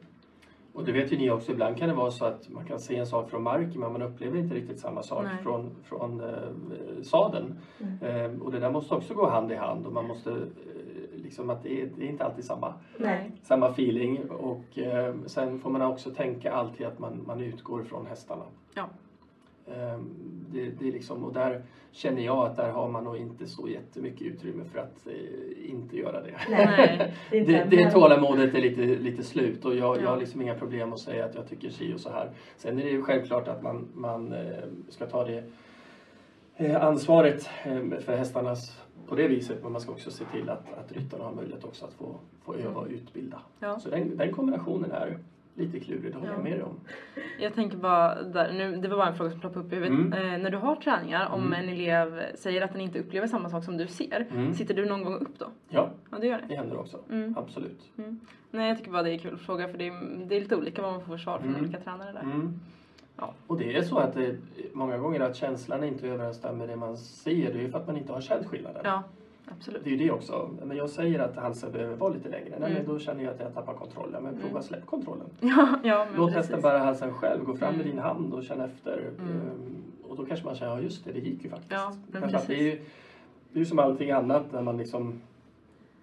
Och 0.72 0.84
det 0.84 0.92
vet 0.92 1.12
ju 1.12 1.16
ni 1.16 1.30
också, 1.30 1.52
ibland 1.52 1.78
kan 1.78 1.88
det 1.88 1.94
vara 1.94 2.10
så 2.10 2.24
att 2.24 2.48
man 2.48 2.64
kan 2.64 2.78
se 2.80 2.96
en 2.96 3.06
sak 3.06 3.30
från 3.30 3.42
marken 3.42 3.80
men 3.80 3.92
man 3.92 4.02
upplever 4.02 4.38
inte 4.38 4.54
riktigt 4.54 4.78
samma 4.80 5.02
sak 5.02 5.24
Nej. 5.24 5.42
från, 5.42 5.70
från 5.82 6.20
eh, 6.20 7.02
sadeln. 7.02 7.54
Mm. 7.80 8.34
Eh, 8.34 8.42
och 8.42 8.50
det 8.50 8.58
där 8.58 8.70
måste 8.70 8.94
också 8.94 9.14
gå 9.14 9.26
hand 9.26 9.52
i 9.52 9.54
hand 9.54 9.86
och 9.86 9.92
man 9.92 10.06
måste 10.06 10.30
liksom 11.34 11.50
att 11.50 11.62
det 11.62 11.82
är, 11.82 11.88
det 11.98 12.04
är 12.04 12.08
inte 12.08 12.24
alltid 12.24 12.44
samma, 12.44 12.74
Nej. 12.98 13.30
samma 13.42 13.68
feeling 13.68 14.30
och 14.30 14.78
eh, 14.78 15.14
sen 15.26 15.58
får 15.60 15.70
man 15.70 15.82
också 15.82 16.10
tänka 16.10 16.52
alltid 16.52 16.86
att 16.86 16.98
man, 16.98 17.22
man 17.26 17.40
utgår 17.40 17.82
från 17.82 18.06
hästarna. 18.06 18.44
Ja. 18.74 18.88
Eh, 19.66 19.98
det, 20.52 20.70
det 20.70 20.88
är 20.88 20.92
liksom, 20.92 21.24
och 21.24 21.32
där 21.32 21.62
känner 21.92 22.22
jag 22.22 22.38
att 22.46 22.56
där 22.56 22.70
har 22.70 22.88
man 22.88 23.04
nog 23.04 23.16
inte 23.16 23.46
så 23.46 23.68
jättemycket 23.68 24.22
utrymme 24.22 24.64
för 24.64 24.78
att 24.78 25.06
eh, 25.06 25.70
inte 25.70 25.96
göra 25.96 26.20
det. 26.20 26.34
Nej. 26.50 27.12
Det 27.30 27.40
Det, 27.44 27.64
det 27.70 27.90
tålamodet 27.90 28.54
är 28.54 28.60
lite, 28.60 28.80
lite 28.82 29.22
slut 29.22 29.64
och 29.64 29.74
jag, 29.76 29.96
jag 29.96 30.02
Ja. 30.02 30.10
har 30.10 30.16
liksom 30.16 30.42
inga 30.42 30.54
problem 30.54 30.92
att 30.92 31.00
säga 31.00 31.24
att 31.24 31.34
jag 31.34 31.48
tycker 31.48 31.70
si 31.70 31.94
och 31.94 32.00
så 32.00 32.10
här. 32.10 32.30
Sen 32.56 32.78
är 32.78 32.84
det 32.84 32.90
ju 32.90 33.02
självklart 33.02 33.48
att 33.48 33.62
man, 33.62 33.88
man 33.94 34.32
eh, 34.32 34.64
ska 34.88 35.06
ta 35.06 35.24
det 35.24 35.44
eh, 36.56 36.84
ansvaret 36.84 37.48
eh, 37.64 37.98
för 38.00 38.16
hästarnas 38.16 38.83
på 39.08 39.14
det 39.14 39.28
viset 39.28 39.62
men 39.62 39.72
man 39.72 39.80
ska 39.80 39.92
också 39.92 40.10
se 40.10 40.24
till 40.24 40.50
att, 40.50 40.72
att 40.78 40.92
ryttarna 40.92 41.24
har 41.24 41.32
möjlighet 41.34 41.64
också 41.64 41.84
att 41.84 41.92
få, 41.92 42.16
få 42.44 42.54
öva 42.54 42.80
och 42.80 42.86
utbilda. 42.90 43.38
Ja. 43.60 43.78
Så 43.78 43.88
den, 43.90 44.16
den 44.16 44.32
kombinationen 44.32 44.90
är 44.92 45.18
lite 45.56 45.80
klurig, 45.80 46.12
det 46.12 46.18
håller 46.18 46.30
jag 46.32 46.38
Ja. 46.38 46.42
med 46.42 46.52
dig 46.52 46.62
om. 46.62 46.80
Jag 47.40 47.54
tänker 47.54 47.76
bara 47.76 48.22
där, 48.22 48.52
nu, 48.52 48.76
det 48.76 48.88
var 48.88 48.96
bara 48.96 49.08
en 49.08 49.14
fråga 49.16 49.30
som 49.30 49.40
ploppade 49.40 49.66
upp 49.66 49.72
i 49.72 49.76
huvudet. 49.76 49.98
Mm. 49.98 50.12
Eh, 50.34 50.38
när 50.42 50.50
du 50.50 50.56
har 50.56 50.76
träningar, 50.76 51.28
om 51.32 51.46
Mm. 51.46 51.52
en 51.52 51.68
elev 51.74 52.22
säger 52.34 52.62
att 52.62 52.72
den 52.72 52.80
inte 52.80 52.98
upplever 53.00 53.26
samma 53.26 53.50
sak 53.50 53.64
som 53.64 53.76
du 53.76 53.86
ser, 53.86 54.26
Mm. 54.30 54.54
sitter 54.54 54.74
du 54.74 54.84
någon 54.86 55.04
gång 55.04 55.14
upp 55.14 55.38
då? 55.38 55.46
Ja, 55.68 55.90
Ja, 56.10 56.18
det 56.18 56.26
gör 56.26 56.38
det. 56.40 56.44
det 56.48 56.54
händer 56.56 56.76
också. 56.78 56.98
Mm. 57.10 57.34
Absolut. 57.38 57.80
Nej, 58.50 58.68
jag 58.68 58.78
tycker 58.78 58.90
bara 58.90 59.02
det 59.02 59.10
är 59.14 59.18
kul 59.18 59.34
att 59.34 59.40
fråga 59.40 59.68
för 59.68 59.78
det 59.78 59.86
är, 59.88 60.26
det 60.28 60.36
är 60.36 60.40
lite 60.40 60.56
olika 60.56 60.82
vad 60.82 60.92
man 60.92 61.00
får 61.00 61.06
för 61.16 61.18
svar 61.18 61.38
från 61.38 61.48
Mm. 61.48 61.60
olika 61.64 61.80
tränare 61.80 62.12
där. 62.12 62.22
Ja. 63.18 63.32
Och 63.46 63.58
det 63.58 63.76
är 63.76 63.82
så 63.82 63.98
att 63.98 64.14
det, 64.14 64.36
många 64.72 64.98
gånger 64.98 65.20
att 65.20 65.36
känslan 65.36 65.84
inte 65.84 66.08
överensstämmer 66.08 66.58
med 66.58 66.68
det 66.68 66.76
man 66.76 66.96
ser, 66.96 67.52
det 67.52 67.58
är 67.58 67.62
ju 67.62 67.70
för 67.70 67.78
att 67.78 67.86
man 67.86 67.96
inte 67.96 68.12
har 68.12 68.20
känt 68.20 68.46
skillnaden. 68.46 68.80
Ja, 68.84 69.02
absolut. 69.58 69.84
Det 69.84 69.90
är 69.90 69.92
ju 69.92 69.96
det 69.98 70.10
också. 70.10 70.50
Men 70.64 70.76
jag 70.76 70.90
säger 70.90 71.18
att 71.18 71.36
halsen 71.36 71.72
behöver 71.72 71.96
vara 71.96 72.12
lite 72.14 72.28
längre. 72.28 72.56
Nej, 72.58 72.70
Mm. 72.70 72.72
men 72.72 72.86
då 72.94 72.98
känner 72.98 73.24
jag 73.24 73.34
att 73.34 73.40
jag 73.40 73.54
tappar 73.54 73.74
kontrollen. 73.74 74.22
Men 74.22 74.34
prova 74.34 74.48
Mm. 74.50 74.62
släpp 74.62 74.86
kontrollen. 74.86 75.26
Ja, 75.40 75.68
ja 75.84 76.06
men 76.10 76.16
Låt 76.16 76.28
precis. 76.32 76.36
hästen 76.36 76.60
bära 76.62 76.78
halsen 76.78 77.12
själv. 77.14 77.44
Gå 77.44 77.56
fram 77.56 77.72
med 77.76 77.80
Mm. 77.86 77.96
din 77.96 78.02
hand 78.04 78.34
och 78.34 78.44
känn 78.44 78.60
efter. 78.60 78.98
Mm. 79.18 79.30
Ehm, 79.30 79.74
Och 80.08 80.16
då 80.16 80.26
kanske 80.26 80.46
man 80.46 80.54
känner, 80.54 80.72
ja 80.72 80.80
just 80.80 81.04
det, 81.04 81.12
det 81.12 81.18
gick 81.20 81.44
ju 81.44 81.50
faktiskt. 81.50 81.72
Ja, 81.72 81.92
men 82.10 82.24
att 82.24 82.30
det 82.30 82.36
är 82.36 82.38
precis. 82.38 82.58
ju 82.62 82.70
det 83.52 83.58
är 83.58 83.60
ju 83.60 83.64
som 83.64 83.78
allting 83.78 84.10
annat 84.10 84.52
när 84.52 84.62
man 84.62 84.76
liksom 84.76 85.20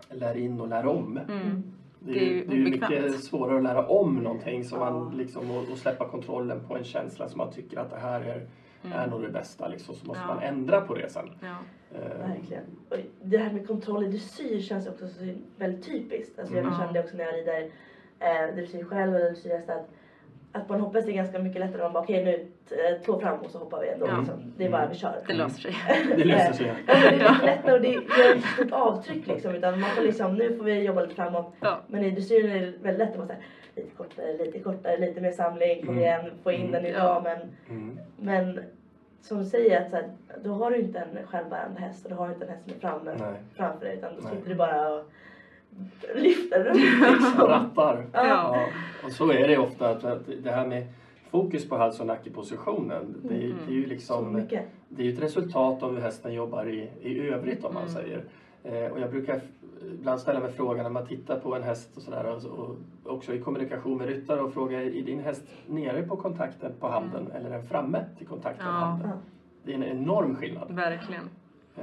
lär 0.10 0.38
in 0.38 0.62
och 0.62 0.68
lär 0.68 0.86
om. 0.86 1.20
Mm. 1.30 1.64
Det 2.04 2.12
är, 2.12 2.16
Det 2.16 2.22
är 2.26 2.34
ju, 2.34 2.46
det 2.46 2.54
är 2.54 2.58
ju 2.58 2.64
mycket 2.64 3.24
svårare 3.24 3.58
att 3.58 3.64
lära 3.64 3.88
om 3.88 4.16
någonting 4.16 4.64
som 4.64 4.80
Ja. 4.80 4.92
man 4.92 5.18
liksom, 5.18 5.52
och, 5.52 5.72
och 5.72 5.78
släppa 5.78 6.08
kontrollen 6.10 6.64
på 6.68 6.78
en 6.78 6.84
känsla 6.84 7.28
som 7.30 7.38
man 7.38 7.52
tycker 7.52 7.80
att 7.80 7.90
det 7.90 7.96
här 8.00 8.22
är, 8.22 8.48
är 8.92 8.98
Mm. 8.98 9.10
nog 9.10 9.22
det 9.22 9.30
bästa. 9.30 9.68
Liksom, 9.68 9.96
så 9.96 10.08
måste 10.08 10.24
Ja. 10.28 10.34
man 10.36 10.44
ändra 10.44 10.82
på 10.82 10.94
det 10.96 11.10
sen. 11.10 11.30
Ja. 11.42 11.48
Ehm, 11.98 12.30
Verkligen. 12.30 12.64
Och 12.90 12.98
det 13.22 13.38
här 13.38 13.54
med 13.54 13.68
kontroll 13.68 14.04
i 14.04 14.08
dressyr 14.08 14.60
känns 14.62 14.88
också 14.88 15.08
så 15.08 15.34
väldigt 15.58 15.86
typiskt. 15.86 16.40
Alltså 16.40 16.56
jag 16.56 16.66
Mm. 16.66 16.94
det 16.94 17.00
också 17.00 17.18
när 17.18 17.24
jag 17.24 17.36
rider 17.36 17.70
eh, 18.20 18.56
dressyr 18.56 18.84
själv 18.84 19.16
eller 19.16 19.26
dressyrhäst 19.26 19.70
att, 19.70 19.90
att 20.52 20.70
man 20.70 20.82
hoppas 20.82 21.06
det 21.06 21.12
är 21.12 21.16
ganska 21.16 21.40
mycket 21.40 21.60
lättare 21.60 21.82
om 21.82 21.84
man 21.86 21.94
bara 21.94 22.04
okej 22.04 22.26
nu 22.26 22.38
t- 22.38 22.51
två 23.06 23.20
fram 23.20 23.40
och 23.40 23.52
så 23.52 23.58
hoppar 23.58 23.82
vi 23.82 23.90
ändå. 23.90 24.08
Ja. 24.08 24.18
Liksom. 24.18 24.54
Det 24.58 24.66
är 24.66 24.70
bara 24.70 24.88
vi 24.88 24.96
kör. 24.96 25.16
Det 25.28 25.34
löser 25.34 25.62
sig. 25.62 25.76
Det 26.18 26.24
löser 26.24 26.54
sig. 26.54 26.74
Ja, 26.88 26.94
det 26.94 27.08
är 27.08 27.46
lättare 27.46 27.74
och 27.74 27.82
det 27.82 27.88
gör 27.88 28.36
inte 28.36 28.48
så 28.48 28.54
stort 28.54 28.72
avtryck 28.72 29.28
liksom. 29.28 29.56
Utan 29.56 29.80
man 29.80 29.90
får 29.90 30.02
liksom, 30.04 30.36
nu 30.36 30.58
får 30.58 30.64
vi 30.64 30.82
jobba 30.82 31.02
lite 31.02 31.16
framåt. 31.16 31.54
Ja. 31.60 31.80
Men 31.88 32.04
i 32.04 32.12
dressyren 32.12 32.52
är 32.52 32.62
det 32.66 32.74
väldigt 32.82 33.08
lätt 33.08 33.20
att 33.20 33.30
här, 33.30 33.38
lite 33.76 33.90
kortare, 33.98 34.38
lite 34.38 34.60
kortare, 34.60 34.98
lite 34.98 35.22
mer 35.22 35.32
samling, 35.32 35.80
kom 35.86 35.90
Mm. 35.90 36.00
igen, 36.04 36.32
få 36.44 36.52
in 36.52 36.60
Mm. 36.62 36.72
den 36.72 36.86
i 36.86 36.94
ramen. 36.94 37.40
Mm. 37.70 38.00
Men 38.20 38.60
som 39.22 39.38
du 39.40 39.46
säger, 39.46 39.82
att 39.82 39.90
så 39.90 39.96
här, 39.96 40.06
då 40.44 40.54
har 40.54 40.72
du 40.72 40.78
inte 40.78 41.00
en 41.00 41.28
självbärande 41.28 41.82
häst 41.82 42.06
och 42.06 42.12
du 42.12 42.18
har 42.18 42.30
inte 42.30 42.46
en 42.46 42.52
häst 42.52 42.64
som 42.64 42.74
är 42.74 42.80
framme 42.80 43.16
Nej. 43.20 43.34
framför 43.56 43.86
dig 43.86 43.96
utan 43.98 44.16
då 44.16 44.22
Nej. 44.24 44.32
sitter 44.36 44.50
du 44.50 44.56
bara 44.56 44.90
och 44.94 45.04
lyfter 46.16 46.64
runt 46.64 46.76
liksom. 47.22 47.48
Rattar. 47.48 48.06
Ja. 48.14 48.26
Ja, 48.28 48.66
och 49.06 49.12
så 49.12 49.32
är 49.32 49.48
det 49.48 49.58
ofta 49.58 49.90
att, 49.90 50.04
att 50.04 50.22
det 50.44 50.52
här 50.52 50.66
med 50.68 50.84
fokus 51.32 51.70
på 51.70 51.78
hals 51.78 52.00
och 52.00 52.08
nackepositionen. 52.08 53.16
Det, 53.24 53.34
är- 53.36 53.46
Mm. 53.46 53.58
det 53.68 53.72
är 53.72 53.76
ju 53.76 53.84
Så 53.84 53.90
liksom 53.90 54.34
det 54.90 55.02
är 55.02 55.06
ju 55.06 55.14
ett 55.14 55.22
resultat 55.22 55.84
av 55.84 55.94
hur 55.96 56.02
hästen 56.02 56.34
jobbar 56.34 56.66
i, 56.70 56.90
i 57.02 57.20
övrigt 57.30 57.64
om 57.66 57.74
man 57.74 57.84
Mm. 57.84 57.94
säger. 57.96 58.24
Eh, 58.64 58.92
och 58.92 59.00
jag 59.00 59.10
brukar 59.12 59.42
ibland 60.00 60.20
ställa 60.20 60.40
mig 60.40 60.52
frågan 60.52 60.84
när 60.84 60.90
man 60.90 61.06
tittar 61.08 61.40
på 61.40 61.56
en 61.56 61.64
häst 61.64 61.98
och 61.98 62.02
sådär 62.02 62.36
och, 62.36 62.60
och 62.60 62.76
också 63.16 63.34
i 63.34 63.40
kommunikation 63.40 63.98
med 63.98 64.08
ryttare 64.08 64.42
och 64.42 64.54
fråga 64.54 64.82
är 64.84 64.90
din 65.02 65.20
häst 65.20 65.44
nere 65.68 66.04
på 66.04 66.16
kontakten 66.18 66.72
på 66.80 66.88
handen 66.88 67.32
eller 67.32 67.50
är 67.50 67.54
den 67.54 67.64
framme 67.68 68.06
till 68.18 68.28
kontakten 68.28 68.66
Ja. 68.68 68.72
på 68.74 68.86
handen? 68.86 69.10
Det 69.64 69.72
är 69.72 69.76
en 69.76 69.84
enorm 69.84 70.36
skillnad. 70.36 70.72
Verkligen. 70.76 71.24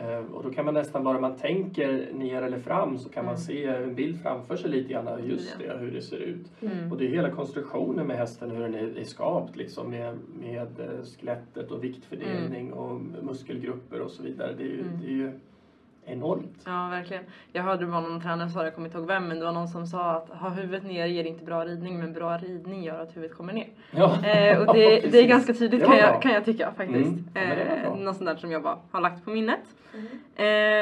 Eh, 0.02 0.34
och 0.34 0.42
då 0.42 0.50
kan 0.50 0.64
man 0.64 0.74
nästan 0.74 1.04
bara 1.04 1.20
man 1.20 1.36
tänker 1.36 2.08
ner 2.14 2.42
eller 2.42 2.58
fram 2.58 2.98
så 2.98 3.08
kan 3.08 3.24
man 3.24 3.34
Mm. 3.34 3.40
se 3.46 3.64
en 3.64 3.94
bild 3.94 4.22
framför 4.22 4.56
sig 4.56 4.70
lite 4.70 4.92
grann, 4.92 5.08
just 5.26 5.58
det, 5.58 5.78
hur 5.78 5.90
det 5.90 6.02
ser 6.02 6.16
ut. 6.16 6.52
Mm. 6.62 6.92
Och 6.92 6.98
det 6.98 7.04
är 7.06 7.10
hela 7.10 7.30
konstruktionen 7.30 8.06
med 8.06 8.16
hästen, 8.16 8.50
hur 8.50 8.60
den 8.60 8.74
är, 8.74 8.98
är 8.98 9.04
skapt 9.04 9.56
liksom 9.56 9.90
med, 9.90 10.14
med 10.40 10.80
eh, 10.80 11.04
skelettet 11.18 11.70
och 11.70 11.84
viktfördelning 11.84 12.72
och 12.72 13.00
muskelgrupper 13.22 14.00
och 14.00 14.10
så 14.10 14.22
vidare. 14.22 14.54
Det 14.58 14.62
är 14.62 14.66
ju, 14.68 14.80
Mm. 14.80 15.00
det 15.00 15.06
är 15.06 15.10
ju 15.12 15.30
enormt. 16.12 16.62
Ja, 16.64 16.88
verkligen. 16.90 17.22
Jag 17.52 17.62
hörde 17.62 17.84
det 17.84 17.90
var 17.90 18.00
någon 18.00 18.20
tränare 18.20 18.48
sa, 18.48 18.64
jag 18.64 18.74
kommer 18.74 18.88
inte 18.88 18.98
ihåg 18.98 19.06
vem, 19.06 19.28
men 19.28 19.38
det 19.38 19.44
var 19.44 19.52
någon 19.52 19.68
som 19.68 19.86
sa 19.86 20.10
att 20.10 20.28
ha 20.40 20.48
huvudet 20.48 20.84
ner 20.84 21.06
ger 21.06 21.24
inte 21.24 21.44
bra 21.44 21.64
ridning, 21.64 21.98
men 21.98 22.12
bra 22.12 22.36
ridning 22.38 22.82
gör 22.82 23.00
att 23.02 23.16
huvudet 23.16 23.36
kommer 23.36 23.52
ner. 23.52 23.66
Ja, 23.90 24.24
Eh, 24.24 24.58
och 24.58 24.74
det, 24.74 25.00
det 25.12 25.18
är 25.18 25.26
ganska 25.28 25.52
tydligt 25.54 25.84
kan 25.84 25.96
jag, 25.96 26.22
kan 26.22 26.32
jag 26.32 26.44
tycka 26.44 26.72
faktiskt. 26.76 27.10
Mm. 27.10 27.24
Ja, 27.34 27.40
eh, 27.40 27.96
något 27.96 28.16
sånt 28.16 28.28
där 28.30 28.36
som 28.36 28.50
jag 28.52 28.62
bara 28.62 28.78
har 28.90 29.00
lagt 29.00 29.24
på 29.24 29.30
minnet. 29.30 29.60
Mm. 29.94 30.06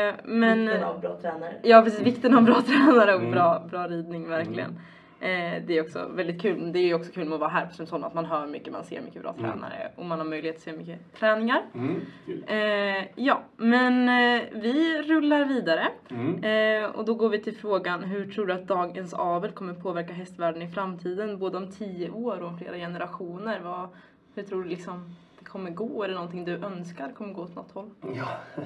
Eh, 0.08 0.14
men, 0.24 0.60
Vikten 0.66 0.84
av 0.84 1.00
bra 1.00 1.16
tränare. 1.16 1.54
ja 1.62 1.82
precis, 1.82 2.00
vikten 2.00 2.34
av 2.36 2.42
bra 2.44 2.62
tränare 2.66 3.14
och 3.14 3.20
Mm. 3.20 3.32
bra, 3.32 3.62
bra 3.70 3.86
ridning 3.86 4.28
verkligen. 4.28 4.78
Eh, 5.20 5.62
det 5.66 5.78
är 5.78 5.82
också 5.82 6.08
väldigt 6.14 6.42
kul. 6.42 6.72
Det 6.72 6.78
är 6.78 6.94
också 6.94 7.12
kul 7.12 7.24
med 7.24 7.34
att 7.34 7.40
vara 7.40 7.50
här 7.50 7.66
på 7.66 7.72
Strömsholm 7.72 8.04
att 8.04 8.14
man 8.14 8.24
hör 8.24 8.46
mycket, 8.46 8.72
man 8.72 8.84
ser 8.84 9.00
mycket 9.02 9.22
bra 9.22 9.34
Mm. 9.38 9.50
tränare 9.50 9.90
och 9.96 10.04
man 10.04 10.18
har 10.18 10.26
möjlighet 10.26 10.56
att 10.56 10.62
se 10.62 10.72
mycket 10.72 11.12
träningar. 11.18 11.62
Mm. 11.74 12.00
Eh, 12.46 13.04
ja, 13.14 13.42
men 13.56 14.08
eh, 14.08 14.42
vi 14.52 15.02
rullar 15.02 15.44
vidare. 15.44 15.88
Mm. 16.10 16.44
Eh, 16.44 16.90
och 16.90 17.04
då 17.04 17.14
går 17.14 17.28
vi 17.28 17.38
till 17.42 17.56
frågan, 17.56 18.04
hur 18.04 18.32
tror 18.32 18.46
du 18.46 18.52
att 18.52 18.66
dagens 18.68 19.14
avel 19.14 19.50
kommer 19.50 19.74
påverka 19.74 20.12
hästvärlden 20.12 20.62
i 20.62 20.68
framtiden? 20.68 21.38
Både 21.38 21.56
om 21.58 21.70
tio 21.70 22.10
år 22.10 22.40
och 22.40 22.48
om 22.48 22.58
flera 22.58 22.76
generationer. 22.76 23.60
Vad, 23.60 23.88
hur 24.34 24.42
tror 24.42 24.62
du 24.62 24.68
liksom 24.68 25.14
kommer 25.46 25.70
gå? 25.70 26.02
Är 26.04 26.08
det 26.08 26.14
någonting 26.14 26.44
du 26.44 26.52
önskar 26.52 27.12
kommer 27.12 27.32
gå 27.32 27.42
åt 27.42 27.54
något 27.56 27.72
håll? 27.72 27.90
Ja, 28.14 28.26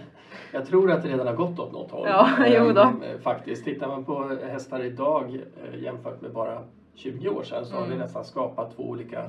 jag 0.53 0.66
tror 0.66 0.90
att 0.90 1.03
det 1.03 1.09
redan 1.09 1.27
har 1.27 1.35
gått 1.35 1.59
åt 1.59 1.73
något 1.73 1.90
håll. 1.90 2.07
Ja, 2.09 2.29
jo 2.49 2.73
då. 2.73 2.81
Ehm, 2.83 3.21
Faktiskt, 3.23 3.64
tittar 3.64 3.88
man 3.88 4.05
på 4.05 4.25
hästar 4.29 4.81
idag 4.81 5.35
eh, 5.64 5.83
jämfört 5.83 6.21
med 6.21 6.33
bara 6.33 6.62
20 6.95 7.29
år 7.29 7.43
sedan 7.43 7.64
så 7.64 7.75
har 7.75 7.83
vi 7.83 7.87
Mm. 7.87 7.99
nästan 7.99 8.25
skapat 8.25 8.77
två 8.77 8.83
olika 8.83 9.29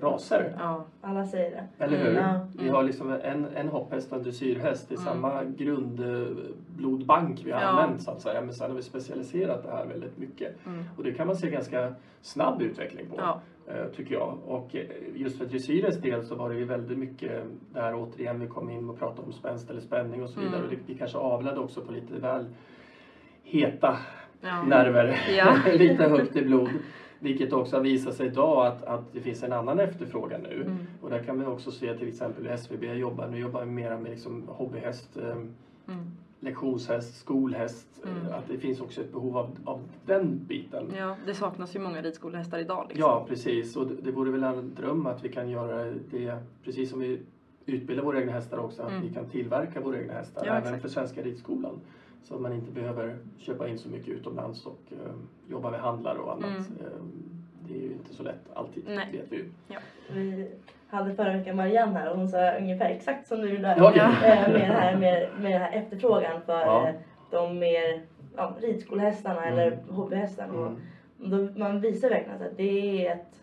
raser. 0.00 0.54
Ja, 0.58 0.84
Alla 1.00 1.24
säger 1.26 1.50
det. 1.50 1.84
Eller 1.84 1.96
hur? 1.96 2.16
Mm. 2.18 2.40
Vi 2.58 2.68
har 2.68 2.82
liksom 2.82 3.10
en, 3.10 3.46
en 3.54 3.68
hopphäst 3.68 4.12
och 4.12 4.16
en 4.18 4.22
dressyrhäst. 4.24 4.88
Det 4.88 4.94
är 4.94 4.98
Mm. 4.98 5.04
samma 5.12 5.44
grundblodbank 5.44 7.42
vi 7.44 7.50
har 7.52 7.60
Ja. 7.60 7.66
använt 7.66 8.02
så 8.02 8.10
att 8.10 8.20
säga. 8.20 8.40
Men 8.40 8.54
sen 8.54 8.70
har 8.70 8.76
vi 8.76 8.82
specialiserat 8.82 9.62
det 9.62 9.70
här 9.70 9.86
väldigt 9.86 10.18
mycket. 10.18 10.66
mm. 10.66 10.84
Och 10.96 11.02
det 11.04 11.12
kan 11.12 11.26
man 11.26 11.36
se 11.36 11.50
ganska 11.50 11.92
snabb 12.22 12.62
utveckling 12.62 13.06
på. 13.06 13.16
ja, 13.18 13.40
tycker 13.96 14.14
jag. 14.14 14.38
Och 14.46 14.76
eh, 14.76 14.86
just 15.14 15.38
för 15.38 15.46
dressyrens 15.46 16.00
del 16.00 16.24
så 16.24 16.34
var 16.34 16.50
det 16.50 16.56
ju 16.56 16.64
väldigt 16.64 16.98
mycket 16.98 17.42
där 17.72 17.94
återigen 17.94 18.40
vi 18.40 18.46
kom 18.46 18.70
in 18.70 18.88
och 18.88 18.98
pratade 18.98 19.26
om 19.26 19.32
spänst 19.32 19.70
eller 19.70 19.80
spänning 19.80 20.22
och 20.22 20.30
så 20.30 20.40
vidare. 20.40 20.56
Mm. 20.56 20.68
Och 20.68 20.70
det, 20.70 20.78
vi 20.86 20.98
kanske 20.98 21.18
avlade 21.18 21.60
också 21.60 21.80
på 21.80 21.92
lite 21.92 22.14
väl 22.14 22.46
heta 23.42 23.98
ja. 24.40 24.62
nerver, 24.62 25.18
Ja. 25.36 25.56
lite 25.72 26.04
högt 26.04 26.36
i 26.36 26.44
blod. 26.44 26.68
Vilket 27.18 27.52
också 27.52 27.76
har 27.76 27.82
visat 27.82 28.14
sig 28.14 28.26
idag 28.26 28.66
att, 28.66 28.84
att 28.84 29.12
det 29.12 29.20
finns 29.20 29.42
en 29.42 29.52
annan 29.52 29.80
efterfrågan 29.80 30.40
nu. 30.40 30.62
Mm. 30.62 30.86
Och 31.00 31.10
där 31.10 31.22
kan 31.22 31.40
vi 31.40 31.46
också 31.46 31.70
se 31.70 31.94
till 31.94 32.08
exempel 32.08 32.46
hur 32.46 32.54
SVB 32.54 32.84
jobbar. 32.84 33.28
Nu 33.28 33.38
jobbar 33.38 33.64
vi 33.64 33.70
mer 33.70 33.96
med 33.96 34.10
liksom 34.10 34.48
hobbyhäst, 34.48 35.16
eh, 35.16 35.36
Mm. 35.88 36.04
Lektionshäst, 36.44 37.16
skolhäst. 37.20 37.86
eh, 38.04 38.10
Mm. 38.10 38.32
Att 38.32 38.48
det 38.48 38.58
finns 38.58 38.80
också 38.80 39.00
ett 39.00 39.12
behov 39.12 39.36
av, 39.36 39.56
av 39.64 39.80
den 40.06 40.44
biten. 40.46 40.92
ja, 40.96 41.16
det 41.26 41.34
saknas 41.34 41.76
ju 41.76 41.80
många 41.80 42.02
ridskolehästar 42.02 42.58
idag. 42.58 42.86
Liksom. 42.88 43.00
Ja, 43.10 43.24
precis. 43.28 43.76
Och 43.76 43.86
det, 43.86 43.94
det 43.94 44.10
vore 44.10 44.30
väl 44.30 44.42
en 44.44 44.74
dröm 44.74 45.06
att 45.06 45.24
vi 45.24 45.28
kan 45.28 45.50
göra 45.50 45.84
det, 46.10 46.38
precis 46.64 46.90
som 46.90 46.98
vi 47.00 47.20
utbildar 47.66 48.04
våra 48.04 48.20
egna 48.20 48.32
hästar 48.32 48.58
också, 48.58 48.82
att 48.82 48.90
Mm. 48.90 49.02
vi 49.02 49.14
kan 49.14 49.26
tillverka 49.28 49.80
våra 49.80 49.98
egna 50.00 50.12
hästar 50.12 50.46
Ja, 50.46 50.52
även 50.52 50.62
exakt. 50.74 50.82
för 50.82 50.88
Svenska 50.88 51.22
Ridskolan. 51.22 51.80
Så 52.22 52.34
att 52.34 52.40
man 52.40 52.52
inte 52.52 52.70
behöver 52.72 53.18
köpa 53.38 53.68
in 53.68 53.78
så 53.78 53.88
mycket 53.88 54.08
utomlands 54.08 54.66
och 54.66 54.80
eh, 54.90 55.12
jobba 55.50 55.70
med 55.70 55.80
handlare 55.80 56.18
och 56.18 56.32
annat. 56.32 56.44
Mm. 56.44 56.58
Eh, 56.80 56.86
det 57.68 57.74
är 57.78 57.82
ju 57.82 57.92
inte 57.92 58.14
så 58.14 58.22
lätt 58.22 58.44
alltid, 58.54 58.82
Nej. 58.86 59.08
vet 59.12 59.32
vi 59.32 59.36
ju. 59.36 59.44
Vi 60.14 60.48
hade 60.94 61.14
förra 61.14 61.32
veckan 61.36 61.56
Marianne 61.56 61.98
här 61.98 62.10
och 62.10 62.16
hon 62.16 62.28
sa 62.28 62.50
ungefär 62.52 62.90
exakt 62.90 63.26
som 63.28 63.40
du. 63.40 63.58
Ja, 63.60 63.88
okej. 63.90 64.00
Eh, 64.02 64.48
med, 64.52 64.60
det 64.60 64.64
här, 64.74 64.96
med, 64.96 65.28
med 65.40 65.52
den 65.52 65.60
här 65.62 65.72
efterfrågan 65.72 66.40
för 66.46 66.60
Ja. 66.60 66.88
eh, 66.88 66.94
de 67.30 67.58
mer 67.58 68.00
ja, 68.36 68.56
ridskolehästarna 68.60 69.46
Mm. 69.46 69.58
eller 69.58 69.78
hobbyhästarna. 69.90 70.52
Mm. 70.54 70.76
Och 71.22 71.28
då, 71.28 71.48
man 71.60 71.80
visar 71.80 72.10
verkligen 72.10 72.42
att 72.42 72.56
det 72.56 73.06
är 73.06 73.12
ett... 73.12 73.42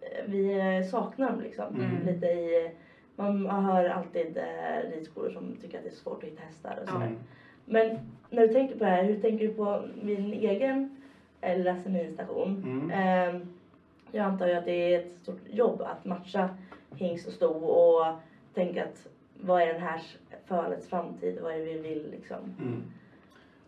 eh, 0.00 0.24
Vi 0.26 0.84
saknar 0.90 1.30
dem 1.30 1.40
liksom. 1.40 1.74
Mm. 1.74 2.06
Lite 2.14 2.26
i... 2.26 2.70
Man 3.16 3.46
hör 3.50 3.84
alltid 3.88 4.36
eh, 4.36 4.90
ridskolor 4.96 5.30
som 5.30 5.56
tycker 5.62 5.78
att 5.78 5.84
det 5.84 5.90
är 5.90 5.94
svårt 5.94 6.22
att 6.24 6.28
hitta 6.30 6.42
hästar 6.42 6.78
och 6.82 6.88
sådär. 6.88 7.06
Mm. 7.06 7.18
Men 7.64 7.98
när 8.30 8.46
du 8.46 8.52
tänker 8.52 8.78
på 8.78 8.84
det 8.84 8.90
här, 8.90 9.04
hur 9.04 9.20
tänker 9.20 9.46
du 9.48 9.54
på 9.54 9.82
din 10.02 10.32
egen 10.32 10.96
eh, 11.40 11.56
lilla 11.58 11.76
seminstation? 11.76 12.62
Mm. 12.66 12.90
Eh, 13.36 13.40
jag 14.16 14.26
antar 14.26 14.46
ju 14.48 14.54
att 14.54 14.64
det 14.64 14.94
är 14.94 15.00
ett 15.00 15.10
stort 15.10 15.40
jobb 15.50 15.82
att 15.82 16.04
matcha 16.04 16.48
hingst 16.96 17.26
och 17.26 17.32
sto 17.32 17.52
och 17.52 18.14
tänka 18.54 18.84
att 18.84 19.08
vad 19.40 19.62
är 19.62 19.72
den 19.72 19.80
här 19.82 20.02
fölets 20.46 20.88
framtid? 20.88 21.38
Vad 21.42 21.52
är 21.52 21.58
det 21.58 21.64
vi 21.64 21.80
vill 21.80 22.10
liksom? 22.10 22.38
Mm. 22.58 22.82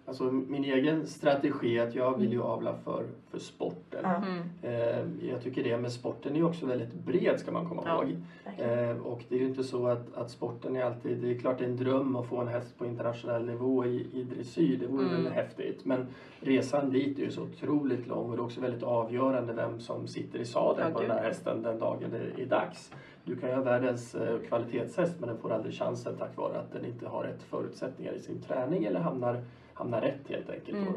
Alltså 0.09 0.25
min 0.25 0.65
egen 0.65 1.07
strategi 1.07 1.79
är 1.79 1.89
att 1.89 1.95
jag 1.95 2.19
vill 2.19 2.33
ju 2.33 2.43
avla 2.43 2.75
för, 2.85 3.05
för 3.31 3.39
sporten. 3.39 4.05
Mm. 4.05 4.43
Eh, 4.63 5.29
jag 5.31 5.43
tycker 5.43 5.63
det, 5.63 5.77
men 5.77 5.91
sporten 5.91 6.33
är 6.33 6.37
ju 6.37 6.45
också 6.45 6.67
väldigt 6.67 6.93
bred 6.95 7.41
ska 7.41 7.53
man 7.53 7.69
komma 7.69 7.83
Ja. 7.87 8.05
ihåg. 8.05 8.17
verkligen. 8.45 8.89
Eh, 8.91 8.97
och 9.07 9.25
det 9.29 9.35
är 9.35 9.39
ju 9.39 9.47
inte 9.47 9.65
så 9.65 9.87
att, 9.87 10.15
att 10.17 10.31
sporten 10.31 10.77
är 10.77 10.85
alltid, 10.85 11.19
det 11.19 11.31
är 11.35 11.39
klart 11.39 11.59
det 11.59 11.65
är 11.65 11.69
en 11.69 11.77
dröm 11.77 12.17
att 12.17 12.27
få 12.27 12.37
en 12.41 12.49
häst 12.49 12.79
på 12.79 12.87
internationell 12.87 13.47
nivå 13.47 13.85
i, 13.87 14.07
i 14.13 14.23
dressyr, 14.23 14.77
det 14.79 14.87
vore 14.87 15.07
Mm. 15.09 15.25
väl 15.25 15.33
häftigt. 15.33 15.85
Men 15.85 16.07
resan 16.41 16.91
dit 16.91 17.19
är 17.19 17.23
ju 17.23 17.31
så 17.31 17.43
otroligt 17.43 18.07
lång 18.07 18.31
och 18.31 18.37
det 18.37 18.41
är 18.43 18.45
också 18.45 18.61
väldigt 18.61 18.83
avgörande 18.83 19.53
vem 19.53 19.81
som 19.81 20.07
sitter 20.07 20.39
i 20.39 20.45
sadeln 20.45 20.89
Ja, 20.89 20.95
på 20.95 21.03
den 21.03 21.11
här 21.11 21.23
hästen 21.23 21.63
den 21.63 21.79
dagen 21.79 22.11
det 22.37 22.43
är 22.43 22.47
dags. 22.47 22.91
Du 23.25 23.37
kan 23.37 23.49
ju 23.49 23.55
ha 23.55 23.63
världens 23.63 24.15
eh, 24.15 24.39
kvalitetshäst 24.49 25.15
men 25.21 25.29
den 25.29 25.39
får 25.39 25.53
aldrig 25.53 25.75
chansen 25.75 26.17
tack 26.19 26.37
vare 26.37 26.59
att 26.59 26.73
den 26.73 26.85
inte 26.85 27.09
har 27.09 27.23
rätt 27.23 27.43
förutsättningar 27.43 28.13
i 28.13 28.19
sin 28.21 28.41
träning 28.43 28.85
eller 28.85 29.01
hamnar, 29.01 29.43
hamnar 29.79 30.01
rätt 30.01 30.29
helt 30.29 30.51
enkelt. 30.51 30.79
Mm. 30.79 30.93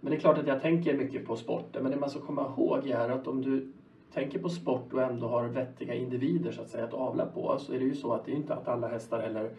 Men 0.00 0.10
det 0.10 0.16
är 0.16 0.20
klart 0.20 0.38
att 0.38 0.46
jag 0.46 0.62
tänker 0.62 0.94
mycket 0.96 1.26
på 1.26 1.36
sporten 1.36 1.82
men 1.82 1.92
det 1.92 1.98
man 1.98 2.10
ska 2.10 2.20
komma 2.20 2.52
ihåg 2.56 2.88
är 2.88 3.08
att 3.10 3.26
om 3.26 3.42
du 3.42 3.72
tänker 4.14 4.38
på 4.38 4.48
sport 4.48 4.92
och 4.92 5.02
ändå 5.02 5.26
har 5.28 5.44
vettiga 5.44 5.94
individer 5.94 6.52
så 6.52 6.62
att 6.62 6.68
säga 6.68 6.84
att 6.84 6.94
avla 6.94 7.26
på 7.26 7.58
så 7.58 7.72
är 7.72 7.78
det 7.78 7.84
ju 7.84 7.94
så 7.94 8.12
att 8.12 8.24
det 8.24 8.32
är 8.32 8.36
inte 8.36 8.54
att 8.54 8.68
alla 8.68 8.88
hästar 8.88 9.20
heller 9.20 9.50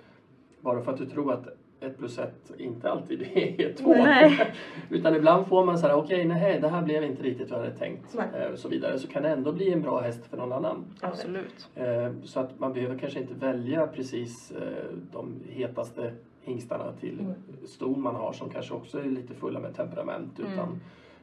bara 0.62 0.82
för 0.82 0.91
att 0.91 0.98
du 0.98 1.06
tror 1.06 1.34
att 1.34 1.48
ett 1.80 1.98
plus 1.98 2.20
ett 2.20 2.52
inte 2.58 2.89
alltid 2.89 3.22
är 3.34 3.74
två. 3.74 3.89
Nej. 3.93 4.54
Utan 4.89 5.15
ibland 5.15 5.48
får 5.48 5.65
man 5.65 5.78
så 5.80 5.88
här, 5.88 5.96
okej, 5.96 6.26
nej, 6.26 6.60
det 6.62 6.67
här 6.67 6.82
blev 6.82 7.04
inte 7.04 7.24
riktigt 7.24 7.52
vad 7.52 7.60
jag 7.60 7.65
hade 7.65 7.78
tänkt. 7.78 8.15
Nej. 8.17 8.41
eh, 8.43 8.52
Och 8.52 8.60
så 8.60 8.70
vidare. 8.70 9.00
Så 9.00 9.08
kan 9.08 9.24
det 9.24 9.30
ändå 9.30 9.52
bli 9.52 9.74
en 9.74 9.82
bra 9.82 10.00
häst 10.00 10.26
för 10.26 10.38
någon 10.38 10.52
annan. 10.54 10.86
Absolut. 11.02 11.70
Eh, 11.76 12.12
Så 12.24 12.39
att 12.39 12.60
man 12.60 12.74
behöver 12.74 12.98
kanske 12.98 13.20
inte 13.20 13.34
välja 13.34 13.88
precis 13.88 14.52
eh, 14.52 14.96
de 15.13 15.36
hetaste 15.50 16.12
hingstarna 16.47 16.91
till 16.99 17.19
Mm. 17.19 17.33
ston 17.65 18.01
man 18.01 18.15
har 18.15 18.33
som 18.33 18.49
kanske 18.49 18.73
också 18.73 18.99
är 18.99 19.03
lite 19.03 19.33
fulla 19.33 19.60
med 19.60 19.75
temperament. 19.75 20.39
Mm. 20.39 20.53
Utan 20.53 20.79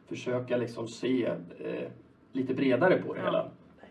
försöka 0.07 0.57
liksom 0.57 0.89
se 0.89 1.25
eh, 1.59 1.89
lite 2.33 2.55
bredare 2.55 3.03
på 3.07 3.15
det 3.15 3.21
Ja. 3.21 3.27
hela. 3.27 3.47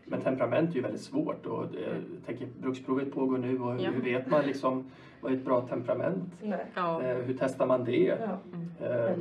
Men 0.06 0.22
temperament 0.22 0.70
är 0.72 0.76
ju 0.76 0.82
väldigt 0.82 1.02
svårt 1.02 1.46
och 1.46 1.68
det, 1.72 1.80
jag 1.82 2.26
tänker 2.26 2.48
bruksprovet 2.62 3.14
pågår 3.14 3.38
nu 3.38 3.60
och 3.60 3.82
Ja. 3.82 3.90
hur 3.92 4.02
vet 4.02 4.30
man 4.30 4.46
liksom 4.46 4.92
vad 5.22 5.32
är 5.32 5.36
ett 5.38 5.46
bra 5.46 5.62
temperament? 5.68 6.24
Nej. 6.42 6.66
Ja. 6.76 7.02
Eh, 7.02 7.18
hur 7.18 7.36
testar 7.40 7.66
man 7.68 7.84
det? 7.84 8.18
Ja. 8.20 8.40
Eh. 8.88 9.18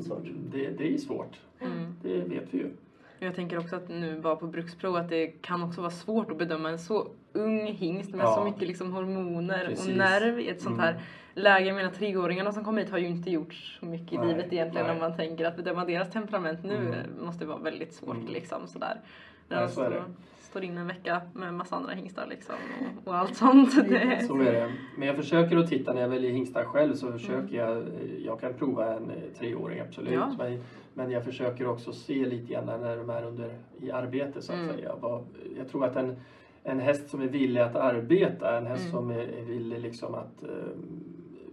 Det, 0.53 0.71
det 0.79 0.95
är 0.95 0.99
svårt, 0.99 1.41
Mm. 1.61 1.95
det 2.03 2.21
vet 2.21 2.55
vi 2.55 2.59
ju. 2.59 2.71
Jag 3.19 3.35
tänker 3.35 3.59
också 3.59 3.77
att 3.77 3.89
nu 3.89 4.21
bara 4.21 4.37
på 4.37 4.47
bruksprov 4.47 4.97
att 4.97 5.09
det 5.09 5.27
kan 5.27 5.63
också 5.63 5.81
vara 5.81 5.91
svårt 5.91 6.31
att 6.31 6.39
bedöma 6.39 6.71
en 6.71 6.79
så 6.79 7.09
ung 7.33 7.67
hingst 7.67 8.11
med 8.15 8.25
Ja. 8.25 8.35
så 8.35 8.45
mycket 8.45 8.69
liksom 8.69 8.93
hormoner 8.93 9.67
Precis. 9.67 9.89
och 9.89 9.97
nerv 9.97 10.41
i 10.41 10.49
ett 10.49 10.61
sånt 10.61 10.81
Mm. 10.81 10.95
Läge. 11.35 11.67
Jag 11.67 11.77
menar 11.77 11.91
treåringarna 11.91 12.53
som 12.53 12.65
kommer 12.65 12.83
hit 12.83 12.91
har 12.91 12.99
ju 12.99 13.07
inte 13.07 13.31
gjort 13.31 13.55
så 13.55 13.87
mycket 13.87 14.13
i 14.13 14.19
Nej, 14.19 14.29
livet 14.29 14.53
egentligen 14.53 14.87
nej. 14.87 14.95
om 14.95 15.01
man 15.01 15.17
tänker 15.17 15.45
att 15.45 15.57
bedöma 15.57 15.85
deras 15.85 16.11
temperament 16.11 16.65
nu 16.65 16.77
Mm. 16.77 16.95
måste 17.25 17.47
vara 17.47 17.59
väldigt 17.59 17.93
svårt 17.95 18.17
Mm. 18.17 18.33
liksom 18.33 18.67
sådär. 18.67 19.01
När 19.49 19.57
Ja, 19.57 19.63
de 19.67 19.73
står, 19.73 19.91
det. 19.91 20.03
står 20.41 20.65
in 20.65 20.79
en 20.79 20.87
vecka 20.87 21.21
med 21.35 21.49
en 21.49 21.57
massa 21.57 21.77
andra 21.77 21.93
hingstar 21.93 22.27
liksom 22.31 22.55
och, 22.81 23.09
och 23.09 23.17
allt 23.17 23.37
sånt. 23.37 23.75
Det, 23.89 24.25
Så 24.29 24.41
är 24.41 24.53
det. 24.53 24.73
Men 24.97 25.09
jag 25.09 25.17
försöker 25.17 25.57
att 25.57 25.69
titta 25.69 25.93
när 25.93 26.01
jag 26.01 26.09
väljer 26.09 26.31
hingstar 26.31 26.65
själv 26.65 26.95
så 26.95 27.07
Mm. 27.07 27.19
försöker 27.19 27.57
jag, 27.57 27.85
jag 28.25 28.41
kan 28.41 28.55
prova 28.55 28.95
en 28.97 29.11
eh, 29.11 29.17
treåring 29.39 29.81
absolut. 29.81 30.13
Ja. 30.13 30.35
Men, 30.39 30.63
men 30.95 31.11
jag 31.11 31.25
försöker 31.25 31.67
också 31.69 31.93
se 31.93 32.27
lite 32.27 32.53
grann 32.53 32.67
när 32.67 32.97
de 32.97 33.11
är 33.11 33.25
under 33.25 33.55
i 33.81 33.91
arbete 33.91 34.43
så 34.43 34.53
att 34.53 34.59
Mm. 34.59 34.75
säga. 34.77 34.95
Jag 35.59 35.69
tror 35.69 35.85
att 35.85 35.97
en, 35.97 36.17
en 36.65 36.81
häst 36.81 37.11
som 37.11 37.21
är 37.23 37.27
villig 37.29 37.61
att 37.61 37.77
arbeta, 37.77 38.59
en 38.59 38.67
häst 38.67 38.81
Mm. 38.83 38.93
som 38.93 39.11
är, 39.11 39.19
är 39.39 39.43
villig 39.45 39.81
liksom 39.81 40.15
att 40.15 40.43
eh, 40.43 40.49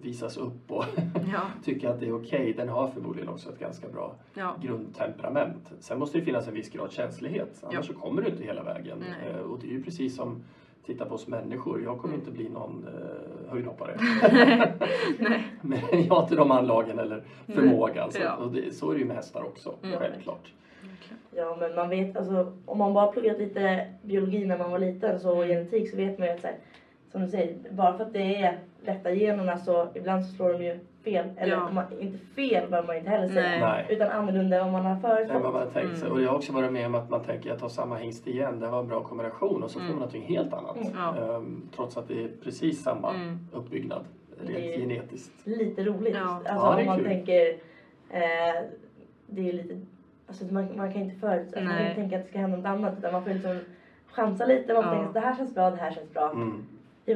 visas 0.01 0.37
upp 0.37 0.71
och 0.71 0.85
ja, 1.33 1.41
tycka 1.63 1.89
att 1.89 1.99
det 1.99 2.07
är 2.07 2.15
okej, 2.15 2.53
den 2.53 2.69
har 2.69 2.87
förmodligen 2.87 3.29
också 3.29 3.49
ett 3.49 3.59
ganska 3.59 3.87
bra 3.89 4.15
ja, 4.33 4.55
grundtemperament. 4.61 5.71
Sen 5.79 5.99
måste 5.99 6.17
det 6.19 6.25
finnas 6.25 6.47
en 6.47 6.53
viss 6.53 6.69
grad 6.69 6.91
känslighet, 6.91 7.59
annars 7.63 7.75
Ja. 7.75 7.83
så 7.83 7.93
kommer 7.93 8.21
du 8.21 8.29
inte 8.29 8.43
hela 8.43 8.63
vägen. 8.63 8.97
Nej. 8.99 9.33
Eh, 9.33 9.41
och 9.41 9.59
det 9.59 9.67
är 9.67 9.71
ju 9.71 9.83
precis 9.83 10.15
som 10.15 10.43
titta 10.85 11.05
på 11.05 11.15
oss 11.15 11.27
människor. 11.27 11.83
Jag 11.83 11.97
kommer 11.99 12.13
Mm. 12.13 12.19
inte 12.27 12.31
bli 12.37 12.49
någon 12.49 12.87
eh, 12.87 13.51
höjdhoppare. 13.51 13.97
nej, 15.19 15.43
Men 15.61 15.79
jag 15.91 16.15
har 16.15 16.23
inte 16.23 16.35
de 16.35 16.51
anlagen 16.51 16.99
eller 16.99 17.23
förmågan. 17.47 18.11
Så, 18.11 18.19
Ja. 18.21 18.35
och 18.35 18.51
det, 18.51 18.75
så 18.75 18.89
är 18.89 18.93
det 18.93 18.99
ju 18.99 19.05
med 19.05 19.15
hästar 19.15 19.43
också, 19.43 19.73
Mm. 19.83 19.99
självklart. 19.99 20.53
Ja 21.35 21.57
men 21.59 21.75
man 21.75 21.89
vet 21.89 22.17
alltså 22.17 22.53
om 22.65 22.77
man 22.77 22.93
bara 22.93 23.11
pluggat 23.11 23.37
lite 23.39 23.87
biologi 24.03 24.45
när 24.45 24.57
man 24.57 24.71
var 24.71 24.79
liten 24.79 25.19
så 25.19 25.37
och 25.39 25.45
genetik 25.45 25.89
så 25.91 25.97
vet 25.97 26.17
man 26.19 26.27
ju 26.27 26.33
att 26.33 26.41
så 26.41 26.47
här, 26.47 26.55
som 27.11 27.21
du 27.21 27.27
säger 27.27 27.57
bara 27.71 27.97
för 27.97 28.03
att 28.05 28.13
det 28.13 28.35
är 28.35 28.59
lätta 28.82 29.11
generna 29.11 29.57
så 29.57 29.88
ibland 29.95 30.25
så 30.25 30.36
slår 30.36 30.53
de 30.53 30.63
ju 30.65 30.80
fel. 31.03 31.30
Eller 31.38 31.53
Ja. 31.53 31.69
man, 31.71 31.84
inte 31.99 32.17
fel 32.17 32.69
behöver 32.69 32.88
man 32.88 32.97
inte 32.97 33.09
heller 33.09 33.27
säga. 33.34 33.67
Nej. 33.67 33.86
Utan 33.89 34.09
annorlunda 34.09 34.57
än 34.57 34.63
vad 34.63 34.84
man 34.84 34.86
har 34.86 34.91
än 34.91 35.01
vad 35.01 35.43
man 35.43 35.51
förutsatt. 35.53 35.73
har 35.73 35.82
tänkt 35.82 35.97
sig. 35.97 36.07
Mm. 36.07 36.17
Och 36.17 36.21
jag 36.23 36.30
har 36.30 36.36
också 36.38 36.53
varit 36.53 36.71
med 36.71 36.86
om 36.86 36.95
att 36.95 37.09
man 37.09 37.23
tänker 37.23 37.49
jag 37.49 37.59
tar 37.59 37.69
samma 37.69 37.95
hingst 37.95 38.27
igen, 38.27 38.59
det 38.59 38.67
var 38.67 38.80
en 38.80 38.88
bra 38.88 39.03
kombination 39.03 39.63
och 39.63 39.71
så 39.71 39.80
får 39.80 39.86
Mm. 39.86 39.91
man 39.91 39.99
någonting 39.99 40.21
helt 40.36 40.53
annat. 40.53 40.75
Mm. 40.75 40.88
Ja. 40.95 41.36
Ehm, 41.36 41.69
trots 41.75 41.97
att 41.97 42.07
det 42.07 42.23
är 42.23 42.30
precis 42.43 42.84
samma 42.84 43.13
Mm. 43.13 43.39
uppbyggnad 43.53 44.05
rent 44.38 44.47
Det 44.57 44.75
är- 44.75 44.80
genetiskt. 44.80 45.47
Lite 45.47 45.84
roligt. 45.84 46.15
Ja. 46.15 46.21
Alltså 46.36 46.53
Ja, 46.67 46.80
om 46.80 46.86
man 46.86 46.97
kul. 46.97 47.05
tänker, 47.07 47.49
eh, 48.09 48.61
det 49.27 49.49
är 49.49 49.53
lite, 49.53 49.80
alltså 50.27 50.45
man, 50.45 50.77
man 50.77 50.93
kan 50.93 51.01
inte 51.01 51.15
förutsäga, 51.15 51.63
man 51.65 51.73
kan 51.77 51.84
inte 51.86 51.95
tänka 52.01 52.15
att 52.17 52.23
det 52.23 52.30
ska 52.30 52.39
hända 52.39 52.57
något 52.57 52.65
annat 52.65 52.97
utan 52.97 53.11
man 53.13 53.23
får 53.23 53.32
liksom 53.32 53.59
chansa 54.11 54.45
lite. 54.45 54.73
Man 54.73 54.84
Ja. 54.84 54.89
tänka 54.91 55.07
att 55.07 55.13
det 55.13 55.19
här 55.19 55.36
känns 55.36 55.55
bra, 55.55 55.69
det 55.71 55.77
här 55.77 55.91
känns 55.91 56.13
bra. 56.13 56.32
Mm. 56.32 56.65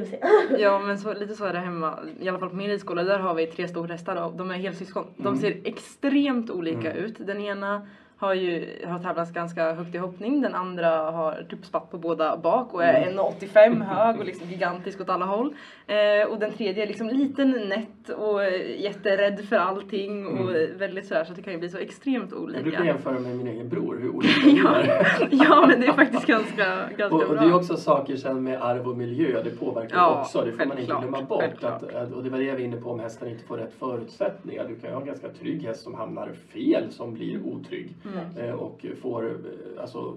får 0.00 0.06
se. 0.06 0.62
Ja 0.62 0.78
men 0.78 0.98
så, 0.98 1.12
lite 1.14 1.34
så 1.34 1.44
är 1.44 1.52
det 1.52 1.58
hemma, 1.58 1.98
i 2.20 2.28
alla 2.28 2.38
fall 2.38 2.48
på 2.50 2.56
min 2.56 2.68
ridskola. 2.70 3.02
Där 3.04 3.18
har 3.18 3.34
vi 3.34 3.46
tre 3.46 3.68
storhästar 3.68 4.24
och 4.26 4.32
de 4.36 4.50
är 4.50 4.54
helsyskon. 4.54 5.06
De 5.16 5.26
Mm. 5.26 5.38
ser 5.40 5.60
extremt 5.64 6.50
olika 6.50 6.92
Mm. 6.92 7.04
ut. 7.04 7.26
Den 7.26 7.40
ena 7.40 7.86
har 8.24 8.34
ju 8.34 8.68
har 8.86 8.98
tävlat 8.98 9.32
ganska 9.32 9.72
högt 9.72 9.94
i 9.94 9.98
hoppning. 9.98 10.40
Den 10.42 10.54
andra 10.54 10.88
har 11.10 11.46
typ 11.50 11.64
spatt 11.64 11.90
på 11.90 11.98
båda 11.98 12.36
bak 12.36 12.74
och 12.74 12.84
är 12.84 12.94
Mm. 13.02 13.18
1,85 13.18 13.82
hög 13.84 14.18
och 14.20 14.24
liksom 14.24 14.48
gigantisk 14.48 15.00
åt 15.00 15.08
alla 15.08 15.24
håll. 15.24 15.54
Eh, 15.86 16.28
och 16.30 16.38
den 16.38 16.52
tredje 16.52 16.82
är 16.82 16.86
liksom 16.86 17.08
liten, 17.08 17.50
nätt 17.50 18.08
och 18.18 18.44
eh, 18.44 18.80
jätterädd 18.80 19.44
för 19.48 19.56
allting 19.56 20.26
och 20.26 20.50
Mm. 20.50 20.78
väldigt 20.78 21.06
sådär 21.06 21.24
så 21.24 21.32
det 21.32 21.42
kan 21.42 21.52
ju 21.52 21.58
bli 21.58 21.68
så 21.68 21.78
extremt 21.78 22.30
Jag 22.32 22.42
brukar 22.44 22.60
olika. 22.62 22.84
jämföra 22.84 23.18
med 23.20 23.36
min 23.36 23.46
egen 23.48 23.68
bror, 23.68 23.98
hur 24.00 24.10
olika 24.10 24.32
Ja. 24.64 24.82
ja 25.30 25.66
men 25.68 25.80
det 25.80 25.86
är 25.86 25.92
faktiskt 25.92 26.26
ganska, 26.26 26.64
ganska 26.96 27.06
Och, 27.16 27.22
och 27.22 27.28
bra. 27.34 27.40
det 27.42 27.48
är 27.48 27.54
också 27.54 27.76
saker 27.76 28.16
sen 28.16 28.42
med 28.42 28.62
arv 28.62 28.88
och 28.88 28.96
miljö, 28.96 29.42
det 29.44 29.50
påverkar 29.50 29.96
Ja, 29.96 30.20
också. 30.20 30.42
Det 30.44 30.52
får 30.52 30.66
man 30.66 30.78
inte 30.78 30.92
glömma 31.00 31.22
bort. 31.22 31.44
Att, 31.64 31.94
att, 31.94 32.12
och 32.12 32.22
det 32.24 32.30
var 32.30 32.38
det 32.38 32.44
jag 32.44 32.52
var 32.54 32.60
inne 32.60 32.76
på 32.76 32.90
om 32.90 33.00
hästen 33.00 33.28
inte 33.28 33.44
får 33.44 33.56
rätt 33.56 33.72
förutsättningar. 33.78 34.64
Du 34.68 34.74
kan 34.74 34.90
ju 34.90 34.94
ha 34.94 35.00
en 35.00 35.06
ganska 35.06 35.28
trygg 35.28 35.62
häst 35.62 35.82
som 35.82 35.94
hamnar 35.94 36.32
fel, 36.52 36.90
som 36.90 37.14
blir 37.14 37.38
otrygg. 37.46 37.94
Mm. 38.04 38.13
Eh, 38.36 38.52
och 38.54 38.86
får, 39.02 39.24
eh, 39.30 39.82
alltså, 39.82 40.16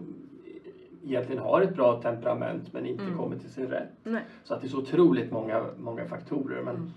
egentligen 1.05 1.41
har 1.41 1.61
ett 1.61 1.75
bra 1.75 2.01
temperament 2.01 2.73
men 2.73 2.85
inte 2.85 3.03
Mm. 3.03 3.17
kommer 3.17 3.35
till 3.35 3.49
sin 3.49 3.67
rätt. 3.67 3.89
Nej. 4.03 4.21
Så 4.43 4.53
att 4.53 4.61
det 4.61 4.67
är 4.67 4.69
så 4.69 4.77
otroligt 4.77 5.31
många, 5.31 5.65
många 5.77 6.05
faktorer. 6.05 6.61
Men 6.61 6.75
Mm. 6.75 6.87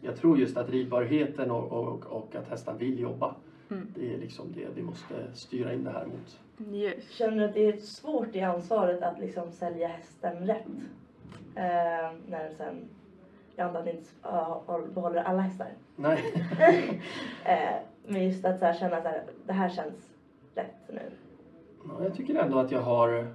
jag 0.00 0.16
tror 0.16 0.38
just 0.38 0.56
att 0.56 0.70
ridbarheten 0.70 1.50
och, 1.50 1.72
och, 1.72 2.06
och 2.06 2.34
att 2.34 2.48
hästen 2.48 2.78
vill 2.78 3.00
jobba, 3.00 3.34
Mm. 3.70 3.88
det 3.94 4.14
är 4.14 4.18
liksom 4.18 4.52
det 4.54 4.66
vi 4.74 4.82
måste 4.82 5.14
styra 5.34 5.72
in 5.72 5.84
det 5.84 5.90
här 5.90 6.04
mot. 6.06 6.40
Yes. 6.74 7.10
Känner 7.10 7.36
du 7.36 7.44
att 7.44 7.54
det 7.54 7.68
är 7.68 7.76
svårt 7.76 8.34
i 8.36 8.40
ansvaret 8.40 9.02
att 9.02 9.18
liksom 9.18 9.50
sälja 9.50 9.88
hästen 9.88 10.46
rätt? 10.46 10.66
Eh, 11.54 11.62
när 12.28 12.50
sen, 12.56 12.88
jag 13.56 13.66
antar 13.66 13.78
att 13.80 13.84
ni 13.86 13.90
inte 13.90 14.08
behåller 14.94 15.22
alla 15.22 15.40
hästar. 15.42 15.68
Nej. 15.96 16.18
Eh, 17.44 17.74
men 18.08 18.24
just 18.24 18.44
att 18.44 18.58
så 18.58 18.64
här, 18.64 18.74
känna 18.74 18.96
att 18.96 19.04
det 19.46 19.52
här 19.52 19.68
känns 19.68 20.15
rätt 20.56 20.88
nu. 20.94 21.00
Ja, 21.88 22.04
jag 22.04 22.14
tycker 22.14 22.34
ändå 22.34 22.58
att 22.58 22.70
jag 22.70 22.80
har 22.80 23.26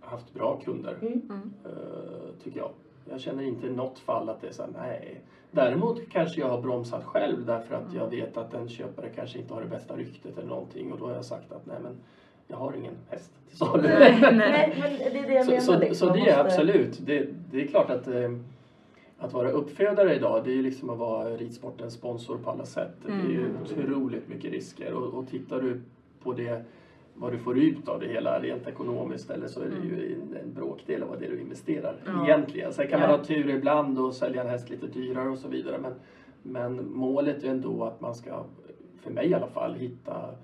haft 0.00 0.34
bra 0.34 0.60
kunder, 0.64 0.96
Mm. 1.00 1.12
Mm. 1.30 1.52
eh, 1.64 2.42
tycker 2.44 2.58
jag. 2.58 2.70
Jag 3.10 3.20
känner 3.20 3.42
inte 3.42 3.66
i 3.66 3.70
något 3.70 3.98
fall 3.98 4.28
att 4.28 4.40
det 4.40 4.46
är 4.48 4.52
så 4.52 4.62
här, 4.62 4.70
nej. 4.78 5.20
Däremot 5.50 6.08
kanske 6.10 6.40
jag 6.40 6.48
har 6.48 6.60
bromsat 6.62 7.04
själv 7.04 7.46
därför 7.46 7.74
att 7.74 7.92
jag 7.94 8.08
vet 8.10 8.36
att 8.36 8.54
en 8.54 8.68
köpare 8.68 9.08
kanske 9.14 9.38
inte 9.38 9.54
har 9.54 9.60
det 9.62 9.66
bästa 9.68 9.96
ryktet 9.96 10.38
eller 10.38 10.48
någonting 10.48 10.92
och 10.92 10.98
då 10.98 11.06
har 11.06 11.14
jag 11.14 11.24
sagt 11.24 11.52
att 11.52 11.66
nej 11.66 11.76
men 11.82 11.92
jag 12.48 12.56
har 12.56 12.72
ingen 12.72 12.94
häst 13.08 13.30
till 13.48 13.56
salu. 13.58 13.82
Nej, 13.82 14.18
nej. 14.20 14.32
Nej, 14.36 14.76
men 14.80 15.12
det 15.12 15.18
är 15.18 15.26
det 15.28 15.34
jag 15.34 15.44
Så, 15.44 15.50
menar. 15.50 15.62
så, 15.64 15.78
liksom. 15.78 15.94
så 15.96 16.06
Man 16.06 16.14
det 16.14 16.20
är 16.30 16.44
måste- 16.44 16.60
absolut. 16.60 16.98
Det, 17.06 17.28
det 17.50 17.62
är 17.62 17.66
klart 17.66 17.90
att 17.90 18.08
eh, 18.08 18.30
att 19.18 19.32
vara 19.32 19.50
uppfödare 19.50 20.14
idag 20.14 20.44
det 20.44 20.50
är 20.50 20.54
ju 20.54 20.62
liksom 20.62 20.90
att 20.90 20.98
vara 20.98 21.28
ridsportens 21.36 21.94
sponsor 21.94 22.38
på 22.38 22.50
alla 22.50 22.64
sätt. 22.64 22.92
Det 23.06 23.12
är 23.12 23.16
ju 23.30 23.40
Mm. 23.46 23.62
otroligt 23.62 24.28
mycket 24.28 24.50
risker 24.52 24.92
och, 24.94 25.14
och 25.14 25.28
tittar 25.28 25.60
du 25.60 25.80
på 26.24 26.32
det 26.32 26.62
vad 27.14 27.32
du 27.32 27.38
får 27.38 27.58
ut 27.58 27.88
av 27.88 28.00
det 28.00 28.08
hela 28.08 28.40
rent 28.40 28.66
ekonomiskt 28.66 29.30
eller 29.30 29.48
så 29.48 29.60
är 29.60 29.68
det 29.68 29.86
ju 29.88 30.14
en, 30.14 30.36
en 30.42 30.52
bråkdel 30.54 31.02
av 31.02 31.08
vad 31.08 31.20
det 31.20 31.26
du 31.26 31.40
investerar 31.40 31.96
Ja. 32.06 32.24
egentligen. 32.24 32.72
Sen 32.72 32.88
kan 32.88 33.00
man 33.00 33.10
ha 33.10 33.24
tur 33.24 33.50
ibland 33.50 33.98
och 33.98 34.14
sälja 34.14 34.42
en 34.42 34.48
häst 34.48 34.70
lite 34.70 34.86
dyrare 34.86 35.28
och 35.28 35.38
så 35.38 35.48
vidare 35.48 35.78
men, 35.78 35.92
men 36.42 36.90
målet 36.92 37.44
är 37.44 37.48
ändå 37.48 37.84
att 37.84 38.00
man 38.00 38.14
ska, 38.14 38.44
för 39.00 39.10
mig 39.10 39.26
i 39.30 39.34
alla 39.34 39.46
fall, 39.46 39.74
hitta 39.74 40.34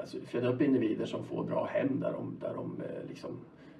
alltså, 0.00 0.16
föda 0.26 0.48
upp 0.48 0.62
individer 0.62 1.04
som 1.06 1.24
får 1.24 1.44
bra 1.44 1.64
hem 1.64 2.00
där 2.00 2.12
de, 2.12 2.36
där 2.40 2.54
de 2.54 2.80
eh, 2.82 3.08
liksom 3.08 3.30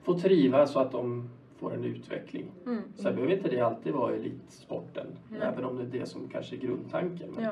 får 0.03 0.14
trivas 0.18 0.72
så 0.72 0.79
att 0.81 0.93
de 0.93 1.29
får 1.57 1.74
en 1.74 1.85
utveckling. 1.85 2.47
Mm. 2.66 2.83
Sen 2.95 3.14
behöver 3.14 3.35
inte 3.35 3.49
det 3.49 3.61
alltid 3.61 3.93
vara 3.93 4.14
elitsporten, 4.14 5.07
Nej. 5.29 5.41
även 5.43 5.64
om 5.64 5.76
det 5.76 5.83
är 5.83 6.01
det 6.01 6.07
som 6.07 6.29
kanske 6.29 6.57
är 6.57 6.61
grundtanken. 6.61 7.29
Men 7.35 7.45
Ja. 7.45 7.51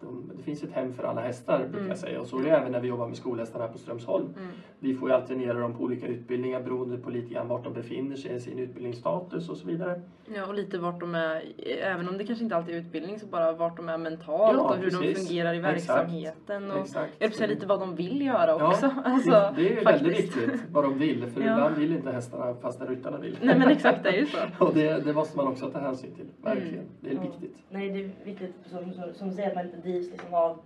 De, 0.00 0.32
det 0.36 0.42
finns 0.42 0.62
ett 0.62 0.72
hem 0.72 0.92
för 0.92 1.02
alla 1.04 1.20
hästar 1.20 1.58
brukar 1.58 1.76
Mm. 1.78 1.88
jag 1.88 1.98
säga 1.98 2.20
och 2.20 2.26
så 2.26 2.38
är 2.38 2.42
det 2.42 2.50
även 2.50 2.72
när 2.72 2.80
vi 2.80 2.88
jobbar 2.88 3.06
med 3.08 3.16
skolhästarna 3.16 3.64
här 3.64 3.72
på 3.72 3.78
Strömsholm. 3.78 4.24
Mm. 4.38 4.48
Vi 4.78 4.94
får 4.94 5.08
ju 5.08 5.14
alternera 5.14 5.58
dem 5.58 5.74
på 5.74 5.82
olika 5.84 6.06
utbildningar 6.06 6.60
beroende 6.62 6.98
på 6.98 7.10
lite 7.10 7.34
grann 7.34 7.48
vart 7.48 7.64
de 7.64 7.72
befinner 7.72 8.16
sig 8.16 8.34
i 8.34 8.40
sin 8.40 8.58
utbildningsstatus 8.58 9.48
och 9.48 9.56
så 9.56 9.66
vidare. 9.66 10.00
Ja, 10.34 10.46
och 10.46 10.54
lite 10.54 10.78
vart 10.78 11.00
de 11.00 11.14
är, 11.14 11.42
även 11.82 12.08
om 12.08 12.18
det 12.18 12.24
kanske 12.24 12.44
inte 12.44 12.56
alltid 12.56 12.74
är 12.74 12.78
utbildning, 12.78 13.18
så 13.18 13.26
bara 13.26 13.52
vart 13.52 13.76
de 13.76 13.88
är 13.88 13.98
mentalt 13.98 14.56
Ja, 14.58 14.68
och 14.70 14.76
hur 14.76 14.90
de 14.90 14.96
precis. 14.96 15.28
fungerar 15.28 15.54
i 15.54 15.58
Exakt. 15.58 15.74
verksamheten. 15.88 16.70
Och 16.70 16.78
Exakt. 16.78 17.12
jag 17.18 17.34
säga 17.34 17.46
lite 17.48 17.66
vad 17.66 17.80
de 17.80 17.94
vill 17.94 18.22
göra 18.26 18.46
Ja, 18.50 18.68
också. 18.68 18.90
Alltså, 19.04 19.30
det, 19.30 19.52
det 19.56 19.66
är 19.66 19.76
ju 19.78 19.84
väldigt 19.84 20.16
faktiskt. 20.16 20.36
viktigt 20.36 20.60
vad 20.72 20.84
de 20.84 20.98
vill, 20.98 21.26
för 21.26 21.40
Ja. 21.44 21.52
ibland 21.52 21.76
vill 21.76 21.92
inte 21.92 22.10
hästarna 22.12 22.54
fast 22.54 22.82
ryttarna 22.82 23.18
vill. 23.18 23.38
Nej 23.42 23.58
men 23.58 23.68
exakt, 23.68 24.02
det 24.02 24.08
är 24.08 24.16
ju 24.20 24.26
så. 24.26 24.38
Och 24.64 24.74
det, 24.74 25.04
det 25.04 25.12
måste 25.12 25.36
man 25.36 25.48
också 25.48 25.70
ta 25.70 25.78
hänsyn 25.78 26.14
till, 26.14 26.26
verkligen. 26.42 26.84
Det 27.00 27.10
är 27.10 27.14
Ja. 27.14 27.20
viktigt. 27.20 27.56
Nej, 27.70 27.90
det 27.90 27.98
är 28.04 28.10
viktigt 28.24 28.54
som, 28.66 28.92
som, 28.92 29.04
som 29.14 29.30
säger 29.30 29.48
att 29.48 29.54
man 29.54 29.67
inte 29.74 29.88
drivs 29.88 30.10
liksom 30.10 30.34
av 30.34 30.58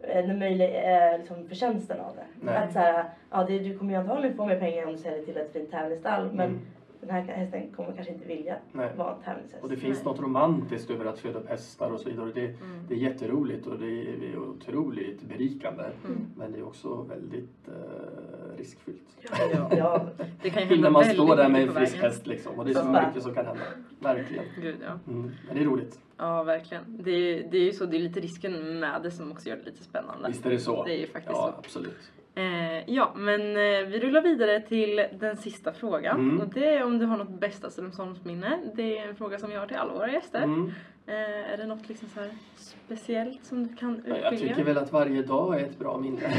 eh, 0.00 0.26
den 0.26 0.38
möjliga 0.38 1.12
eh, 1.12 1.18
liksom 1.18 1.48
förtjänsten 1.48 2.00
av 2.00 2.16
det. 2.16 2.26
Nej. 2.40 2.56
Att 2.56 2.72
så 2.72 2.78
här, 2.78 3.04
ja, 3.30 3.44
det, 3.44 3.58
du 3.58 3.78
kommer 3.78 3.92
ju 3.92 3.98
antagligen 3.98 4.36
få 4.36 4.46
mer 4.46 4.58
pengar 4.60 4.86
om 4.86 4.92
du 4.92 4.98
säljer 4.98 5.24
till 5.24 5.36
ett 5.36 5.52
fint 5.52 5.70
tävlingsstall 5.70 6.32
men 6.32 6.48
Mm. 6.50 6.60
den 7.00 7.26
här 7.26 7.34
hästen 7.34 7.72
kommer 7.76 7.92
kanske 7.92 8.12
inte 8.12 8.26
vilja 8.26 8.56
Nej. 8.72 8.90
vara 8.96 9.14
en 9.14 9.22
tävlingshäst. 9.22 9.62
Och 9.62 9.68
det 9.68 9.76
finns 9.76 9.98
Nej. 9.98 10.04
något 10.12 10.20
romantiskt 10.20 10.90
över 10.90 11.04
att 11.04 11.18
föda 11.18 11.38
upp 11.38 11.48
hästar 11.48 11.90
och 11.90 12.00
så 12.00 12.08
vidare. 12.10 12.30
Det, 12.34 12.40
Mm. 12.46 12.56
det 12.88 12.94
är 12.94 12.98
jätteroligt 12.98 13.66
och 13.66 13.78
det 13.78 13.86
är, 13.86 14.16
det 14.20 14.32
är 14.32 14.38
otroligt 14.38 15.22
berikande. 15.22 15.82
Mm. 16.04 16.26
Men 16.36 16.52
det 16.52 16.58
är 16.58 16.66
också 16.66 17.02
väldigt 17.02 17.68
eh, 17.68 18.56
riskfyllt. 18.58 19.08
Ja. 19.52 19.70
Ja, 19.76 20.06
Det 20.42 20.50
kan 20.50 20.62
ju 20.62 20.68
hända 20.68 20.82
När 20.82 20.90
man 20.90 21.04
står 21.04 21.36
där 21.36 21.48
med 21.48 21.62
en 21.62 21.72
frisk 21.74 21.96
häst 22.02 22.26
liksom. 22.26 22.58
Och 22.58 22.64
det 22.64 22.70
är 22.70 22.74
så 22.74 22.88
mycket 23.06 23.22
som 23.22 23.34
kan 23.34 23.46
hända. 23.46 23.62
Verkligen. 24.00 24.44
Gud, 24.62 24.76
ja. 24.86 25.12
Mm. 25.12 25.30
Men 25.46 25.56
det 25.56 25.60
är 25.62 25.64
roligt. 25.66 26.00
Ja, 26.18 26.42
verkligen. 26.42 26.84
Det 26.88 27.10
är, 27.10 27.50
det 27.50 27.58
är 27.58 27.62
ju 27.64 27.72
så, 27.72 27.86
det 27.86 27.96
är 27.96 28.00
lite 28.00 28.20
risken 28.20 28.80
med 28.80 29.02
det 29.02 29.10
som 29.10 29.32
också 29.32 29.48
gör 29.48 29.56
det 29.56 29.64
lite 29.64 29.84
spännande. 29.84 30.28
Visst 30.28 30.46
är 30.46 30.50
det 30.50 30.58
så? 30.58 30.84
Det 30.84 30.94
är 30.94 30.98
ju 31.00 31.06
faktiskt 31.06 31.36
Ja, 31.36 31.52
så. 31.52 31.58
absolut. 31.58 32.10
Eh, 32.36 32.90
ja, 32.94 33.12
men 33.16 33.40
eh, 33.40 33.88
vi 33.88 34.00
rullar 34.00 34.22
vidare 34.22 34.60
till 34.60 35.06
den 35.20 35.36
sista 35.36 35.72
frågan. 35.72 36.20
Mm. 36.20 36.40
Och 36.40 36.48
det 36.48 36.68
är 36.68 36.84
om 36.84 36.98
du 36.98 37.06
har 37.06 37.16
något 37.16 37.40
bästa 37.40 37.70
Strömsholmsminne. 37.70 38.58
Det 38.74 38.98
är 38.98 39.08
en 39.08 39.16
fråga 39.16 39.38
som 39.38 39.50
jag 39.52 39.60
har 39.60 39.66
till 39.66 39.76
alla 39.76 39.92
våra 39.92 40.12
gäster. 40.12 40.42
Mm. 40.42 40.72
Eh, 41.06 41.52
är 41.52 41.56
det 41.56 41.66
något 41.66 41.88
liksom 41.88 42.08
så 42.08 42.20
här 42.20 42.30
speciellt 42.58 43.44
som 43.44 43.66
du 43.66 43.76
kan 43.76 44.02
Ja, 44.06 44.14
urskilja? 44.14 44.30
Jag 44.30 44.38
tycker 44.40 44.64
väl 44.64 44.78
att 44.78 44.92
varje 44.92 45.22
dag 45.22 45.60
är 45.60 45.64
ett 45.64 45.78
bra 45.78 45.98
minne. 45.98 46.20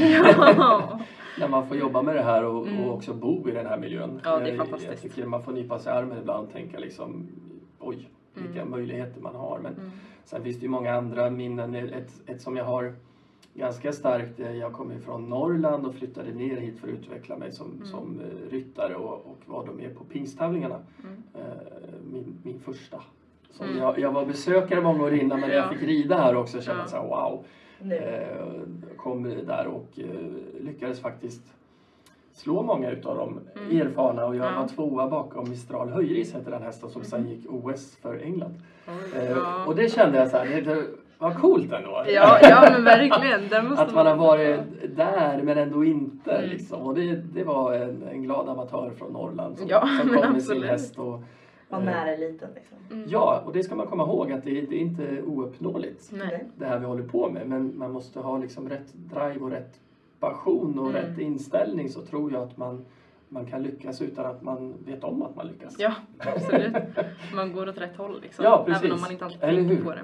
ja. 0.56 1.00
När 1.40 1.48
man 1.48 1.68
får 1.68 1.76
jobba 1.76 2.02
med 2.02 2.16
det 2.16 2.22
här 2.22 2.44
och, 2.44 2.66
Mm. 2.66 2.84
och 2.84 2.94
också 2.94 3.14
bo 3.14 3.48
i 3.48 3.52
den 3.52 3.66
här 3.66 3.78
miljön. 3.78 4.20
Ja, 4.24 4.38
det 4.38 4.50
är 4.50 4.56
fantastiskt. 4.56 4.92
Jag 4.92 5.00
tycker 5.02 5.26
man 5.26 5.42
får 5.42 5.52
nypa 5.52 5.78
sig 5.78 5.92
i 5.92 5.96
armen 5.96 6.18
ibland 6.18 6.46
och 6.46 6.52
tänka 6.52 6.78
liksom 6.78 7.28
oj, 7.78 8.08
vilka 8.36 8.60
Mm. 8.60 8.70
möjligheter 8.70 9.20
man 9.20 9.34
har. 9.34 9.58
Men 9.58 9.74
Mm. 9.74 9.90
sen 10.24 10.42
finns 10.42 10.56
det 10.56 10.62
ju 10.62 10.68
många 10.68 10.92
andra 10.94 11.30
minnen. 11.30 11.74
Ett, 11.74 12.12
ett 12.26 12.40
som 12.42 12.56
jag 12.56 12.64
har 12.64 12.92
ganska 13.54 13.92
starkt, 13.92 14.40
eh, 14.40 14.52
jag 14.56 14.72
kommer 14.72 14.98
från 14.98 15.28
Norrland 15.28 15.86
och 15.86 15.94
flyttade 15.94 16.32
ner 16.32 16.56
hit 16.56 16.78
för 16.78 16.88
att 16.88 16.94
utveckla 16.94 17.36
mig 17.36 17.52
som, 17.52 17.72
Mm. 17.72 17.86
som 17.86 18.20
eh, 18.20 18.50
ryttare 18.50 18.94
och, 18.94 19.12
och 19.14 19.38
var 19.44 19.66
då 19.66 19.72
med 19.72 19.96
på 19.98 20.04
pingsttävlingarna. 20.04 20.80
Mm. 21.04 21.22
Eh, 21.34 21.40
Min, 22.12 22.34
min 22.42 22.58
första. 22.58 23.00
Så 23.50 23.64
Mm. 23.64 23.76
jag, 23.78 23.98
jag 23.98 24.12
var 24.12 24.26
besökare 24.26 24.80
många 24.80 25.02
år 25.04 25.14
innan 25.14 25.40
men 25.40 25.48
när 25.48 25.56
Ja. 25.56 25.62
jag 25.62 25.72
fick 25.78 25.88
rida 25.88 26.16
här 26.16 26.36
också 26.36 26.60
kände 26.60 26.80
Ja. 26.80 26.82
jag 26.82 26.90
så 26.90 26.96
här, 26.96 27.08
wow. 27.08 27.44
nu. 27.80 27.94
Eh, 27.96 28.96
kom 28.96 29.22
där 29.22 29.66
och 29.66 29.98
lyckades 30.60 31.00
faktiskt 31.00 31.55
slå 32.36 32.62
många 32.62 32.90
utav 32.90 33.16
dem 33.16 33.40
Mm. 33.56 33.80
erfarna 33.86 34.26
och 34.26 34.36
jag 34.36 34.46
Ja. 34.52 34.60
var 34.60 34.68
tvåa 34.68 35.08
bakom 35.08 35.48
Mistral 35.50 35.88
Höjris 35.88 36.34
hette 36.34 36.50
den 36.50 36.62
hästen 36.62 36.90
som 36.90 37.04
sen 37.04 37.20
Mhm. 37.20 37.30
gick 37.30 37.46
OS 37.50 37.96
för 38.02 38.18
England. 38.22 38.54
Oj, 38.88 39.20
Eh. 39.28 39.68
Och 39.68 39.74
det 39.76 39.92
kände 39.92 40.18
jag 40.18 40.28
så 40.28 40.36
här, 40.36 40.46
det, 40.46 40.60
det 40.60 40.86
var 41.18 41.34
coolt 41.34 41.72
ändå. 41.72 42.02
Ja, 42.06 42.38
ja 42.42 42.68
men 42.72 42.84
verkligen. 42.84 43.72
Att 43.78 43.94
man 43.94 44.06
har 44.06 44.16
varit 44.16 44.60
där 44.96 45.42
men 45.42 45.58
ändå 45.58 45.84
inte 45.84 46.30
Mm. 46.32 46.50
liksom. 46.50 46.82
Och 46.82 46.94
det, 46.94 47.14
det 47.14 47.44
var 47.44 47.72
en, 47.74 48.02
en 48.02 48.22
glad 48.22 48.48
amatör 48.48 48.90
från 48.98 49.12
Norrland 49.12 49.58
som, 49.58 49.68
Ja, 49.68 49.88
som 50.00 50.08
kom 50.22 50.32
med 50.32 50.42
sin 50.42 50.62
häst. 50.62 50.98
Och, 50.98 51.22
Var 51.68 51.78
eh, 51.78 51.84
nära 51.84 52.10
eliten 52.10 52.48
liksom. 52.54 52.76
Mm. 52.92 53.04
Ja, 53.08 53.42
och 53.46 53.52
det 53.52 53.62
ska 53.62 53.74
man 53.74 53.86
komma 53.86 54.02
ihåg 54.02 54.32
att 54.32 54.44
det, 54.44 54.50
det 54.60 54.76
är 54.76 54.80
inte 54.80 55.22
ouppnåeligt 55.22 56.10
Nej. 56.12 56.44
det 56.56 56.66
här 56.66 56.78
vi 56.78 56.86
håller 56.86 57.02
på 57.02 57.28
med. 57.30 57.46
Men 57.48 57.78
man 57.78 57.92
måste 57.92 58.20
ha 58.20 58.38
liksom 58.38 58.68
rätt 58.68 58.92
drive 58.94 59.38
och 59.40 59.50
rätt 59.50 59.74
passion 60.20 60.78
och 60.78 60.90
Mm. 60.90 61.02
rätt 61.02 61.18
inställning 61.18 61.88
så 61.88 62.02
tror 62.02 62.32
jag 62.32 62.42
att 62.42 62.56
man, 62.56 62.84
man 63.28 63.46
kan 63.46 63.62
lyckas 63.62 64.02
utan 64.02 64.26
att 64.26 64.42
man 64.42 64.74
vet 64.86 65.04
om 65.04 65.22
att 65.22 65.36
man 65.36 65.46
lyckas. 65.46 65.76
Ja, 65.78 65.92
absolut. 66.18 66.74
Man 67.34 67.52
går 67.52 67.68
åt 67.68 67.78
rätt 67.78 67.96
håll 67.96 68.20
liksom. 68.22 68.44
Ja, 68.44 68.62
precis. 68.66 68.82
Även 68.82 68.92
om 68.94 69.00
man 69.00 69.12
inte 69.12 69.24
alltid 69.24 69.42
Eller 69.42 69.58
tänker 69.60 69.76
hur? 69.76 69.84
på 69.84 69.90
det. 69.90 70.02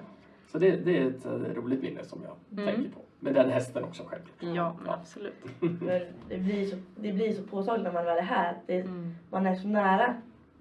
Så 0.52 0.58
det, 0.58 0.70
det 0.76 0.98
är 0.98 1.06
ett 1.08 1.26
eh, 1.26 1.32
roligt 1.32 1.82
minne 1.82 2.04
som 2.04 2.20
jag 2.24 2.58
Mm. 2.62 2.74
tänker 2.74 2.90
på. 2.90 3.00
Med 3.20 3.34
den 3.34 3.50
hästen 3.50 3.84
också 3.84 4.02
självklart. 4.06 4.36
Ja, 4.56 4.74
men 4.78 4.86
Ja. 4.86 4.94
absolut. 5.00 5.34
Men 5.60 6.00
det 6.28 6.38
blir 6.38 6.66
så, 6.66 6.76
det 6.96 7.12
blir 7.12 7.32
så 7.32 7.42
påtagligt 7.42 7.84
när 7.84 7.92
man 7.92 8.04
väl 8.04 8.18
är 8.18 8.22
här. 8.22 8.56
Det, 8.66 8.80
Mm. 8.80 9.14
Man 9.30 9.46
är 9.46 9.54
så 9.54 9.68
nära 9.68 10.14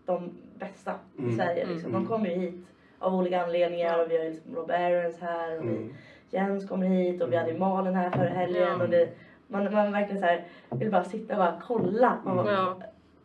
de 0.05 0.29
bästa 0.59 0.93
i 1.17 1.21
Mm. 1.21 1.35
Sverige. 1.35 1.65
Liksom. 1.67 1.89
Mm. 1.89 2.01
De 2.03 2.07
kommer 2.09 2.29
ju 2.29 2.35
hit 2.35 2.65
av 2.99 3.15
olika 3.15 3.43
anledningar 3.43 4.03
och 4.05 4.11
vi 4.11 4.17
har 4.17 4.25
liksom 4.25 4.55
Rob 4.55 4.71
Aarons 4.71 5.19
här 5.19 5.59
och 5.59 5.65
vi, 5.65 5.69
Mm. 5.69 5.93
Jens 6.29 6.69
kommer 6.69 6.87
hit 6.87 7.21
och 7.21 7.31
vi 7.31 7.35
Mm. 7.35 7.47
hade 7.47 7.59
Malin 7.59 7.95
här 7.95 8.09
förra 8.09 8.29
helgen. 8.29 8.61
Ja. 8.77 8.83
Och 8.83 8.89
det, 8.89 9.09
man, 9.51 9.73
man 9.73 9.91
verkligen 9.91 10.21
så 10.21 10.25
här, 10.27 10.43
vill 10.69 10.91
bara 10.91 11.03
sitta 11.03 11.33
och 11.33 11.39
bara 11.39 11.61
kolla 11.67 12.17
man 12.25 12.35
bara, 12.37 12.51
Ja. 12.51 12.75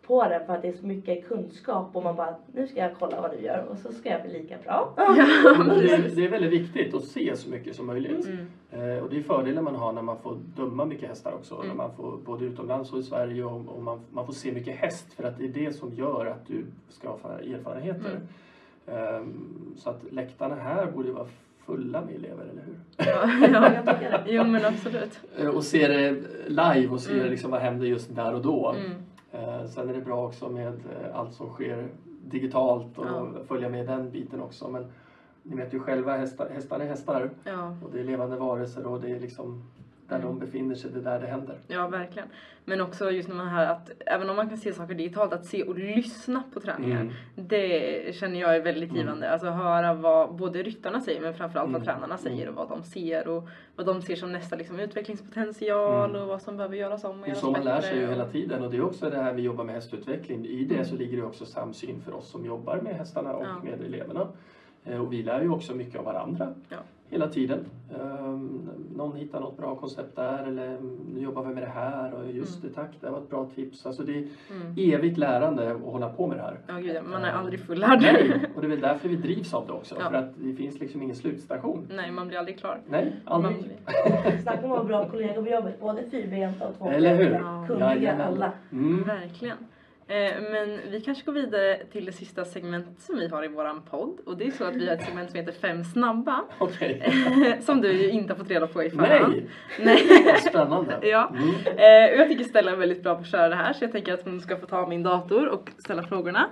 på 0.06 0.24
det 0.28 0.42
för 0.46 0.54
att 0.54 0.62
det 0.62 0.68
är 0.68 0.72
så 0.72 0.86
mycket 0.86 1.28
kunskap 1.28 1.96
och 1.96 2.02
man 2.04 2.16
bara 2.16 2.34
nu 2.54 2.66
ska 2.66 2.80
jag 2.80 2.90
kolla 2.98 3.20
vad 3.20 3.30
du 3.30 3.36
gör 3.40 3.64
och 3.70 3.78
så 3.78 3.92
ska 3.92 4.08
jag 4.10 4.22
bli 4.22 4.32
lika 4.32 4.56
bra. 4.64 4.92
Det 4.96 5.92
är, 5.92 6.16
det 6.16 6.24
är 6.24 6.28
väldigt 6.30 6.52
viktigt 6.52 6.94
att 6.94 7.04
se 7.04 7.36
så 7.36 7.50
mycket 7.50 7.76
som 7.76 7.86
möjligt. 7.86 8.26
Mm. 8.26 8.46
Eh, 8.70 9.02
och 9.04 9.10
det 9.10 9.18
är 9.18 9.22
fördelen 9.22 9.64
man 9.64 9.74
har 9.76 9.92
när 9.92 10.02
man 10.02 10.18
får 10.18 10.36
döma 10.56 10.84
mycket 10.84 11.08
hästar 11.08 11.32
också. 11.32 11.54
Mm. 11.54 11.68
När 11.68 11.74
man 11.74 11.94
får, 11.96 12.16
både 12.16 12.44
utomlands 12.44 12.92
och 12.92 12.98
i 12.98 13.02
Sverige 13.02 13.44
och, 13.44 13.68
och 13.68 13.82
man, 13.82 14.00
man 14.10 14.26
får 14.26 14.32
se 14.32 14.52
mycket 14.52 14.76
häst 14.76 15.12
för 15.12 15.24
att 15.24 15.38
det 15.38 15.44
är 15.44 15.48
det 15.48 15.72
som 15.72 15.94
gör 15.94 16.26
att 16.26 16.46
du 16.46 16.64
skapar 16.88 17.38
erfarenheter. 17.38 18.10
Mm. 18.10 18.26
Ehm, 18.86 19.74
så 19.76 19.90
att 19.90 20.12
läktarna 20.12 20.54
här 20.54 20.86
borde 20.90 21.12
vara 21.12 21.26
fulla 21.66 22.00
med 22.00 22.14
elever, 22.14 22.44
eller 22.44 22.62
hur? 22.62 22.76
Ja, 22.96 23.48
ja. 23.52 23.72
Jag 23.74 23.86
tycker 23.98 24.10
det. 24.10 24.24
Jo 24.26 24.44
men 24.44 24.64
absolut. 24.64 25.20
Eh, 25.38 25.48
och 25.48 25.64
se 25.64 25.88
det 25.88 26.10
live 26.48 26.88
och 26.88 27.00
se 27.00 27.12
Mm. 27.12 27.30
liksom 27.30 27.50
vad 27.50 27.60
händer 27.60 27.86
just 27.86 28.14
där 28.16 28.34
och 28.34 28.42
då. 28.42 28.74
Mm. 28.78 28.92
Eh, 29.32 29.66
sen 29.66 29.88
är 29.88 29.94
det 29.94 30.00
bra 30.00 30.26
också 30.26 30.48
med 30.48 30.68
eh, 30.68 31.18
allt 31.18 31.34
som 31.34 31.48
sker 31.52 31.88
digitalt 32.24 32.98
och 32.98 33.06
Ja. 33.06 33.28
följa 33.48 33.68
med 33.68 33.86
den 33.86 34.10
biten 34.10 34.40
också. 34.40 34.68
Men 34.68 34.84
ni 35.42 35.56
vet 35.56 35.74
ju 35.74 35.80
själva, 35.80 36.16
hästar, 36.16 36.48
hästar 36.54 36.80
är 36.80 36.86
hästar 36.86 37.30
Ja. 37.44 37.76
och 37.84 37.90
det 37.92 38.00
är 38.00 38.04
levande 38.04 38.36
varelser 38.36 38.86
och 38.86 39.00
det 39.00 39.10
är 39.10 39.20
liksom 39.20 39.62
där 40.08 40.16
Mm. 40.16 40.26
de 40.28 40.38
befinner 40.38 40.74
sig, 40.74 40.90
det 40.90 40.98
är 40.98 41.02
där 41.02 41.20
det 41.20 41.26
händer. 41.26 41.58
Ja, 41.68 41.88
verkligen. 41.88 42.28
Men 42.64 42.80
också 42.80 43.10
just 43.10 43.28
när 43.28 43.36
man 43.36 43.48
hör 43.48 43.66
att 43.66 43.90
även 44.06 44.30
om 44.30 44.36
man 44.36 44.48
kan 44.48 44.58
se 44.58 44.72
saker 44.72 44.94
digitalt, 44.94 45.32
att 45.32 45.44
se 45.46 45.62
och 45.62 45.78
lyssna 45.78 46.42
på 46.54 46.60
träningen. 46.60 47.00
Mm. 47.00 47.12
Det 47.48 48.14
känner 48.16 48.40
jag 48.40 48.56
är 48.56 48.60
väldigt 48.60 48.90
Mm. 48.90 49.00
givande. 49.02 49.30
Alltså 49.30 49.46
höra 49.50 49.94
vad 49.94 50.34
både 50.34 50.62
ryttarna 50.62 51.00
säger 51.00 51.20
men 51.20 51.34
framförallt 51.34 51.72
vad 51.72 51.82
Mm. 51.82 51.86
tränarna 51.94 52.18
säger 52.18 52.42
Mm. 52.46 52.58
och 52.58 52.68
vad 52.68 52.78
de 52.78 52.84
ser 52.84 53.28
och 53.28 53.48
vad 53.76 53.86
de 53.86 54.02
ser 54.02 54.16
som 54.16 54.32
nästa 54.32 54.56
liksom, 54.56 54.80
utvecklingspotential 54.80 56.10
Mm. 56.10 56.22
och 56.22 56.28
vad 56.28 56.42
som 56.42 56.56
behöver 56.56 56.76
göras 56.76 57.04
om 57.04 57.20
och 57.22 57.28
göras 57.28 57.40
så 57.40 57.50
man 57.50 57.64
lär 57.64 57.80
sig 57.80 57.98
ju 58.00 58.06
hela 58.06 58.26
tiden 58.26 58.64
och 58.64 58.70
det 58.70 58.76
är 58.76 58.84
också 58.84 59.10
det 59.10 59.16
här 59.22 59.32
vi 59.32 59.42
jobbar 59.42 59.64
med 59.64 59.74
hästutveckling. 59.74 60.46
I 60.46 60.64
det 60.64 60.74
Mm. 60.74 60.86
så 60.86 60.96
ligger 60.96 61.16
det 61.16 61.22
också 61.24 61.46
samsyn 61.46 62.00
för 62.04 62.14
oss 62.14 62.30
som 62.30 62.44
jobbar 62.44 62.80
med 62.80 62.94
hästarna 62.96 63.32
och 63.32 63.44
Ja. 63.46 63.62
med 63.64 63.80
eleverna. 63.80 64.28
Eh, 64.84 65.00
Och 65.02 65.12
vi 65.12 65.22
lär 65.22 65.40
ju 65.42 65.50
också 65.50 65.74
mycket 65.74 65.98
av 65.98 66.04
varandra 66.04 66.54
Ja. 66.68 66.76
Hela 67.10 67.28
tiden. 67.28 67.64
Ehm, 68.00 68.70
Någon 68.96 69.16
hittar 69.16 69.40
något 69.40 69.56
bra 69.56 69.74
koncept 69.76 70.16
där 70.16 70.44
eller 70.46 70.66
mm, 70.68 70.96
nu 71.14 71.20
jobbar 71.20 71.42
vi 71.44 71.54
med 71.54 71.62
det 71.62 71.68
här 71.68 72.12
och 72.14 72.30
just 72.32 72.62
det 72.62 72.68
tack, 72.68 72.90
det 73.00 73.10
var 73.10 73.18
ett 73.18 73.30
bra 73.30 73.50
tips. 73.54 73.86
Alltså 73.86 74.02
det 74.02 74.12
är 74.18 74.26
Mm. 74.50 74.74
evigt 74.94 75.18
lärande 75.18 75.72
att 75.72 75.80
hålla 75.80 76.08
på 76.08 76.26
med 76.26 76.36
det 76.38 76.42
här. 76.42 76.58
Ja, 76.66 76.74
gud, 76.74 76.96
ja, 76.96 77.02
man 77.02 77.24
är 77.24 77.32
aldrig 77.32 77.60
fullärd. 77.60 77.98
Nej, 78.02 78.40
och 78.54 78.60
det 78.60 78.66
är 78.66 78.70
väl 78.70 78.80
därför 78.90 79.08
vi 79.08 79.16
drivs 79.16 79.54
av 79.54 79.66
det 79.66 79.72
också. 79.72 79.94
Ja. 80.00 80.10
För 80.10 80.16
att 80.16 80.30
det 80.36 80.52
finns 80.54 80.80
liksom 80.80 81.02
ingen 81.02 81.16
slutstation. 81.16 81.86
Nej, 81.90 82.10
man 82.12 82.28
blir 82.28 82.38
aldrig 82.38 82.58
klar. 82.58 82.80
Nej, 82.88 83.16
Man 83.24 83.32
aldrig. 83.44 83.56
blir... 83.64 84.38
Snacka 84.42 84.66
om 84.66 84.72
att 84.72 84.78
vara 84.78 84.84
bra 84.84 85.08
kollegor 85.08 85.42
på 85.42 85.48
jobbet. 85.50 85.80
Både 85.80 86.02
fyrbenta 86.10 86.68
och 86.68 86.74
tvåbenta. 86.76 86.96
Eller 86.96 87.16
hur? 87.16 87.30
Ja. 87.30 87.64
Kunniga 87.66 87.94
Jajamän. 87.94 88.26
alla. 88.26 88.52
Mm. 88.72 89.02
Verkligen. 89.04 89.56
Eh, 90.08 90.32
men 90.50 90.80
vi 90.90 91.00
kanske 91.00 91.24
går 91.24 91.32
vidare 91.32 91.78
till 91.92 92.04
det 92.04 92.12
sista 92.12 92.44
segmentet 92.44 93.00
som 93.00 93.18
vi 93.18 93.28
har 93.28 93.44
i 93.44 93.48
våran 93.48 93.82
podd. 93.82 94.20
Och 94.26 94.36
det 94.36 94.46
är 94.46 94.50
så 94.50 94.64
att 94.64 94.74
vi 94.74 94.88
har 94.88 94.94
ett 94.94 95.04
segment 95.04 95.30
som 95.30 95.40
heter 95.40 95.52
Fem 95.52 95.84
snabba. 95.84 96.44
Okej. 96.58 97.12
som 97.60 97.80
du 97.80 97.92
ju 97.92 98.10
inte 98.10 98.32
har 98.32 98.38
fått 98.38 98.50
reda 98.50 98.66
på 98.66 98.82
i 98.82 98.90
förhand. 98.90 99.34
Nej, 99.34 100.06
Nej. 100.08 100.22
vad 100.26 100.42
spännande. 100.42 100.98
Ja. 101.02 101.32
Mm. 101.34 101.78
Eh, 101.78 102.18
jag 102.18 102.28
tycker 102.28 102.44
Stella 102.44 102.70
är 102.72 102.76
väldigt 102.76 103.02
bra 103.02 103.14
på 103.14 103.20
att 103.20 103.30
köra 103.30 103.48
det 103.48 103.54
här 103.54 103.72
så 103.72 103.84
jag 103.84 103.92
tänker 103.92 104.14
att 104.14 104.24
hon 104.24 104.40
ska 104.40 104.56
få 104.56 104.66
ta 104.66 104.86
min 104.86 105.02
dator 105.02 105.48
och 105.48 105.70
ställa 105.78 106.02
frågorna. 106.02 106.46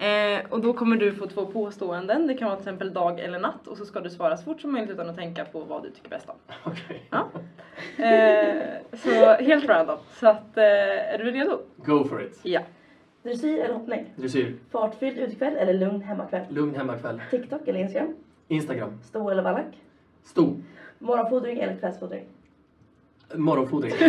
Eh, 0.00 0.40
och 0.50 0.60
då 0.60 0.72
kommer 0.72 0.96
du 0.96 1.12
få 1.12 1.26
två 1.26 1.46
påståenden. 1.46 2.26
Det 2.26 2.34
kan 2.34 2.48
vara 2.48 2.56
till 2.56 2.62
exempel 2.62 2.92
dag 2.92 3.20
eller 3.20 3.38
natt 3.38 3.66
och 3.66 3.76
så 3.76 3.84
ska 3.84 4.00
du 4.00 4.10
svara 4.10 4.36
så 4.36 4.44
fort 4.44 4.60
som 4.60 4.72
möjligt 4.72 4.90
utan 4.90 5.10
att 5.10 5.16
tänka 5.16 5.44
på 5.44 5.60
vad 5.60 5.82
du 5.82 5.90
tycker 5.90 6.08
bäst 6.08 6.28
om. 6.28 6.36
Okej. 6.64 7.02
Ja. 7.10 7.28
Eh, 8.04 8.54
så 8.92 9.44
helt 9.44 9.68
random. 9.68 9.98
Så 10.20 10.28
att, 10.28 10.56
eh, 10.56 11.14
är 11.14 11.18
du 11.18 11.30
redo? 11.30 11.60
Go 11.76 12.04
for 12.04 12.22
it. 12.22 12.40
Ja. 12.42 12.60
Dressyr 13.22 13.58
eller 13.58 13.74
hoppning? 13.74 14.12
Dressyr. 14.16 14.54
Fartfylld 14.70 15.18
utekväll 15.18 15.56
eller 15.56 15.72
lugn 15.74 16.02
hemmakväll? 16.02 16.42
Lugn 16.50 16.74
hemmakväll. 16.74 17.20
TikTok 17.30 17.68
eller 17.68 17.80
Instagram? 17.80 18.14
Instagram. 18.48 18.98
Sto 19.04 19.28
eller 19.30 19.42
vallack? 19.42 19.78
Sto. 20.24 20.56
Morgonfodring 20.98 21.58
eller 21.58 21.76
kvällsfodring? 21.76 22.24
Morgonfodring. 23.34 23.92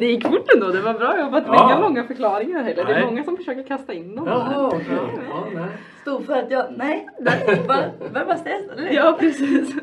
Det 0.00 0.06
gick 0.06 0.26
fort 0.26 0.52
ändå, 0.54 0.68
det 0.68 0.80
var 0.80 0.94
bra 0.94 1.20
jobbat. 1.20 1.44
Ja. 1.46 1.64
Inga 1.70 1.80
långa 1.80 2.04
förklaringar 2.04 2.62
heller. 2.62 2.84
Det 2.84 2.90
är 2.92 2.94
Nej. 2.96 3.04
många 3.04 3.24
som 3.24 3.36
försöker 3.36 3.62
kasta 3.62 3.92
in 3.92 4.16
dem. 4.16 4.26
Jaha, 4.26 4.66
okej. 4.66 4.86
Ja, 5.28 5.46
nej. 5.54 5.64
Sto 6.00 6.22
för 6.22 6.32
att 6.36 6.50
jag, 6.50 6.66
nej, 6.76 7.08
där 7.18 7.66
bara, 7.68 7.90
bara, 8.12 8.24
bara 8.24 8.36
stress, 8.36 8.68
eller 8.72 8.88
hur? 8.88 8.96
Ja, 8.96 9.16
precis. 9.20 9.74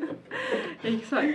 Exakt. 0.84 1.28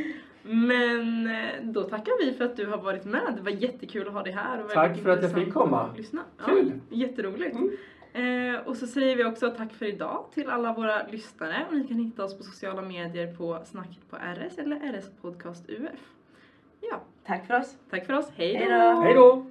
Men 0.46 1.26
eh, 1.26 1.62
då 1.62 1.82
tackar 1.82 2.24
vi 2.24 2.32
för 2.32 2.44
att 2.44 2.56
du 2.56 2.66
har 2.66 2.78
varit 2.78 3.04
med. 3.04 3.32
Det 3.36 3.42
var 3.42 3.50
jättekul 3.50 4.06
att 4.08 4.12
ha 4.14 4.22
dig 4.22 4.32
här. 4.32 4.64
Och 4.64 4.70
Tack 4.70 4.88
väldigt 4.88 5.02
för 5.02 5.10
att 5.10 5.16
jag 5.22 5.24
intressant 5.24 5.44
fick 5.44 5.54
komma. 5.54 5.80
att 5.80 5.96
Lyssna. 5.96 6.22
Kul. 6.46 6.72
Ja, 6.90 6.96
jätteroligt. 6.96 7.56
Mm. 7.56 8.54
Eh, 8.54 8.60
och 8.60 8.76
så 8.76 8.86
säger 8.86 9.16
vi 9.16 9.24
också 9.24 9.50
tack 9.50 9.72
för 9.72 9.86
idag 9.86 10.24
till 10.34 10.50
alla 10.50 10.72
våra 10.72 11.06
lyssnare. 11.06 11.66
Och 11.70 11.74
ni 11.76 11.86
kan 11.88 11.98
hitta 11.98 12.24
oss 12.24 12.38
på 12.38 12.44
sociala 12.44 12.82
medier 12.82 13.34
på 13.36 13.58
Snacket 13.64 14.10
på 14.10 14.16
RS 14.16 14.58
eller 14.58 14.76
RS 15.00 15.10
Podcast 15.22 15.70
UF. 15.70 16.00
Ja, 16.80 17.00
Tack 17.26 17.46
för 17.46 17.60
oss. 17.60 17.76
tack 17.90 18.06
för 18.06 18.12
oss. 18.12 18.30
Hej 18.36 18.66
då. 18.70 19.00
Hej 19.02 19.14
då! 19.14 19.46